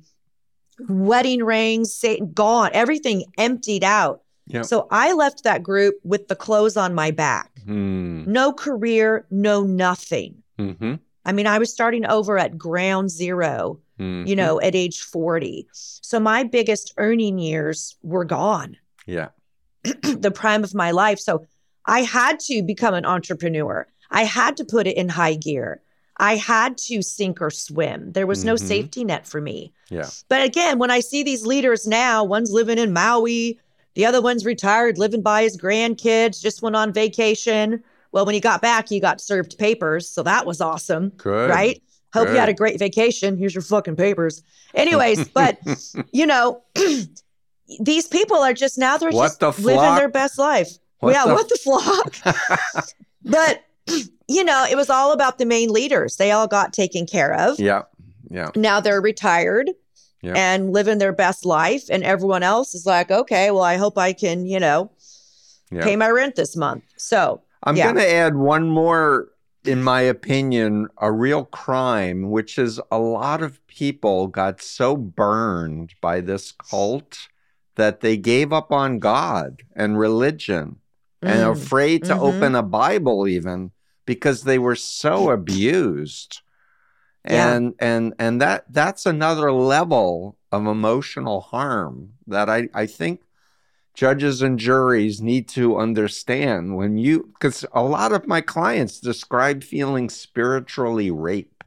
wedding 0.89 1.43
rings, 1.43 1.95
say, 1.95 2.21
gone, 2.33 2.71
everything 2.73 3.25
emptied 3.37 3.85
out. 3.85 4.23
Yep. 4.47 4.65
So 4.65 4.87
I 4.91 5.13
left 5.13 5.45
that 5.45 5.63
group 5.63 5.97
with 6.05 6.29
the 6.29 6.37
clothes 6.37 6.77
on 6.77 6.95
my 6.95 7.11
back. 7.11 7.51
Mm. 7.67 8.27
No 8.27 8.53
career, 8.53 9.27
no 9.31 9.63
nothing. 9.63 10.43
Mm-hmm. 10.59 10.95
I 11.25 11.33
mean, 11.33 11.47
I 11.47 11.59
was 11.59 11.73
starting 11.73 12.07
over 12.07 12.39
at 12.39 12.57
ground 12.57 13.11
0 13.11 13.81
Mm-hmm. 14.01 14.27
you 14.27 14.35
know, 14.35 14.59
at 14.63 14.75
age 14.75 15.03
40. 15.03 15.67
So 15.73 16.19
my 16.19 16.43
biggest 16.43 16.95
earning 16.97 17.39
years 17.39 17.99
were 18.03 18.25
gone, 18.25 18.79
Yeah. 19.05 19.29
the 19.83 20.33
prime 20.35 20.65
of 20.65 20.75
my 20.75 20.91
life. 20.91 21.19
So 21.19 21.45
I 21.85 22.01
had 22.01 22.41
to 22.41 22.63
become 22.63 22.95
an 22.95 23.05
entrepreneur. 23.05 23.87
I 24.11 24.25
had 24.25 24.57
to 24.59 24.65
put 24.65 24.87
it 24.87 24.97
in 24.97 25.09
high 25.09 25.35
gear. 25.35 25.81
I 26.19 26.37
had 26.37 26.77
to 26.79 27.01
sink 27.03 27.41
or 27.41 27.51
swim. 27.51 28.13
There 28.13 28.27
was 28.27 28.45
no 28.45 28.55
Mhm. 28.55 28.61
safety 28.69 29.05
net 29.05 29.27
for 29.27 29.41
me. 29.41 29.73
Yeah. 29.89 30.09
But 30.29 30.43
again, 30.43 30.79
when 30.79 30.91
I 30.91 31.01
see 31.01 31.23
these 31.23 31.47
leaders 31.47 31.87
now, 31.87 32.25
one's 32.25 32.51
living 32.51 32.79
in 32.79 32.93
Maui, 32.93 33.59
the 33.95 34.05
other 34.05 34.21
one's 34.21 34.45
retired, 34.45 34.99
living 34.99 35.23
by 35.23 35.43
his 35.45 35.57
grandkids, 35.57 36.41
just 36.41 36.61
went 36.63 36.77
on 36.77 36.93
vacation. 36.93 37.83
Well, 38.13 38.27
when 38.27 38.35
he 38.35 38.41
got 38.41 38.61
back, 38.61 38.89
he 38.89 39.01
got 39.01 39.21
served 39.21 39.57
papers. 39.59 40.09
So 40.09 40.23
that 40.25 40.45
was 40.45 40.61
awesome, 40.61 41.11
Good. 41.17 41.49
right? 41.49 41.81
Hope 42.13 42.29
you 42.29 42.35
had 42.35 42.49
a 42.49 42.55
great 42.55 42.79
vacation. 42.79 43.37
Here's 43.39 43.55
your 43.55 43.63
fucking 43.63 43.97
papers. 43.97 44.43
Anyways, 44.75 45.29
but 45.35 45.59
you 46.13 46.27
know, 46.27 46.63
these 47.81 48.09
people 48.09 48.37
are 48.39 48.53
just 48.53 48.77
now 48.79 48.99
they're 48.99 49.11
What 49.13 49.27
just 49.29 49.41
the 49.41 49.53
living 49.63 49.95
their 49.95 50.09
best 50.09 50.39
life. 50.39 50.69
What 50.99 51.13
yeah, 51.15 51.27
the- 51.27 51.35
what 51.35 51.49
the 51.49 51.57
flock? 51.57 52.87
but 53.25 53.63
you 54.29 54.45
know, 54.45 54.65
it 54.71 54.77
was 54.77 54.91
all 54.91 55.13
about 55.13 55.39
the 55.39 55.45
main 55.47 55.71
leaders. 55.71 56.17
They 56.17 56.31
all 56.31 56.47
got 56.47 56.73
taken 56.73 57.07
care 57.07 57.35
of 57.35 57.59
yeah. 57.59 57.83
Yeah. 58.31 58.51
now 58.57 58.81
they're 58.81 59.01
retired 59.01 59.71
Yeah. 60.23 60.35
and 60.37 60.73
living 60.73 60.99
their 60.99 61.13
best 61.13 61.45
life 61.45 61.85
and 61.91 62.05
everyone 62.05 62.43
else 62.43 62.75
is 62.75 62.87
like 62.87 63.11
okay 63.11 63.51
well 63.51 63.63
i 63.65 63.77
hope 63.77 63.97
i 63.99 64.13
can 64.13 64.47
you 64.47 64.61
know 64.61 64.91
Yeah. 65.73 65.83
pay 65.83 65.97
my 65.97 66.11
rent 66.11 66.37
this 66.37 66.55
month 66.57 66.85
so 66.97 67.43
I'm 67.63 67.77
yeah. 67.77 67.85
going 67.93 67.97
to 67.97 68.11
add 68.11 68.37
one 68.37 68.71
more, 68.71 69.29
in 69.67 69.83
my 69.83 70.01
opinion, 70.01 70.89
a 70.97 71.13
real 71.13 71.45
crime, 71.45 72.31
which 72.31 72.59
is 72.59 72.81
a 72.91 72.99
lot 72.99 73.43
of 73.43 73.61
people 73.67 74.29
got 74.29 74.63
so 74.63 74.97
burned 74.97 75.93
by 76.01 76.23
this 76.23 76.53
cult 76.53 77.29
that 77.75 78.01
they 78.01 78.17
gave 78.17 78.51
up 78.51 78.73
on 78.73 78.99
God 78.99 79.63
and 79.77 79.99
religion 79.99 80.77
and 81.21 81.43
Mm, 81.45 81.51
afraid 81.53 82.05
to 82.05 82.15
mhm. 82.15 82.21
open 82.23 82.55
a 82.55 82.63
Bible 82.63 83.29
even 83.29 83.73
because 84.11 84.43
they 84.43 84.59
were 84.59 84.77
so 84.77 85.31
abused. 85.31 86.43
Yeah. 87.29 87.55
And 87.55 87.75
and 87.79 88.15
and 88.19 88.41
that 88.41 88.65
that's 88.73 89.07
another 89.07 89.53
level 89.53 90.37
of 90.51 90.67
emotional 90.67 91.41
harm 91.41 92.15
that 92.27 92.49
I, 92.51 92.69
I 92.75 92.87
think 92.87 93.21
judges 93.95 94.43
and 94.43 94.59
juries 94.59 95.21
need 95.21 95.49
to 95.51 95.77
understand 95.79 96.77
when 96.77 96.99
you 96.99 97.31
because 97.35 97.65
a 97.73 97.83
lot 97.83 98.13
of 98.13 98.27
my 98.27 98.41
clients 98.41 99.01
describe 99.01 99.63
feeling 99.65 100.09
spiritually 100.11 101.11
raped. 101.11 101.65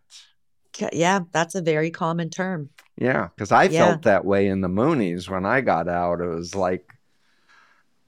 yeah 0.92 1.20
that's 1.32 1.56
a 1.56 1.62
very 1.62 1.92
common 1.92 2.30
term 2.30 2.70
Yeah, 2.98 3.30
because 3.36 3.52
I 3.52 3.66
Yeah. 3.66 3.88
felt 3.90 4.04
that 4.04 4.26
way 4.26 4.48
in 4.48 4.62
the 4.62 4.68
Moonies 4.70 5.30
when 5.30 5.46
I 5.46 5.62
got 5.62 5.88
out. 5.88 6.22
It 6.22 6.28
was 6.28 6.54
like, 6.56 6.86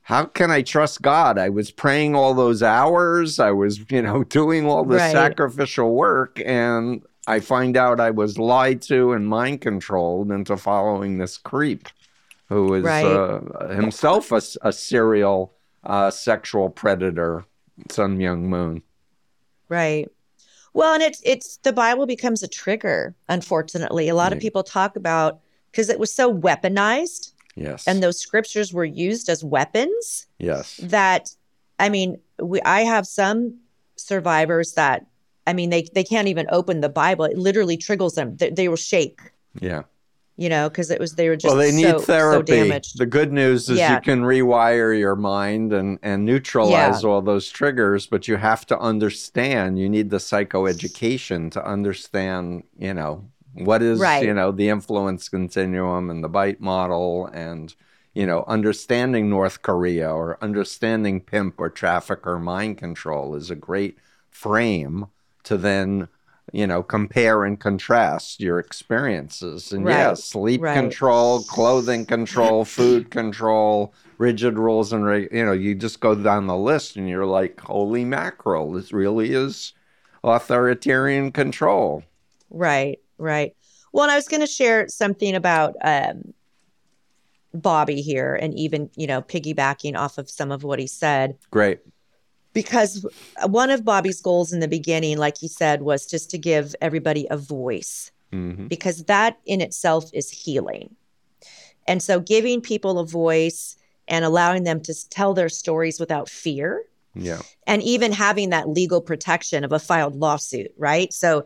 how 0.05 0.25
can 0.25 0.51
I 0.51 0.61
trust 0.61 1.01
God? 1.01 1.39
I 1.39 1.49
was 1.49 1.71
praying 1.71 2.13
all 2.15 2.35
those 2.35 2.61
hours. 2.61 3.39
I 3.39 3.49
was, 3.51 3.79
you 3.89 4.03
know, 4.03 4.23
doing 4.39 4.67
all 4.67 4.85
this 4.85 5.01
Right. 5.01 5.11
sacrificial 5.11 5.95
work, 5.95 6.39
and 6.45 7.03
I 7.25 7.39
find 7.39 7.75
out 7.75 7.99
I 7.99 8.11
was 8.11 8.37
lied 8.37 8.83
to 8.83 9.13
and 9.13 9.27
mind 9.27 9.61
controlled 9.61 10.31
into 10.31 10.57
following 10.57 11.17
this 11.17 11.37
creep, 11.39 11.89
who 12.49 12.75
is 12.75 12.83
Right. 12.83 13.03
uh, 13.03 13.67
himself 13.69 14.31
a 14.31 14.71
serial 14.71 15.55
uh, 15.83 16.11
sexual 16.11 16.69
predator, 16.69 17.45
Sun 17.89 18.17
Myung 18.19 18.41
Moon. 18.41 18.83
right 19.69 20.07
well 20.73 20.93
and 20.93 21.01
it's 21.01 21.19
it's 21.25 21.57
the 21.63 21.73
bible 21.73 22.05
becomes 22.05 22.43
a 22.43 22.47
trigger 22.47 23.15
unfortunately 23.27 24.07
a 24.09 24.13
lot 24.15 24.31
of 24.31 24.39
people 24.39 24.61
talk 24.61 24.95
about 24.95 25.39
because 25.71 25.89
it 25.89 25.97
was 25.97 26.13
so 26.13 26.31
weaponized 26.31 27.31
Yes. 27.55 27.87
and 27.87 28.03
those 28.03 28.19
scriptures 28.19 28.73
were 28.73 28.85
used 28.85 29.29
as 29.29 29.43
weapons 29.43 30.27
yes. 30.39 30.77
that 30.83 31.29
i 31.79 31.87
mean 31.89 32.19
we, 32.41 32.61
i 32.61 32.81
have 32.81 33.07
some 33.07 33.57
survivors 33.95 34.73
that 34.73 35.05
i 35.47 35.53
mean 35.53 35.69
they 35.69 35.87
they 35.93 36.03
can't 36.03 36.27
even 36.27 36.47
open 36.51 36.81
the 36.81 36.89
bible 36.89 37.23
it 37.25 37.37
literally 37.37 37.77
triggers 37.77 38.13
them 38.13 38.35
they, 38.37 38.49
they 38.49 38.67
will 38.67 38.75
shake 38.75 39.21
Yeah. 39.61 39.83
you 40.35 40.49
know 40.49 40.67
because 40.69 40.91
it 40.91 40.99
was 40.99 41.15
they 41.15 41.29
were 41.29 41.37
just 41.37 41.55
well, 41.55 41.57
they 41.65 41.71
need 41.71 41.83
so, 41.83 41.99
so 41.99 42.05
therapy. 42.05 42.51
damaged 42.51 42.97
the 42.97 43.05
good 43.05 43.31
news 43.31 43.69
is 43.69 43.77
Yeah. 43.79 43.95
you 43.95 44.01
can 44.01 44.21
rewire 44.23 44.97
your 44.97 45.15
mind 45.15 45.71
and, 45.71 45.97
and 46.03 46.25
neutralize 46.25 47.05
all 47.05 47.21
those 47.21 47.49
triggers, 47.49 48.05
but 48.05 48.27
you 48.27 48.35
have 48.35 48.65
to 48.67 48.77
understand. 48.79 49.79
You 49.79 49.87
need 49.87 50.09
the 50.09 50.17
psychoeducation 50.17 51.51
to 51.51 51.65
understand, 51.65 52.63
you 52.77 52.93
know, 52.93 53.23
what 53.55 53.81
is, 53.81 54.01
Right. 54.01 54.21
you 54.21 54.33
know, 54.33 54.51
the 54.51 54.69
influence 54.69 55.29
continuum 55.29 56.09
and 56.09 56.23
the 56.23 56.29
BITE 56.29 56.61
model 56.61 57.27
and, 57.27 57.73
you 58.13 58.25
know, 58.25 58.43
understanding 58.47 59.29
North 59.29 59.61
Korea 59.61 60.09
or 60.11 60.37
understanding 60.41 61.21
pimp 61.21 61.55
or 61.59 61.69
traffic 61.69 62.25
or 62.27 62.39
mind 62.39 62.77
control 62.77 63.35
is 63.35 63.49
a 63.49 63.55
great 63.55 63.97
frame 64.29 65.07
to 65.43 65.57
then 65.57 66.07
you 66.53 66.67
know 66.67 66.83
compare 66.83 67.43
and 67.43 67.59
contrast 67.59 68.39
your 68.39 68.59
experiences 68.59 69.71
and 69.71 69.89
yeah 69.89 70.13
Right, 70.13 70.13
sleep 70.13 70.69
right. 70.69 70.71
control 70.71 71.43
clothing 71.43 72.05
control 72.05 72.63
food 72.65 73.09
control 73.09 73.93
rigid 74.19 74.57
rules 74.57 74.93
and 74.93 75.05
reg- 75.05 75.29
you 75.31 75.43
know 75.43 75.51
you 75.53 75.73
just 75.75 75.99
go 75.99 76.13
down 76.15 76.45
the 76.47 76.55
list 76.57 76.95
and 76.97 77.09
you're 77.09 77.25
like 77.25 77.59
holy 77.61 78.05
mackerel 78.05 78.71
this 78.71 78.91
really 78.93 79.31
is 79.33 79.73
authoritarian 80.23 81.31
control 81.31 82.03
Right, 82.49 82.99
right. 83.17 83.55
Well, 83.91 84.03
and 84.03 84.11
I 84.11 84.15
was 84.15 84.27
going 84.27 84.41
to 84.41 84.47
share 84.47 84.87
something 84.87 85.35
about 85.35 85.75
um, 85.81 86.33
Bobby 87.53 88.01
here, 88.01 88.35
and 88.35 88.53
even 88.57 88.89
you 88.95 89.07
know 89.07 89.21
piggybacking 89.21 89.95
off 89.95 90.17
of 90.17 90.29
some 90.29 90.51
of 90.51 90.63
what 90.63 90.79
he 90.79 90.87
said, 90.87 91.37
great 91.51 91.79
because 92.53 93.05
one 93.45 93.69
of 93.69 93.85
Bobby's 93.85 94.21
goals 94.21 94.53
in 94.53 94.61
the 94.61 94.67
beginning, 94.67 95.17
like 95.17 95.37
he 95.37 95.47
said, 95.47 95.81
was 95.81 96.05
just 96.05 96.29
to 96.31 96.37
give 96.37 96.73
everybody 96.81 97.27
a 97.29 97.37
voice, 97.37 98.11
hmm 98.31 98.67
because 98.67 99.03
that 99.03 99.37
in 99.45 99.61
itself 99.61 100.09
is 100.13 100.29
healing. 100.31 100.95
And 101.87 102.01
so, 102.01 102.19
giving 102.19 102.61
people 102.61 102.97
a 102.97 103.05
voice 103.05 103.77
and 104.07 104.25
allowing 104.25 104.63
them 104.63 104.81
to 104.81 105.09
tell 105.09 105.33
their 105.33 105.49
stories 105.49 105.99
without 105.99 106.29
fear 106.29 106.83
yeah 107.15 107.39
and 107.67 107.81
even 107.81 108.11
having 108.11 108.49
that 108.49 108.69
legal 108.69 109.01
protection 109.01 109.63
of 109.63 109.71
a 109.71 109.79
filed 109.79 110.15
lawsuit, 110.15 110.71
right? 110.77 111.11
So, 111.13 111.45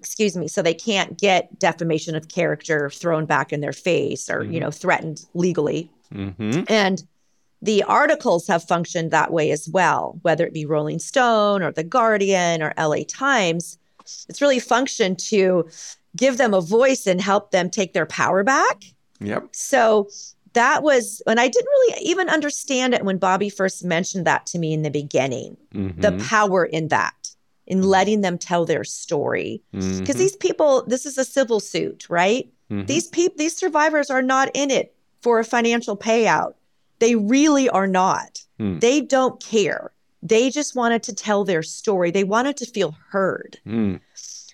excuse 0.00 0.34
me, 0.36 0.48
so 0.48 0.62
they 0.62 0.72
can't 0.74 1.18
get 1.18 1.58
defamation 1.58 2.14
of 2.16 2.28
character 2.28 2.88
thrown 2.88 3.26
back 3.26 3.52
in 3.52 3.60
their 3.60 3.72
face 3.72 4.30
or, 4.30 4.42
you 4.44 4.58
Mhm. 4.58 4.62
know, 4.62 4.70
threatened 4.70 5.24
legally. 5.34 5.90
hmm 6.10 6.62
And 6.68 7.04
the 7.62 7.82
articles 7.82 8.46
have 8.46 8.64
functioned 8.64 9.10
that 9.10 9.30
way 9.30 9.50
as 9.50 9.68
well, 9.68 10.18
whether 10.22 10.46
it 10.46 10.54
be 10.54 10.64
Rolling 10.64 10.98
Stone 10.98 11.62
or 11.62 11.70
The 11.70 11.84
Guardian 11.84 12.62
or 12.62 12.72
LA 12.78 13.04
Times. 13.04 13.76
It's 14.28 14.40
really 14.40 14.58
functioned 14.58 15.18
to 15.28 15.68
give 16.16 16.38
them 16.38 16.54
a 16.54 16.62
voice 16.62 17.06
and 17.06 17.20
help 17.20 17.50
them 17.50 17.68
take 17.68 17.92
their 17.92 18.06
power 18.06 18.42
back. 18.42 18.82
yep 19.20 19.48
So 19.52 20.08
that 20.54 20.82
was, 20.82 21.22
and 21.26 21.38
I 21.38 21.46
didn't 21.48 21.68
really 21.68 22.02
even 22.02 22.28
understand 22.30 22.94
it 22.94 23.04
when 23.04 23.18
Bobby 23.18 23.50
first 23.50 23.84
mentioned 23.84 24.26
that 24.26 24.46
to 24.46 24.58
me 24.58 24.72
in 24.72 24.80
the 24.82 24.90
beginning 24.90 25.56
the 25.98 26.12
Mhm. 26.12 26.26
power 26.28 26.64
in 26.64 26.88
that, 26.88 27.36
in 27.70 27.82
letting 27.82 28.20
them 28.20 28.36
tell 28.36 28.64
their 28.66 28.84
story. 28.84 29.62
Because 29.72 30.00
Mhm. 30.00 30.18
these 30.18 30.36
people, 30.36 30.84
this 30.86 31.06
is 31.06 31.16
a 31.16 31.24
civil 31.24 31.60
suit, 31.60 32.08
right? 32.10 32.48
Mhm. 32.70 32.86
These 32.86 33.06
people, 33.08 33.36
these 33.38 33.56
survivors 33.56 34.10
are 34.10 34.22
not 34.22 34.50
in 34.54 34.70
it 34.70 34.92
for 35.22 35.38
a 35.38 35.44
financial 35.44 35.96
payout. 35.96 36.54
They 36.98 37.14
really 37.14 37.68
are 37.68 37.86
not. 37.86 38.42
Hmm. 38.58 38.78
They 38.80 39.00
don't 39.00 39.42
care. 39.42 39.92
They 40.22 40.50
just 40.50 40.74
wanted 40.74 41.02
to 41.04 41.14
tell 41.14 41.44
their 41.44 41.62
story. 41.62 42.10
They 42.10 42.24
wanted 42.24 42.56
to 42.58 42.66
feel 42.66 42.94
heard. 43.10 43.58
Mm. 43.66 44.00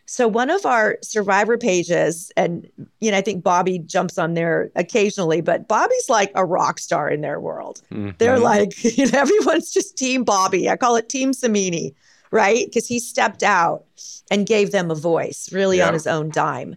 So 0.09 0.29
one 0.29 0.51
of 0.51 0.65
our 0.65 0.99
survivor 1.03 1.59
pages, 1.59 2.31
and 2.37 2.69
you 3.01 3.11
know, 3.11 3.17
I 3.17 3.21
think 3.23 3.43
Bobby 3.43 3.81
jumps 3.81 4.19
on 4.19 4.35
there 4.35 4.71
occasionally, 4.77 5.41
but 5.41 5.67
Bobby's 5.67 6.09
like 6.09 6.31
a 6.37 6.45
rock 6.45 6.79
star 6.79 7.09
in 7.11 7.23
their 7.23 7.41
world. 7.41 7.83
They're 7.91 8.37
Mhm. 8.39 8.43
like, 8.43 8.85
you 8.97 9.07
know, 9.13 9.19
everyone's 9.19 9.73
just 9.73 9.97
Team 9.97 10.23
Bobby. 10.23 10.71
I 10.71 10.77
call 10.77 10.95
it 10.95 11.09
Team 11.09 11.33
Samini, 11.33 11.93
right? 12.31 12.67
Because 12.67 12.87
he 12.89 12.99
stepped 12.99 13.43
out 13.43 13.85
and 14.31 14.47
gave 14.47 14.73
them 14.73 14.91
a 14.91 14.95
voice 14.95 15.51
really 15.53 15.79
Yeah. 15.79 15.89
on 15.89 15.95
his 15.95 16.07
own 16.07 16.31
dime. 16.31 16.77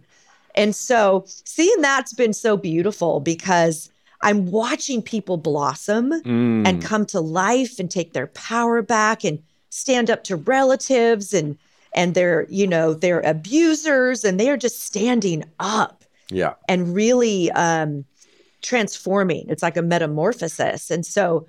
And 0.54 0.74
so 0.74 1.24
seeing 1.26 1.80
that's 1.80 2.12
been 2.12 2.32
so 2.32 2.56
beautiful 2.56 3.20
because 3.20 3.90
I'm 4.22 4.50
watching 4.50 5.00
people 5.02 5.36
blossom 5.36 6.10
Mm. 6.22 6.66
and 6.66 6.82
come 6.82 7.06
to 7.06 7.20
life 7.20 7.78
and 7.78 7.90
take 7.90 8.12
their 8.12 8.26
power 8.28 8.82
back 8.82 9.24
and 9.24 9.38
stand 9.70 10.10
up 10.10 10.24
to 10.24 10.36
relatives 10.36 11.32
and 11.32 11.56
and 11.92 12.14
their 12.14 12.46
you 12.50 12.66
know 12.66 12.92
their 12.94 13.20
abusers 13.20 14.24
and 14.24 14.38
they 14.38 14.48
are 14.50 14.56
just 14.56 14.84
standing 14.84 15.42
up 15.58 16.04
yeah 16.28 16.54
and 16.68 16.94
really 16.94 17.50
um 17.52 18.04
transforming 18.62 19.46
it's 19.48 19.62
like 19.62 19.76
a 19.76 19.82
metamorphosis 19.82 20.90
and 20.90 21.06
so 21.06 21.46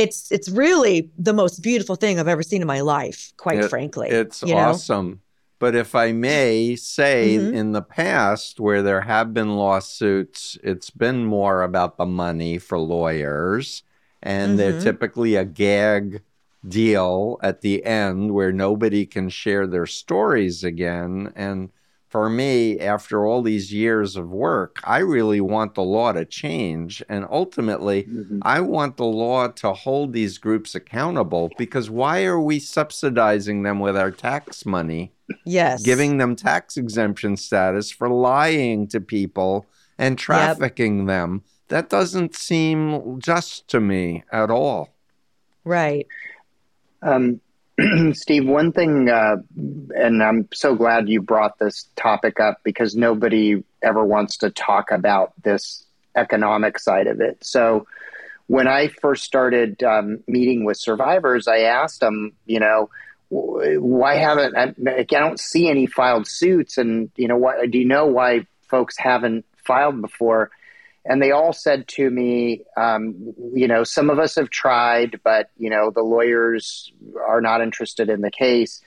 it's 0.00 0.30
it's 0.32 0.48
really 0.48 1.10
the 1.18 1.32
most 1.32 1.62
beautiful 1.62 1.96
thing 1.96 2.18
i've 2.18 2.28
ever 2.28 2.42
seen 2.42 2.60
in 2.60 2.66
my 2.66 2.80
life 2.80 3.32
quite 3.36 3.58
It- 3.58 3.68
frankly 3.68 4.08
It's 4.08 4.42
you 4.42 4.54
know? 4.54 4.60
awesome. 4.70 5.20
But 5.58 5.74
if 5.74 5.94
I 5.94 6.12
may 6.12 6.74
say, 6.74 7.36
Mhm. 7.36 7.52
in 7.54 7.72
the 7.72 7.82
past, 7.82 8.58
where 8.58 8.82
there 8.82 9.02
have 9.02 9.34
been 9.34 9.56
lawsuits, 9.56 10.56
it's 10.62 10.88
been 10.88 11.26
more 11.26 11.62
about 11.62 11.98
the 11.98 12.06
money 12.06 12.56
for 12.56 12.78
lawyers. 12.78 13.82
And 14.22 14.58
they're 14.58 14.72
Mhm. 14.80 14.82
typically 14.82 15.34
a 15.36 15.44
gag 15.44 16.22
deal 16.66 17.38
at 17.42 17.60
the 17.60 17.84
end 17.84 18.32
where 18.32 18.52
nobody 18.52 19.04
can 19.04 19.28
share 19.28 19.66
their 19.66 19.84
stories 19.86 20.64
again. 20.64 21.30
And 21.36 21.68
for 22.10 22.28
me, 22.28 22.78
after 22.80 23.24
all 23.24 23.40
these 23.40 23.72
years 23.72 24.16
of 24.16 24.28
work, 24.28 24.80
I 24.82 24.98
really 24.98 25.40
want 25.40 25.76
the 25.76 25.82
law 25.84 26.10
to 26.10 26.24
change. 26.24 27.02
And 27.08 27.24
ultimately, 27.30 28.02
Mhm. 28.02 28.40
I 28.42 28.60
want 28.60 28.96
the 28.96 29.04
law 29.04 29.46
to 29.46 29.72
hold 29.72 30.12
these 30.12 30.36
groups 30.36 30.74
accountable 30.74 31.52
because 31.56 31.88
why 31.88 32.24
are 32.24 32.40
we 32.40 32.58
subsidizing 32.58 33.62
them 33.62 33.78
with 33.78 33.96
our 33.96 34.10
tax 34.10 34.66
money, 34.66 35.12
yes 35.44 35.82
giving 35.84 36.18
them 36.18 36.34
tax 36.34 36.76
exemption 36.76 37.36
status 37.36 37.92
for 37.92 38.08
lying 38.08 38.88
to 38.88 39.00
people 39.00 39.66
and 39.96 40.18
trafficking 40.18 41.06
them? 41.06 41.42
That 41.68 41.88
doesn't 41.88 42.34
seem 42.34 43.20
just 43.20 43.68
to 43.68 43.80
me 43.80 44.24
at 44.32 44.50
all. 44.50 44.88
right 45.64 46.06
Um, 47.02 47.40
Steve, 48.12 48.46
one 48.46 48.72
thing, 48.72 49.08
uh, 49.08 49.36
and 49.94 50.22
I'm 50.22 50.48
so 50.52 50.74
glad 50.74 51.08
you 51.08 51.22
brought 51.22 51.58
this 51.58 51.88
topic 51.96 52.40
up 52.40 52.60
because 52.64 52.94
nobody 52.94 53.62
ever 53.82 54.04
wants 54.04 54.38
to 54.38 54.50
talk 54.50 54.90
about 54.90 55.32
this 55.42 55.84
economic 56.16 56.78
side 56.78 57.06
of 57.06 57.20
it. 57.20 57.38
So, 57.42 57.86
when 58.46 58.66
I 58.66 58.88
first 58.88 59.24
started 59.24 59.82
um, 59.84 60.24
meeting 60.26 60.64
with 60.64 60.76
survivors, 60.76 61.46
I 61.46 61.60
asked 61.60 62.00
them, 62.00 62.32
you 62.46 62.58
know, 62.58 62.90
why 63.28 64.16
haven't 64.16 64.56
I, 64.56 64.74
I 64.90 65.04
don't 65.04 65.38
see 65.38 65.68
any 65.68 65.86
filed 65.86 66.26
suits, 66.26 66.76
and 66.76 67.10
you 67.16 67.28
know, 67.28 67.36
what 67.36 67.70
do 67.70 67.78
you 67.78 67.84
know 67.84 68.06
why 68.06 68.46
folks 68.68 68.96
haven't 68.98 69.46
filed 69.64 70.02
before? 70.02 70.50
And 71.04 71.22
they 71.22 71.30
all 71.30 71.52
said 71.52 71.88
to 71.88 72.10
me, 72.10 72.64
um, 72.76 73.34
you 73.54 73.66
know, 73.66 73.84
some 73.84 74.10
of 74.10 74.18
us 74.18 74.34
have 74.34 74.50
tried, 74.50 75.20
but, 75.24 75.50
you 75.56 75.70
know, 75.70 75.90
the 75.90 76.02
lawyers 76.02 76.92
are 77.26 77.40
not 77.40 77.62
interested 77.62 78.10
in 78.10 78.20
the 78.20 78.30
case, 78.30 78.82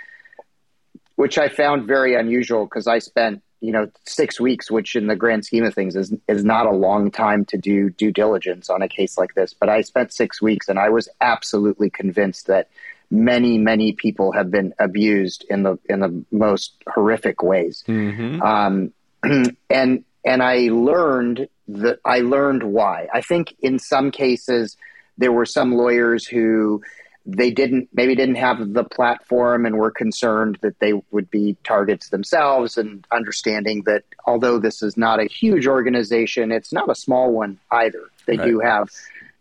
which 1.15 1.37
I 1.37 1.49
found 1.49 1.87
very 1.87 2.15
unusual 2.15 2.65
because 2.65 2.87
I 2.87 2.99
spent, 2.99 3.41
you 3.61 3.71
know, 3.71 3.89
six 4.05 4.39
weeks, 4.39 4.69
which 4.69 4.95
in 4.95 5.07
the 5.07 5.15
grand 5.15 5.45
scheme 5.45 5.63
of 5.63 5.73
things 5.73 5.95
is, 5.95 6.13
is 6.27 6.43
not 6.43 6.67
a 6.67 6.71
long 6.71 7.09
time 7.09 7.45
to 7.45 7.57
do 7.57 7.89
due 7.89 8.11
diligence 8.11 8.69
on 8.69 8.81
a 8.81 8.87
case 8.87 9.17
like 9.17 9.33
this. 9.33 9.53
But 9.53 9.69
I 9.69 9.81
spent 9.81 10.13
six 10.13 10.41
weeks 10.41 10.69
and 10.69 10.77
I 10.77 10.89
was 10.89 11.09
absolutely 11.19 11.89
convinced 11.89 12.45
that 12.47 12.69
many, 13.09 13.57
many 13.57 13.93
people 13.93 14.33
have 14.33 14.51
been 14.51 14.73
abused 14.77 15.45
in 15.49 15.63
the, 15.63 15.79
in 15.89 15.99
the 15.99 16.23
most 16.31 16.75
horrific 16.87 17.41
ways 17.41 17.83
Mm-hmm. 17.87 18.41
um, 18.41 18.93
and 19.69 20.03
and 20.25 20.43
I 20.43 20.69
learned 20.71 21.47
that 21.67 21.99
I 22.05 22.19
learned 22.19 22.63
why. 22.63 23.07
I 23.13 23.21
think 23.21 23.55
in 23.61 23.79
some 23.79 24.11
cases 24.11 24.77
there 25.17 25.31
were 25.31 25.45
some 25.45 25.73
lawyers 25.73 26.25
who 26.25 26.81
they 27.25 27.51
didn't 27.51 27.87
maybe 27.93 28.15
didn't 28.15 28.35
have 28.35 28.73
the 28.73 28.83
platform 28.83 29.65
and 29.65 29.77
were 29.77 29.91
concerned 29.91 30.57
that 30.61 30.79
they 30.79 30.93
would 31.11 31.31
be 31.31 31.55
targets 31.63 32.09
themselves 32.09 32.77
and 32.77 33.07
understanding 33.11 33.83
that 33.85 34.03
although 34.25 34.59
this 34.59 34.83
is 34.83 34.97
not 34.97 35.21
a 35.21 35.25
huge 35.25 35.65
organization 35.65 36.51
it's 36.51 36.73
not 36.73 36.89
a 36.89 36.95
small 36.95 37.31
one 37.31 37.59
either. 37.71 38.03
They 38.25 38.37
do 38.37 38.59
have 38.59 38.89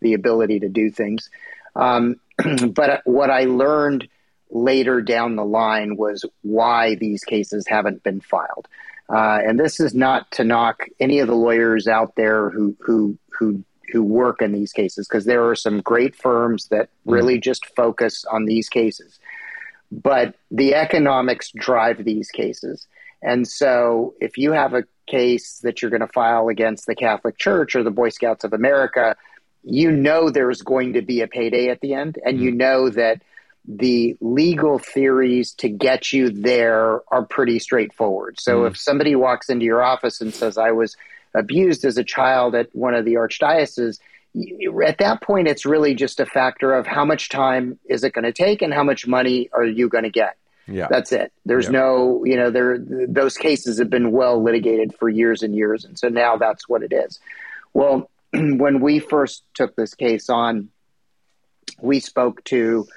the 0.01 0.13
ability 0.13 0.59
to 0.61 0.69
do 0.69 0.89
things. 0.89 1.29
Um, 1.75 2.19
but 2.71 3.01
what 3.05 3.29
i 3.29 3.43
learned 3.45 4.07
later 4.49 5.01
down 5.01 5.35
the 5.35 5.45
line 5.45 5.97
was 5.97 6.25
why 6.41 6.95
these 6.95 7.23
cases 7.23 7.65
haven't 7.67 8.03
been 8.03 8.21
filed 8.21 8.67
uh, 9.13 9.39
and 9.45 9.59
this 9.59 9.79
is 9.79 9.93
not 9.93 10.29
to 10.31 10.43
knock 10.43 10.85
any 10.99 11.19
of 11.19 11.27
the 11.27 11.35
lawyers 11.35 11.87
out 11.87 12.15
there 12.15 12.49
who 12.49 12.75
who 12.79 13.17
who 13.29 13.63
who 13.91 14.03
work 14.03 14.41
in 14.41 14.51
these 14.51 14.71
cases 14.71 15.07
because 15.07 15.25
there 15.25 15.47
are 15.47 15.55
some 15.55 15.81
great 15.81 16.15
firms 16.15 16.67
that 16.69 16.89
really 17.05 17.37
mm. 17.37 17.43
just 17.43 17.67
focus 17.75 18.25
on 18.31 18.45
these 18.45 18.69
cases. 18.69 19.19
But 19.91 20.33
the 20.49 20.73
economics 20.73 21.51
drive 21.55 22.03
these 22.03 22.31
cases. 22.31 22.87
And 23.21 23.47
so 23.47 24.15
if 24.19 24.37
you 24.37 24.51
have 24.51 24.73
a 24.73 24.83
case 25.05 25.59
that 25.59 25.81
you're 25.81 25.91
going 25.91 26.01
to 26.01 26.07
file 26.07 26.47
against 26.47 26.87
the 26.87 26.95
Catholic 26.95 27.37
Church 27.37 27.75
or 27.75 27.83
the 27.83 27.91
Boy 27.91 28.09
Scouts 28.09 28.43
of 28.43 28.51
America, 28.51 29.15
you 29.63 29.91
know 29.91 30.31
there's 30.31 30.63
going 30.63 30.93
to 30.93 31.03
be 31.03 31.21
a 31.21 31.27
payday 31.27 31.69
at 31.69 31.81
the 31.81 31.93
end, 31.93 32.17
and 32.25 32.41
you 32.41 32.51
know 32.51 32.89
that 32.89 33.21
the 33.65 34.17
legal 34.19 34.77
theories 34.77 35.53
to 35.53 35.69
get 35.69 36.11
you 36.11 36.29
there 36.29 37.01
are 37.07 37.25
pretty 37.25 37.59
straightforward. 37.59 38.39
So 38.39 38.61
mm. 38.61 38.71
if 38.71 38.77
somebody 38.77 39.15
walks 39.15 39.49
into 39.49 39.65
your 39.65 39.81
office 39.81 40.19
and 40.21 40.33
says, 40.33 40.57
I 40.57 40.71
was 40.71 40.97
abused 41.33 41.85
as 41.85 41.97
a 41.97 42.03
child 42.03 42.55
at 42.55 42.69
one 42.73 42.93
of 42.93 43.05
the 43.05 43.13
archdioceses, 43.13 43.99
at 44.85 44.97
that 44.97 45.21
point, 45.21 45.47
it's 45.47 45.65
really 45.65 45.93
just 45.93 46.19
a 46.19 46.25
factor 46.25 46.73
of 46.73 46.87
how 46.87 47.05
much 47.05 47.29
time 47.29 47.79
is 47.85 48.03
it 48.03 48.13
going 48.13 48.25
to 48.25 48.33
take 48.33 48.61
and 48.61 48.73
how 48.73 48.83
much 48.83 49.07
money 49.07 49.49
are 49.53 49.63
you 49.63 49.87
going 49.87 50.03
to 50.03 50.09
get. 50.09 50.37
Yeah. 50.67 50.87
That's 50.89 51.11
it. 51.11 51.31
There's 51.45 51.65
yeah. 51.65 51.71
no, 51.71 52.25
you 52.25 52.37
know, 52.37 52.49
there 52.49 52.77
those 52.79 53.37
cases 53.37 53.79
have 53.79 53.89
been 53.89 54.11
well 54.11 54.41
litigated 54.41 54.95
for 54.95 55.09
years 55.09 55.43
and 55.43 55.53
years 55.53 55.83
and 55.83 55.99
so 55.99 56.07
now 56.07 56.37
that's 56.37 56.67
what 56.67 56.83
it 56.83 56.93
is. 56.93 57.19
Well, 57.73 58.09
when 58.33 58.79
we 58.79 58.99
first 58.99 59.43
took 59.53 59.75
this 59.75 59.93
case 59.93 60.29
on, 60.29 60.69
we 61.81 61.99
spoke 61.99 62.43
to 62.45 62.87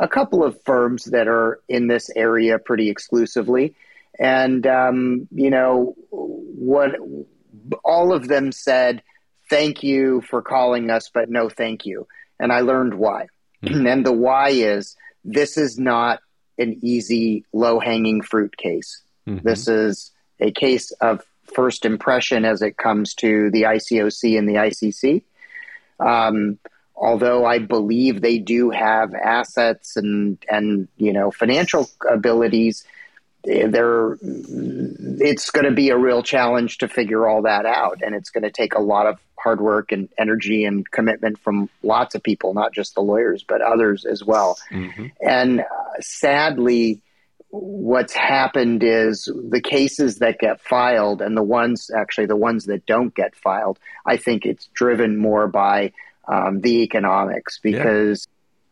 a 0.00 0.08
couple 0.08 0.44
of 0.44 0.60
firms 0.64 1.04
that 1.06 1.28
are 1.28 1.60
in 1.68 1.86
this 1.86 2.10
area 2.14 2.58
pretty 2.58 2.90
exclusively. 2.90 3.74
And, 4.18 4.66
um, 4.66 5.28
you 5.32 5.50
know, 5.50 5.94
what 6.10 6.92
all 7.84 8.12
of 8.12 8.28
them 8.28 8.52
said, 8.52 9.02
thank 9.50 9.82
you 9.82 10.20
for 10.22 10.42
calling 10.42 10.90
us, 10.90 11.10
but 11.12 11.30
no 11.30 11.48
thank 11.48 11.86
you. 11.86 12.06
And 12.38 12.52
I 12.52 12.60
learned 12.60 12.94
why. 12.94 13.26
Mm-hmm. 13.62 13.86
and 13.86 14.06
the 14.06 14.12
why 14.12 14.50
is 14.50 14.96
this 15.24 15.56
is 15.56 15.78
not 15.78 16.20
an 16.58 16.78
easy, 16.82 17.44
low 17.52 17.80
hanging 17.80 18.22
fruit 18.22 18.56
case. 18.56 19.02
Mm-hmm. 19.28 19.46
This 19.46 19.68
is 19.68 20.12
a 20.40 20.50
case 20.50 20.90
of 20.92 21.22
first 21.54 21.84
impression 21.84 22.44
as 22.44 22.62
it 22.62 22.76
comes 22.76 23.14
to 23.14 23.50
the 23.50 23.62
ICOC 23.62 24.38
and 24.38 24.48
the 24.48 24.54
ICC. 24.54 25.22
Um, 26.00 26.58
although 26.96 27.44
I 27.44 27.58
believe 27.58 28.20
they 28.20 28.38
do 28.38 28.70
have 28.70 29.14
assets 29.14 29.96
and 29.96 30.38
and 30.48 30.88
you 30.96 31.12
know 31.12 31.30
financial 31.30 31.90
abilities, 32.08 32.84
there 33.44 34.16
it's 34.22 35.50
going 35.50 35.66
to 35.66 35.72
be 35.72 35.90
a 35.90 35.98
real 35.98 36.22
challenge 36.22 36.78
to 36.78 36.88
figure 36.88 37.28
all 37.28 37.42
that 37.42 37.66
out, 37.66 38.00
and 38.02 38.14
it's 38.14 38.30
going 38.30 38.44
to 38.44 38.50
take 38.50 38.74
a 38.74 38.80
lot 38.80 39.06
of 39.06 39.18
hard 39.38 39.60
work 39.60 39.92
and 39.92 40.08
energy 40.18 40.64
and 40.64 40.90
commitment 40.90 41.38
from 41.38 41.68
lots 41.82 42.14
of 42.14 42.22
people, 42.22 42.54
not 42.54 42.72
just 42.72 42.94
the 42.94 43.02
lawyers 43.02 43.44
but 43.46 43.60
others 43.60 44.04
as 44.04 44.24
well. 44.24 44.58
Mm-hmm. 44.70 45.06
And 45.20 45.60
uh, 45.60 45.64
sadly 46.00 47.02
what's 47.56 48.12
happened 48.12 48.82
is 48.82 49.30
the 49.50 49.60
cases 49.60 50.18
that 50.18 50.40
get 50.40 50.60
filed 50.60 51.22
and 51.22 51.36
the 51.36 51.42
ones 51.42 51.88
actually 51.96 52.26
the 52.26 52.34
ones 52.34 52.64
that 52.64 52.84
don't 52.84 53.14
get 53.14 53.36
filed 53.36 53.78
i 54.04 54.16
think 54.16 54.44
it's 54.44 54.66
driven 54.74 55.16
more 55.16 55.46
by 55.46 55.92
um, 56.28 56.60
the 56.60 56.82
economics 56.82 57.58
because 57.62 58.26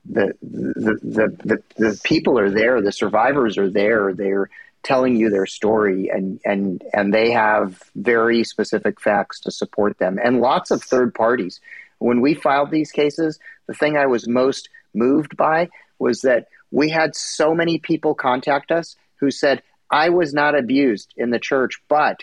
yeah. 0.09 0.25
the, 0.25 0.33
the, 0.43 0.99
the, 1.03 1.37
the, 1.45 1.63
the 1.77 2.01
people 2.03 2.39
are 2.39 2.51
there, 2.51 2.81
the 2.81 2.93
survivors 2.93 3.59
are 3.59 3.71
there, 3.71 4.13
they're 4.15 4.49
telling 4.83 5.17
you 5.17 5.31
their 5.31 5.47
story 5.47 6.11
and, 6.13 6.41
and, 6.45 6.83
and 6.93 7.15
they 7.15 7.31
have 7.31 7.81
very 7.95 8.43
specific 8.43 9.01
facts 9.01 9.41
to 9.41 9.51
support 9.51 9.99
them 9.99 10.19
and 10.23 10.41
lots 10.41 10.71
of 10.71 10.83
third 10.83 11.15
parties. 11.15 11.61
When 11.99 12.21
we 12.21 12.35
filed 12.35 12.71
these 12.71 12.91
cases, 12.91 13.39
the 13.69 13.75
thing 13.75 13.97
I 13.97 14.07
was 14.07 14.27
most 14.27 14.69
moved 14.93 15.37
by 15.37 15.69
was 15.99 16.23
that 16.23 16.49
we 16.73 16.91
had 16.91 17.15
so 17.15 17.55
many 17.55 17.79
people 17.79 18.15
contact 18.15 18.73
us 18.73 18.97
who 19.21 19.31
said, 19.31 19.63
I 19.91 20.09
was 20.09 20.35
not 20.35 20.59
abused 20.59 21.15
in 21.17 21.31
the 21.31 21.39
church, 21.39 21.81
but 21.89 22.21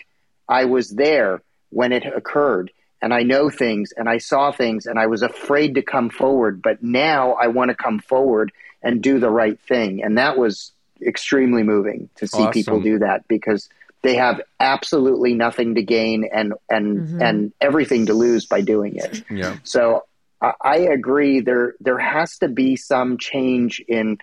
I 0.49 0.65
was 0.65 0.89
there 0.89 1.41
when 1.69 1.93
it 1.93 2.05
occurred 2.05 2.71
and 3.01 3.13
I 3.13 3.23
know 3.23 3.49
things 3.49 3.93
and 3.95 4.09
I 4.09 4.17
saw 4.17 4.51
things 4.51 4.85
and 4.85 4.99
I 4.99 5.07
was 5.07 5.21
afraid 5.21 5.75
to 5.75 5.81
come 5.81 6.09
forward, 6.09 6.61
but 6.61 6.83
now 6.83 7.33
I 7.33 7.47
want 7.47 7.69
to 7.69 7.75
come 7.75 7.99
forward 7.99 8.51
and 8.81 9.01
do 9.01 9.19
the 9.19 9.29
right 9.29 9.59
thing. 9.67 10.03
And 10.03 10.17
that 10.17 10.37
was 10.37 10.71
extremely 11.01 11.63
moving 11.63 12.09
to 12.15 12.27
see 12.27 12.39
awesome. 12.39 12.51
people 12.51 12.81
do 12.81 12.99
that 12.99 13.27
because 13.27 13.69
they 14.01 14.15
have 14.15 14.41
absolutely 14.59 15.33
nothing 15.33 15.75
to 15.75 15.83
gain 15.83 16.29
and 16.31 16.53
and 16.69 16.99
mm-hmm. 16.99 17.21
and 17.21 17.53
everything 17.59 18.05
to 18.05 18.13
lose 18.13 18.45
by 18.45 18.61
doing 18.61 18.95
it. 18.95 19.23
Yeah. 19.29 19.57
So 19.63 20.05
I, 20.41 20.53
I 20.61 20.77
agree 20.77 21.41
there 21.41 21.75
there 21.79 21.99
has 21.99 22.37
to 22.39 22.47
be 22.47 22.75
some 22.75 23.17
change 23.17 23.81
in 23.87 24.19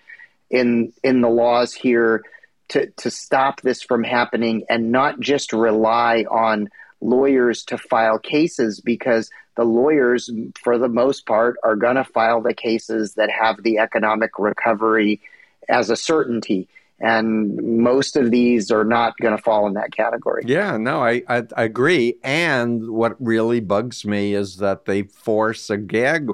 in 0.49 0.93
in 1.03 1.21
the 1.21 1.29
laws 1.29 1.73
here 1.73 2.23
to 2.69 2.87
to 2.97 3.11
stop 3.11 3.61
this 3.61 3.81
from 3.81 4.03
happening 4.03 4.65
and 4.69 4.91
not 4.91 5.19
just 5.19 5.53
rely 5.53 6.25
on 6.29 6.69
lawyers 7.01 7.63
to 7.65 7.77
file 7.77 8.19
cases 8.19 8.79
because 8.81 9.29
the 9.55 9.63
lawyers, 9.63 10.29
for 10.63 10.77
the 10.77 10.87
most 10.87 11.25
part, 11.25 11.57
are 11.63 11.75
going 11.75 11.95
to 11.95 12.03
file 12.03 12.41
the 12.41 12.53
cases 12.53 13.15
that 13.15 13.29
have 13.29 13.63
the 13.63 13.79
economic 13.79 14.31
recovery 14.37 15.19
as 15.67 15.89
a 15.89 15.95
certainty. 15.95 16.67
And 16.99 17.83
most 17.83 18.15
of 18.15 18.31
these 18.31 18.71
are 18.71 18.83
not 18.83 19.17
going 19.17 19.35
to 19.35 19.41
fall 19.41 19.67
in 19.67 19.73
that 19.73 19.91
category. 19.91 20.43
Yeah, 20.45 20.77
no, 20.77 21.03
I, 21.03 21.21
I, 21.27 21.43
I 21.55 21.63
agree. 21.63 22.15
And 22.23 22.89
what 22.89 23.15
really 23.19 23.59
bugs 23.59 24.05
me 24.05 24.33
is 24.33 24.57
that 24.57 24.85
they 24.85 25.03
force 25.03 25.69
a 25.69 25.77
gag 25.77 26.31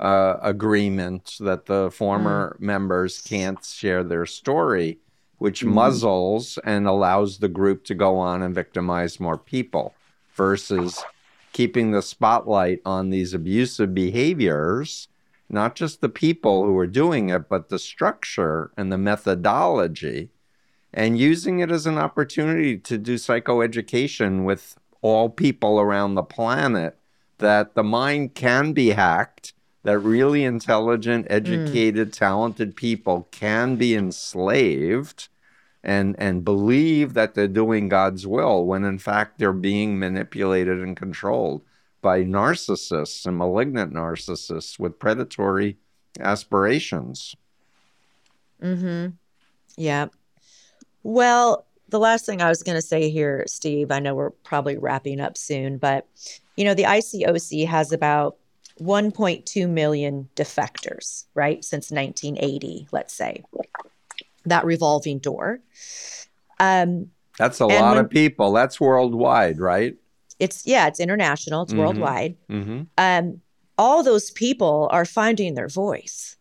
uh, 0.00 0.36
agreement 0.42 1.36
that 1.40 1.66
the 1.66 1.90
former 1.92 2.56
mm. 2.56 2.64
members 2.64 3.20
can't 3.20 3.64
share 3.64 4.02
their 4.02 4.26
story, 4.26 4.98
which 5.38 5.62
mm. 5.62 5.72
muzzles 5.72 6.58
and 6.64 6.88
allows 6.88 7.38
the 7.38 7.48
group 7.48 7.84
to 7.84 7.94
go 7.94 8.16
on 8.16 8.42
and 8.42 8.54
victimize 8.54 9.20
more 9.20 9.38
people 9.38 9.94
versus 10.40 11.04
keeping 11.52 11.90
the 11.90 12.00
spotlight 12.00 12.80
on 12.86 13.10
these 13.10 13.34
abusive 13.34 13.94
behaviors, 13.94 15.06
not 15.50 15.74
just 15.74 16.00
the 16.00 16.08
people 16.08 16.64
who 16.64 16.78
are 16.78 16.86
doing 16.86 17.28
it, 17.28 17.46
but 17.46 17.68
the 17.68 17.78
structure 17.78 18.70
and 18.74 18.90
the 18.90 18.96
methodology, 18.96 20.30
and 20.94 21.18
using 21.18 21.58
it 21.58 21.70
as 21.70 21.84
an 21.84 21.98
opportunity 21.98 22.78
to 22.78 22.96
do 22.96 23.16
psychoeducation 23.16 24.44
with 24.44 24.78
all 25.02 25.28
people 25.28 25.78
around 25.78 26.14
the 26.14 26.22
planet 26.22 26.96
that 27.36 27.74
the 27.74 27.84
mind 27.84 28.34
can 28.34 28.72
be 28.72 28.92
hacked, 28.92 29.52
that 29.82 29.98
really 29.98 30.42
intelligent, 30.42 31.26
educated, 31.28 32.08
mm. 32.08 32.16
talented 32.16 32.74
people 32.74 33.28
can 33.30 33.76
be 33.76 33.94
enslaved 33.94 35.28
and 35.82 36.14
and 36.18 36.44
believe 36.44 37.14
that 37.14 37.34
they're 37.34 37.48
doing 37.48 37.88
God's 37.88 38.26
will 38.26 38.66
when 38.66 38.84
in 38.84 38.98
fact 38.98 39.38
they're 39.38 39.52
being 39.52 39.98
manipulated 39.98 40.80
and 40.80 40.96
controlled 40.96 41.62
by 42.02 42.22
narcissists 42.22 43.26
and 43.26 43.36
malignant 43.36 43.92
narcissists 43.92 44.78
with 44.78 44.98
predatory 44.98 45.78
aspirations. 46.18 47.34
Mhm. 48.62 49.14
Yeah. 49.76 50.06
Well, 51.02 51.66
the 51.88 51.98
last 51.98 52.26
thing 52.26 52.40
I 52.40 52.48
was 52.48 52.62
going 52.62 52.76
to 52.76 52.82
say 52.82 53.10
here, 53.10 53.44
Steve, 53.46 53.90
I 53.90 53.98
know 53.98 54.14
we're 54.14 54.30
probably 54.30 54.76
wrapping 54.76 55.20
up 55.20 55.36
soon, 55.36 55.78
but 55.78 56.06
you 56.56 56.64
know, 56.64 56.74
the 56.74 56.84
ICOC 56.84 57.66
has 57.66 57.92
about 57.92 58.36
1.2 58.80 59.68
million 59.68 60.28
defectors, 60.36 61.24
right? 61.34 61.64
Since 61.64 61.90
1980, 61.90 62.88
let's 62.92 63.14
say 63.14 63.42
that 64.46 64.64
revolving 64.64 65.18
door. 65.18 65.60
Um, 66.58 67.10
That's 67.38 67.60
a 67.60 67.66
lot 67.66 67.96
when, 67.96 68.04
of 68.04 68.10
people. 68.10 68.52
That's 68.52 68.80
worldwide, 68.80 69.58
right? 69.58 69.96
It's 70.38 70.66
yeah, 70.66 70.86
it's 70.86 71.00
international. 71.00 71.62
It's 71.62 71.72
mm-hmm. 71.72 71.80
worldwide. 71.80 72.36
Mm-hmm. 72.50 72.82
Um, 72.98 73.40
all 73.76 74.02
those 74.02 74.30
people 74.30 74.88
are 74.92 75.04
finding 75.04 75.54
their 75.54 75.68
voice, 75.68 76.36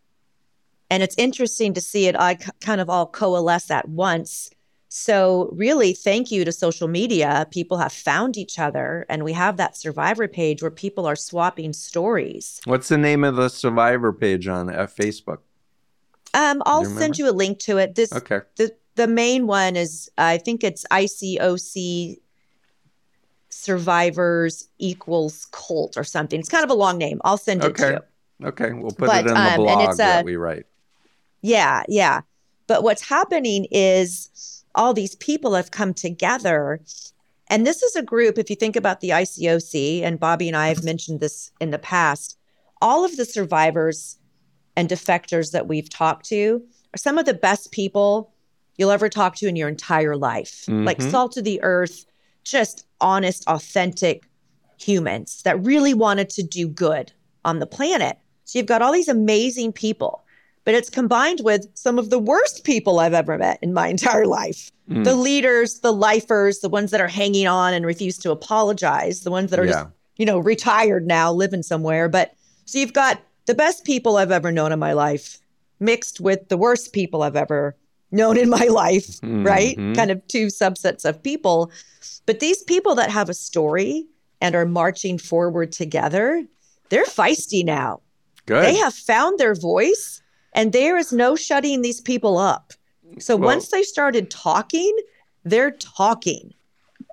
and 0.90 1.04
it's 1.04 1.16
interesting 1.18 1.74
to 1.74 1.82
see 1.82 2.08
it. 2.08 2.16
I 2.16 2.36
c- 2.36 2.52
kind 2.60 2.82
of 2.82 2.90
all 2.90 3.08
coalesce 3.08 3.72
at 3.72 3.88
once. 3.88 4.52
So 4.92 5.50
really, 5.54 5.94
thank 5.94 6.32
you 6.32 6.44
to 6.46 6.52
social 6.52 6.88
media. 6.88 7.46
People 7.52 7.78
have 7.78 7.94
found 7.94 8.38
each 8.38 8.58
other, 8.58 9.06
and 9.08 9.24
we 9.24 9.34
have 9.34 9.58
that 9.58 9.78
survivor 9.78 10.28
page 10.28 10.64
where 10.64 10.72
people 10.72 11.06
are 11.06 11.16
swapping 11.16 11.74
stories. 11.74 12.60
What's 12.66 12.88
the 12.88 12.98
name 12.98 13.24
of 13.24 13.36
the 13.36 13.50
survivor 13.50 14.12
page 14.12 14.48
on 14.48 14.74
uh, 14.74 14.88
Facebook? 14.88 15.40
Um, 16.34 16.62
I'll 16.66 16.86
send 16.86 17.18
you 17.18 17.30
a 17.30 17.34
link 17.34 17.60
to 17.60 17.78
it. 17.78 17.96
This 17.96 18.14
okay. 18.14 18.42
The 18.58 18.76
the 18.96 19.08
main 19.08 19.48
one 19.48 19.76
is 19.76 20.10
I 20.18 20.38
think 20.38 20.64
it's 20.64 20.86
ICOC 20.92 22.20
survivors 23.50 24.68
equals 24.78 25.48
cult 25.52 25.98
or 25.98 26.04
something. 26.04 26.40
It's 26.40 26.50
kind 26.50 26.64
of 26.64 26.70
a 26.70 26.76
long 26.76 26.98
name. 26.98 27.20
I'll 27.26 27.38
send 27.38 27.64
it 27.64 27.68
okay. 27.68 27.84
to 27.84 28.04
you. 28.42 28.48
Okay, 28.48 28.72
we'll 28.74 28.92
put 28.92 29.08
but, 29.08 29.26
it 29.26 29.28
in 29.30 29.34
the 29.34 29.40
um, 29.40 29.56
blog 29.58 29.98
that 29.98 30.26
we 30.26 30.36
write. 30.36 30.66
Yeah, 31.42 31.84
yeah. 31.88 32.22
But 32.68 32.84
what's 32.84 33.08
happening 33.08 33.66
is 33.72 34.64
all 34.76 34.94
these 34.94 35.16
people 35.16 35.56
have 35.56 35.72
come 35.72 35.94
together 35.94 36.80
And 37.50 37.66
this 37.66 37.82
is 37.82 37.96
a 37.96 38.04
group, 38.04 38.38
if 38.38 38.50
you 38.50 38.56
think 38.56 38.76
about 38.76 39.02
the 39.02 39.10
ICOC, 39.10 40.04
and 40.04 40.20
Bobby 40.20 40.48
and 40.48 40.56
I 40.56 40.68
have 40.68 40.84
mentioned 40.84 41.20
this 41.20 41.52
in 41.60 41.72
the 41.72 41.80
past, 41.80 42.38
all 42.80 43.04
of 43.04 43.18
the 43.18 43.26
survivors 43.26 44.19
and 44.80 44.88
defectors 44.88 45.52
that 45.52 45.68
we've 45.68 45.90
talked 45.90 46.26
to 46.28 46.64
are 46.94 46.98
some 46.98 47.18
of 47.18 47.26
the 47.26 47.34
best 47.34 47.74
people 47.74 48.32
you'll 48.78 48.92
ever 48.92 49.10
talk 49.10 49.36
to 49.36 49.46
in 49.46 49.58
your 49.58 49.68
entire 49.68 50.16
life. 50.16 50.64
Mm-hmm. 50.68 50.86
Like 50.86 51.02
salt 51.02 51.36
of 51.36 51.44
the 51.44 51.62
earth, 51.64 52.06
just 52.46 52.86
honest, 53.02 53.44
authentic 53.48 54.24
humans 54.78 55.42
that 55.44 55.62
really 55.62 55.94
wanted 55.94 56.30
to 56.30 56.44
do 56.44 56.70
good 56.70 57.12
on 57.44 57.60
the 57.60 57.66
planet. 57.66 58.20
So 58.46 58.58
you've 58.58 58.68
got 58.68 58.82
all 58.82 58.94
these 58.94 59.10
amazing 59.10 59.74
people, 59.74 60.24
but 60.64 60.76
it's 60.76 60.90
combined 60.90 61.42
with 61.44 61.68
some 61.74 62.00
of 62.00 62.10
the 62.10 62.18
worst 62.18 62.64
people 62.64 63.02
I've 63.02 63.14
ever 63.14 63.38
met 63.38 63.60
in 63.62 63.74
my 63.74 63.88
entire 63.96 64.26
life. 64.26 64.72
Mm. 64.90 65.04
The 65.04 65.16
leaders, 65.16 65.82
the 65.82 65.92
lifers, 65.92 66.60
the 66.60 66.70
ones 66.70 66.92
that 66.92 67.02
are 67.02 67.10
hanging 67.10 67.48
on 67.48 67.74
and 67.74 67.86
refuse 67.86 68.18
to 68.20 68.32
apologize, 68.32 69.24
the 69.24 69.32
ones 69.32 69.52
that 69.52 69.60
are 69.60 69.66
yeah. 69.66 69.72
just, 69.72 69.88
you 70.16 70.26
know, 70.26 70.40
retired 70.40 71.06
now, 71.06 71.34
living 71.34 71.64
somewhere. 71.64 72.08
But 72.08 72.34
so 72.64 72.80
you've 72.80 72.94
got 72.94 73.22
the 73.50 73.56
best 73.56 73.84
people 73.84 74.18
I've 74.18 74.32
ever 74.32 74.52
known 74.52 74.72
in 74.72 74.78
my 74.78 74.94
life 74.94 75.40
mixed 75.80 76.22
with 76.22 76.50
the 76.50 76.58
worst 76.58 76.94
people 76.94 77.24
I've 77.24 77.36
ever 77.36 77.76
known 78.12 78.38
in 78.38 78.48
my 78.48 78.66
life, 78.70 79.08
mm-hmm. 79.22 79.44
right? 79.44 79.76
Kind 79.76 80.12
of 80.12 80.26
two 80.28 80.48
subsets 80.48 81.04
of 81.04 81.24
people. 81.24 81.72
But 82.28 82.42
these 82.42 82.62
people 82.62 82.94
that 82.94 83.10
have 83.10 83.28
a 83.28 83.34
story 83.34 84.06
and 84.40 84.54
are 84.54 84.68
marching 84.68 85.18
forward 85.18 85.72
together, 85.72 86.46
they're 86.90 87.06
feisty 87.06 87.66
now. 87.66 88.02
Good. 88.46 88.66
They 88.66 88.76
have 88.76 88.94
found 88.94 89.40
their 89.40 89.56
voice 89.56 90.22
and 90.54 90.72
there 90.72 90.96
is 90.96 91.12
no 91.12 91.36
shutting 91.36 91.82
these 91.82 92.02
people 92.02 92.38
up. 92.38 92.74
So 93.18 93.36
well, 93.36 93.48
once 93.48 93.70
they 93.70 93.82
started 93.82 94.30
talking, 94.30 94.96
they're 95.44 95.72
talking. 95.72 96.54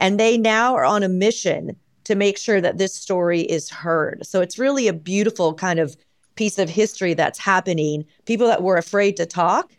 And 0.03 0.21
they 0.21 0.37
now 0.37 0.75
are 0.75 0.85
on 0.85 1.03
a 1.03 1.09
mission 1.09 1.77
to 2.05 2.15
make 2.15 2.37
sure 2.37 2.61
that 2.61 2.77
this 2.77 2.95
story 2.95 3.41
is 3.41 3.71
heard. 3.71 4.27
So 4.27 4.43
it's 4.43 4.59
really 4.59 4.87
a 4.87 4.93
beautiful 4.93 5.55
kind 5.55 5.79
of 5.79 5.97
piece 6.37 6.59
of 6.59 6.69
history 6.69 7.15
that's 7.15 7.39
happening. 7.39 8.05
People 8.25 8.47
that 8.47 8.63
were 8.63 8.77
afraid 8.77 9.17
to 9.17 9.27
talk, 9.27 9.73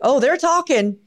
oh, 0.00 0.20
they're 0.20 0.36
talking 0.36 0.98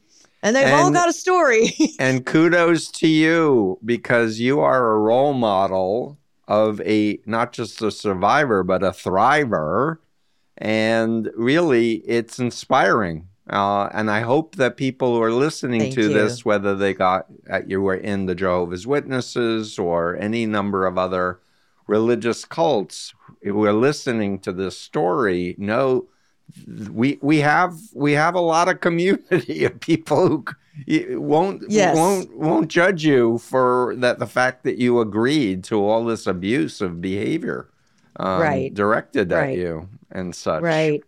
and 0.46 0.56
they've 0.56 0.68
and, 0.68 0.76
all 0.76 0.92
got 0.92 1.10
a 1.10 1.14
story. 1.14 1.74
and 2.00 2.26
kudos 2.26 2.90
to 2.92 3.08
you 3.08 3.80
because 3.84 4.40
you 4.40 4.60
are 4.60 4.92
a 4.92 5.00
role 5.00 5.34
model 5.34 6.20
of 6.48 6.80
a 6.82 7.20
not 7.26 7.52
just 7.52 7.82
a 7.82 7.90
survivor 7.90 8.62
but 8.62 8.84
a 8.84 8.92
thriver 8.92 9.98
and 10.60 11.32
really 11.36 11.96
it's 12.06 12.38
inspiring 12.38 13.28
uh, 13.50 13.90
and 13.94 14.10
I 14.10 14.22
hope 14.22 14.56
that 14.56 14.78
people 14.78 15.16
who 15.16 15.22
are 15.22 15.32
listening 15.32 15.82
Thank 15.82 15.96
to 15.96 16.02
you. 16.04 16.10
this, 16.10 16.44
whether 16.44 16.76
they 16.76 16.96
got 16.96 17.28
uh, 17.50 17.62
you 17.66 17.80
were 17.80 17.96
in 17.96 18.26
the 18.26 18.34
Jehovah's 18.34 18.88
Witnesses 18.88 19.78
or 19.78 20.16
any 20.16 20.48
number 20.48 20.88
of 20.88 20.98
other 20.98 21.40
religious 21.88 22.44
cults, 22.44 23.14
who 23.46 23.66
are 23.66 23.74
listening 23.74 24.40
to 24.40 24.52
this 24.52 24.78
story, 24.78 25.56
know 25.58 26.08
we 26.92 27.20
we 27.22 27.40
have 27.40 27.76
we 27.94 28.14
have 28.14 28.36
a 28.36 28.40
lot 28.40 28.70
of 28.70 28.80
community 28.80 29.66
of 29.66 29.80
people 29.80 30.28
who 30.28 31.22
won't 31.22 31.64
yes. 31.70 31.96
won't 31.96 32.36
won't 32.38 32.68
judge 32.68 33.04
you 33.04 33.38
for 33.40 33.96
that 33.98 34.20
the 34.20 34.28
fact 34.28 34.64
that 34.64 34.78
you 34.78 35.00
agreed 35.00 35.64
to 35.64 35.84
all 35.84 36.04
this 36.06 36.28
abuse 36.28 36.82
of 36.82 37.02
behavior 37.02 37.70
um, 38.18 38.42
right. 38.42 38.74
directed 38.74 39.32
right. 39.32 39.52
at 39.52 39.58
you 39.58 39.90
and 40.12 40.36
such 40.36 40.62
right 40.62 41.04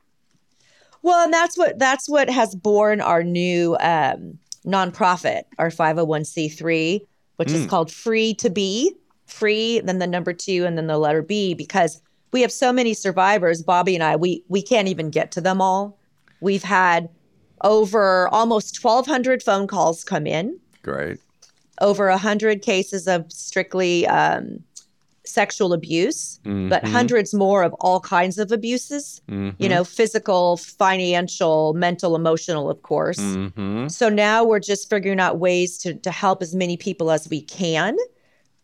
well 1.02 1.24
and 1.24 1.34
that's 1.34 1.58
what 1.58 1.78
that's 1.78 2.10
what 2.10 2.30
has 2.30 2.56
born 2.56 3.00
our 3.02 3.24
new 3.24 3.76
um, 3.80 4.38
nonprofit 4.66 5.44
our 5.60 5.70
501c3 5.70 7.06
which 7.36 7.50
mm. 7.50 7.54
is 7.54 7.66
called 7.68 7.92
free 7.92 8.34
to 8.36 8.50
be 8.50 8.94
free 9.26 9.80
then 9.82 10.00
the 10.00 10.08
number 10.08 10.34
two 10.34 10.66
and 10.66 10.78
then 10.78 10.88
the 10.88 10.98
letter 10.98 11.22
b 11.22 11.54
because 11.54 12.02
we 12.32 12.42
have 12.42 12.52
so 12.52 12.72
many 12.72 12.94
survivors 12.94 13.62
bobby 13.62 13.96
and 13.96 14.04
i 14.04 14.16
we 14.16 14.44
we 14.48 14.62
can't 14.62 14.88
even 14.88 15.10
get 15.10 15.32
to 15.32 15.42
them 15.42 15.62
all 15.62 15.98
we've 16.42 16.64
had 16.64 17.10
over 17.62 18.28
almost 18.30 18.84
1200 18.84 19.42
phone 19.42 19.68
calls 19.68 20.04
come 20.04 20.28
in 20.28 20.60
great 20.84 21.20
over 21.82 22.10
100 22.10 22.62
cases 22.62 23.08
of 23.08 23.32
strictly 23.32 24.08
um, 24.08 24.64
sexual 25.28 25.74
abuse 25.74 26.40
mm-hmm. 26.46 26.70
but 26.70 26.84
hundreds 26.86 27.34
more 27.34 27.64
of 27.64 27.74
all 27.82 28.00
kinds 28.00 28.38
of 28.38 28.52
abuses 28.52 29.22
mm-hmm. 29.30 29.62
you 29.62 29.68
know 29.68 29.84
physical 29.84 30.58
financial 30.58 31.74
mental 31.74 32.16
emotional 32.16 32.70
of 32.70 32.82
course 32.82 33.20
mm-hmm. 33.20 33.88
so 33.88 34.10
now 34.10 34.44
we're 34.44 34.60
just 34.60 34.90
figuring 34.90 35.20
out 35.20 35.38
ways 35.38 35.78
to, 35.78 35.94
to 35.96 36.12
help 36.12 36.42
as 36.42 36.56
many 36.56 36.78
people 36.78 37.12
as 37.12 37.28
we 37.30 37.42
can 37.42 37.98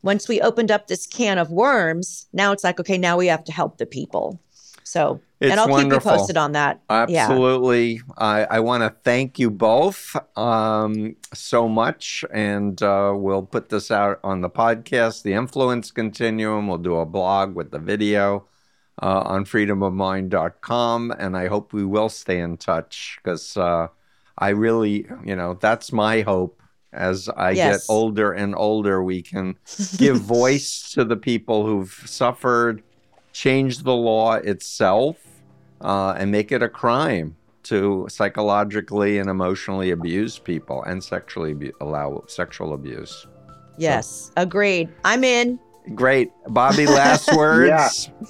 once 0.03 0.27
we 0.27 0.39
opened 0.41 0.69
up 0.69 0.87
this 0.87 1.07
can 1.07 1.37
of 1.37 1.49
worms, 1.49 2.27
now 2.33 2.51
it's 2.51 2.63
like, 2.63 2.79
okay, 2.79 2.97
now 2.97 3.17
we 3.17 3.27
have 3.27 3.43
to 3.45 3.51
help 3.51 3.77
the 3.77 3.85
people. 3.85 4.39
So, 4.83 5.21
it's 5.39 5.49
and 5.49 5.59
I'll 5.59 5.69
wonderful. 5.69 5.99
keep 5.99 6.05
you 6.05 6.17
posted 6.17 6.37
on 6.37 6.51
that. 6.51 6.81
Absolutely. 6.89 7.93
Yeah. 7.93 8.01
I, 8.17 8.43
I 8.43 8.59
want 8.59 8.83
to 8.83 8.93
thank 9.03 9.39
you 9.39 9.49
both 9.49 10.15
um, 10.37 11.15
so 11.33 11.67
much. 11.67 12.23
And 12.31 12.81
uh, 12.83 13.13
we'll 13.15 13.43
put 13.43 13.69
this 13.69 13.91
out 13.91 14.19
on 14.23 14.41
the 14.41 14.49
podcast, 14.49 15.23
The 15.23 15.33
Influence 15.33 15.89
Continuum. 15.89 16.67
We'll 16.67 16.77
do 16.77 16.97
a 16.97 17.05
blog 17.05 17.55
with 17.55 17.71
the 17.71 17.79
video 17.79 18.45
uh, 19.01 19.21
on 19.25 19.45
freedomofmind.com. 19.45 21.11
And 21.17 21.35
I 21.35 21.47
hope 21.47 21.73
we 21.73 21.85
will 21.85 22.09
stay 22.09 22.39
in 22.39 22.57
touch 22.57 23.19
because 23.23 23.57
uh, 23.57 23.87
I 24.37 24.49
really, 24.49 25.07
you 25.25 25.35
know, 25.35 25.55
that's 25.55 25.91
my 25.91 26.21
hope 26.21 26.62
as 26.93 27.29
I 27.29 27.51
yes. 27.51 27.77
get 27.87 27.93
older 27.93 28.31
and 28.31 28.55
older, 28.55 29.03
we 29.03 29.21
can 29.21 29.55
give 29.97 30.17
voice 30.17 30.91
to 30.93 31.03
the 31.03 31.17
people 31.17 31.65
who've 31.65 31.91
suffered, 32.05 32.83
change 33.31 33.79
the 33.79 33.95
law 33.95 34.35
itself, 34.35 35.17
uh, 35.81 36.15
and 36.17 36.31
make 36.31 36.51
it 36.51 36.63
a 36.63 36.69
crime 36.69 37.35
to 37.63 38.05
psychologically 38.09 39.19
and 39.19 39.29
emotionally 39.29 39.91
abuse 39.91 40.37
people 40.37 40.83
and 40.83 41.03
sexually 41.03 41.51
abu- 41.51 41.71
allow 41.81 42.23
sexual 42.27 42.73
abuse. 42.73 43.27
Yes, 43.77 44.07
so. 44.07 44.31
agreed. 44.37 44.89
I'm 45.03 45.23
in. 45.23 45.59
Great, 45.95 46.31
Bobby. 46.47 46.85
Last 46.85 47.33
words. 47.35 48.09
yeah. 48.09 48.27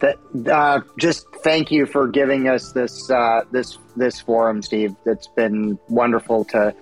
That, 0.00 0.16
uh, 0.52 0.80
just 0.96 1.26
thank 1.42 1.72
you 1.72 1.84
for 1.84 2.06
giving 2.06 2.48
us 2.48 2.70
this 2.70 3.10
uh, 3.10 3.42
this 3.50 3.78
this 3.96 4.20
forum, 4.20 4.62
Steve. 4.62 4.94
It's 5.06 5.26
been 5.26 5.76
wonderful 5.88 6.44
to 6.46 6.72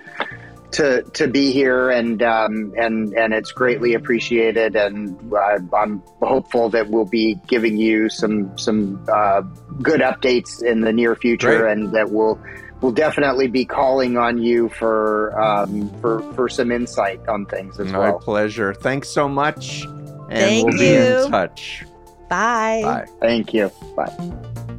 to 0.76 1.02
to 1.14 1.26
be 1.26 1.52
here, 1.52 1.90
and 1.90 2.22
um, 2.22 2.74
and 2.76 3.12
and 3.14 3.32
it's 3.32 3.50
greatly 3.50 3.94
appreciated. 3.94 4.76
And 4.76 5.18
I, 5.34 5.56
am 5.82 6.02
hopeful 6.20 6.68
that 6.70 6.90
we'll 6.90 7.06
be 7.06 7.38
giving 7.46 7.78
you 7.78 8.10
some 8.10 8.56
some 8.58 9.04
uh, 9.10 9.40
good 9.82 10.00
updates 10.00 10.62
in 10.62 10.82
the 10.82 10.92
near 10.92 11.16
future, 11.16 11.60
Great. 11.60 11.72
and 11.72 11.92
that 11.94 12.10
we'll 12.10 12.38
we'll 12.82 12.92
definitely 12.92 13.48
be 13.48 13.64
calling 13.64 14.18
on 14.18 14.36
you 14.38 14.68
for 14.68 15.38
um, 15.40 15.88
for 16.00 16.20
for 16.34 16.48
some 16.48 16.70
insight 16.70 17.26
on 17.26 17.46
things 17.46 17.80
as 17.80 17.90
My 17.90 17.98
well. 17.98 18.12
My 18.12 18.24
pleasure. 18.24 18.74
Thanks 18.74 19.08
so 19.08 19.28
much, 19.28 19.82
and 19.84 20.28
Thank 20.30 20.66
we'll 20.66 20.74
you. 20.74 20.80
be 20.80 21.24
in 21.24 21.30
touch. 21.30 21.84
Bye. 22.28 22.82
Bye. 22.84 23.06
Thank 23.20 23.54
you. 23.54 23.70
Bye. 23.96 24.75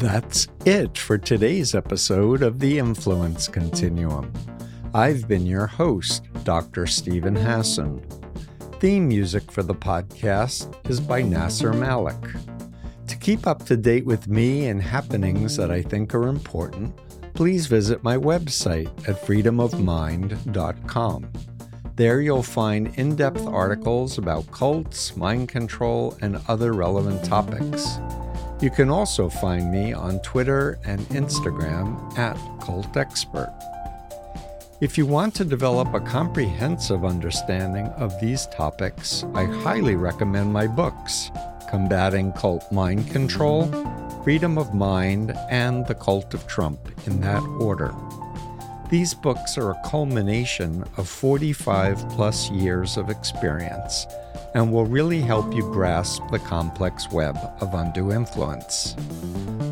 That's 0.00 0.48
it 0.64 0.96
for 0.96 1.18
today's 1.18 1.74
episode 1.74 2.42
of 2.42 2.58
the 2.58 2.78
Influence 2.78 3.48
Continuum. 3.48 4.32
I've 4.94 5.28
been 5.28 5.44
your 5.44 5.66
host, 5.66 6.24
Dr. 6.42 6.86
Steven 6.86 7.36
Hassan. 7.36 8.02
Theme 8.80 9.08
music 9.08 9.52
for 9.52 9.62
the 9.62 9.74
podcast 9.74 10.74
is 10.88 11.00
by 11.00 11.20
Nasser 11.20 11.74
Malik. 11.74 12.16
To 13.08 13.16
keep 13.18 13.46
up 13.46 13.66
to 13.66 13.76
date 13.76 14.06
with 14.06 14.26
me 14.26 14.68
and 14.68 14.80
happenings 14.80 15.54
that 15.58 15.70
I 15.70 15.82
think 15.82 16.14
are 16.14 16.28
important, 16.28 16.98
please 17.34 17.66
visit 17.66 18.02
my 18.02 18.16
website 18.16 18.88
at 19.06 19.20
freedomofmind.com. 19.20 21.32
There 21.96 22.22
you'll 22.22 22.42
find 22.42 22.98
in 22.98 23.16
depth 23.16 23.46
articles 23.46 24.16
about 24.16 24.50
cults, 24.50 25.14
mind 25.14 25.50
control, 25.50 26.16
and 26.22 26.40
other 26.48 26.72
relevant 26.72 27.22
topics. 27.22 27.98
You 28.60 28.68
can 28.68 28.90
also 28.90 29.30
find 29.30 29.72
me 29.72 29.94
on 29.94 30.20
Twitter 30.20 30.78
and 30.84 31.00
Instagram 31.08 32.18
at 32.18 32.36
Cult 32.60 32.94
Expert. 32.94 33.50
If 34.82 34.98
you 34.98 35.06
want 35.06 35.34
to 35.36 35.46
develop 35.46 35.94
a 35.94 36.00
comprehensive 36.00 37.02
understanding 37.02 37.86
of 37.96 38.20
these 38.20 38.46
topics, 38.48 39.24
I 39.32 39.44
highly 39.44 39.94
recommend 39.94 40.52
my 40.52 40.66
books 40.66 41.30
Combating 41.70 42.32
Cult 42.32 42.70
Mind 42.70 43.10
Control, 43.10 43.64
Freedom 44.24 44.58
of 44.58 44.74
Mind, 44.74 45.34
and 45.48 45.86
The 45.86 45.94
Cult 45.94 46.34
of 46.34 46.46
Trump, 46.46 46.80
in 47.06 47.18
that 47.22 47.42
order. 47.60 47.94
These 48.90 49.14
books 49.14 49.56
are 49.56 49.70
a 49.70 49.80
culmination 49.86 50.84
of 50.98 51.08
45 51.08 52.10
plus 52.10 52.50
years 52.50 52.98
of 52.98 53.08
experience 53.08 54.06
and 54.54 54.72
will 54.72 54.86
really 54.86 55.20
help 55.20 55.54
you 55.54 55.62
grasp 55.72 56.22
the 56.30 56.38
complex 56.38 57.10
web 57.10 57.36
of 57.60 57.74
undue 57.74 58.12
influence. 58.12 58.96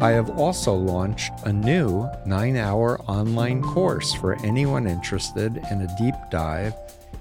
I 0.00 0.10
have 0.10 0.38
also 0.38 0.74
launched 0.74 1.32
a 1.44 1.52
new 1.52 2.08
nine 2.24 2.56
hour 2.56 3.00
online 3.02 3.62
course 3.62 4.14
for 4.14 4.38
anyone 4.44 4.86
interested 4.86 5.56
in 5.70 5.82
a 5.82 5.96
deep 5.98 6.14
dive 6.30 6.74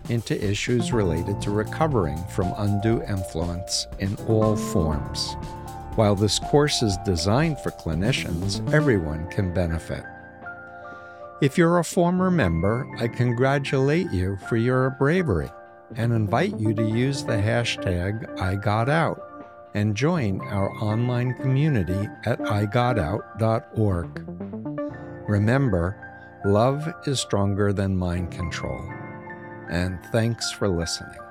into 0.10 0.42
issues 0.44 0.94
related 0.94 1.42
to 1.42 1.52
recovering 1.52 2.18
from 2.26 2.54
undue 2.58 3.02
influence 3.04 3.88
in 4.00 4.16
all 4.28 4.56
forms. 4.56 5.36
While 5.96 6.16
this 6.16 6.40
course 6.40 6.84
is 6.84 6.98
designed 7.06 7.60
for 7.60 7.72
clinicians, 7.72 8.62
everyone 8.72 9.28
can 9.32 9.54
benefit. 9.54 10.04
If 11.42 11.58
you're 11.58 11.80
a 11.80 11.84
former 11.84 12.30
member, 12.30 12.88
I 13.00 13.08
congratulate 13.08 14.12
you 14.12 14.38
for 14.48 14.58
your 14.58 14.92
bravery 14.92 15.50
and 15.96 16.14
invite 16.14 16.60
you 16.60 16.74
to 16.74 16.84
use 16.84 17.24
the 17.24 17.34
hashtag 17.34 18.26
IGotOut 18.38 19.20
and 19.74 19.96
join 19.96 20.42
our 20.42 20.72
online 20.84 21.34
community 21.36 22.08
at 22.26 22.40
igotout.org. 22.40 24.08
Remember, 25.28 26.42
love 26.46 26.92
is 27.06 27.20
stronger 27.20 27.74
than 27.74 27.96
mind 27.96 28.32
control. 28.32 28.82
And 29.70 30.00
thanks 30.12 30.52
for 30.52 30.68
listening. 30.68 31.27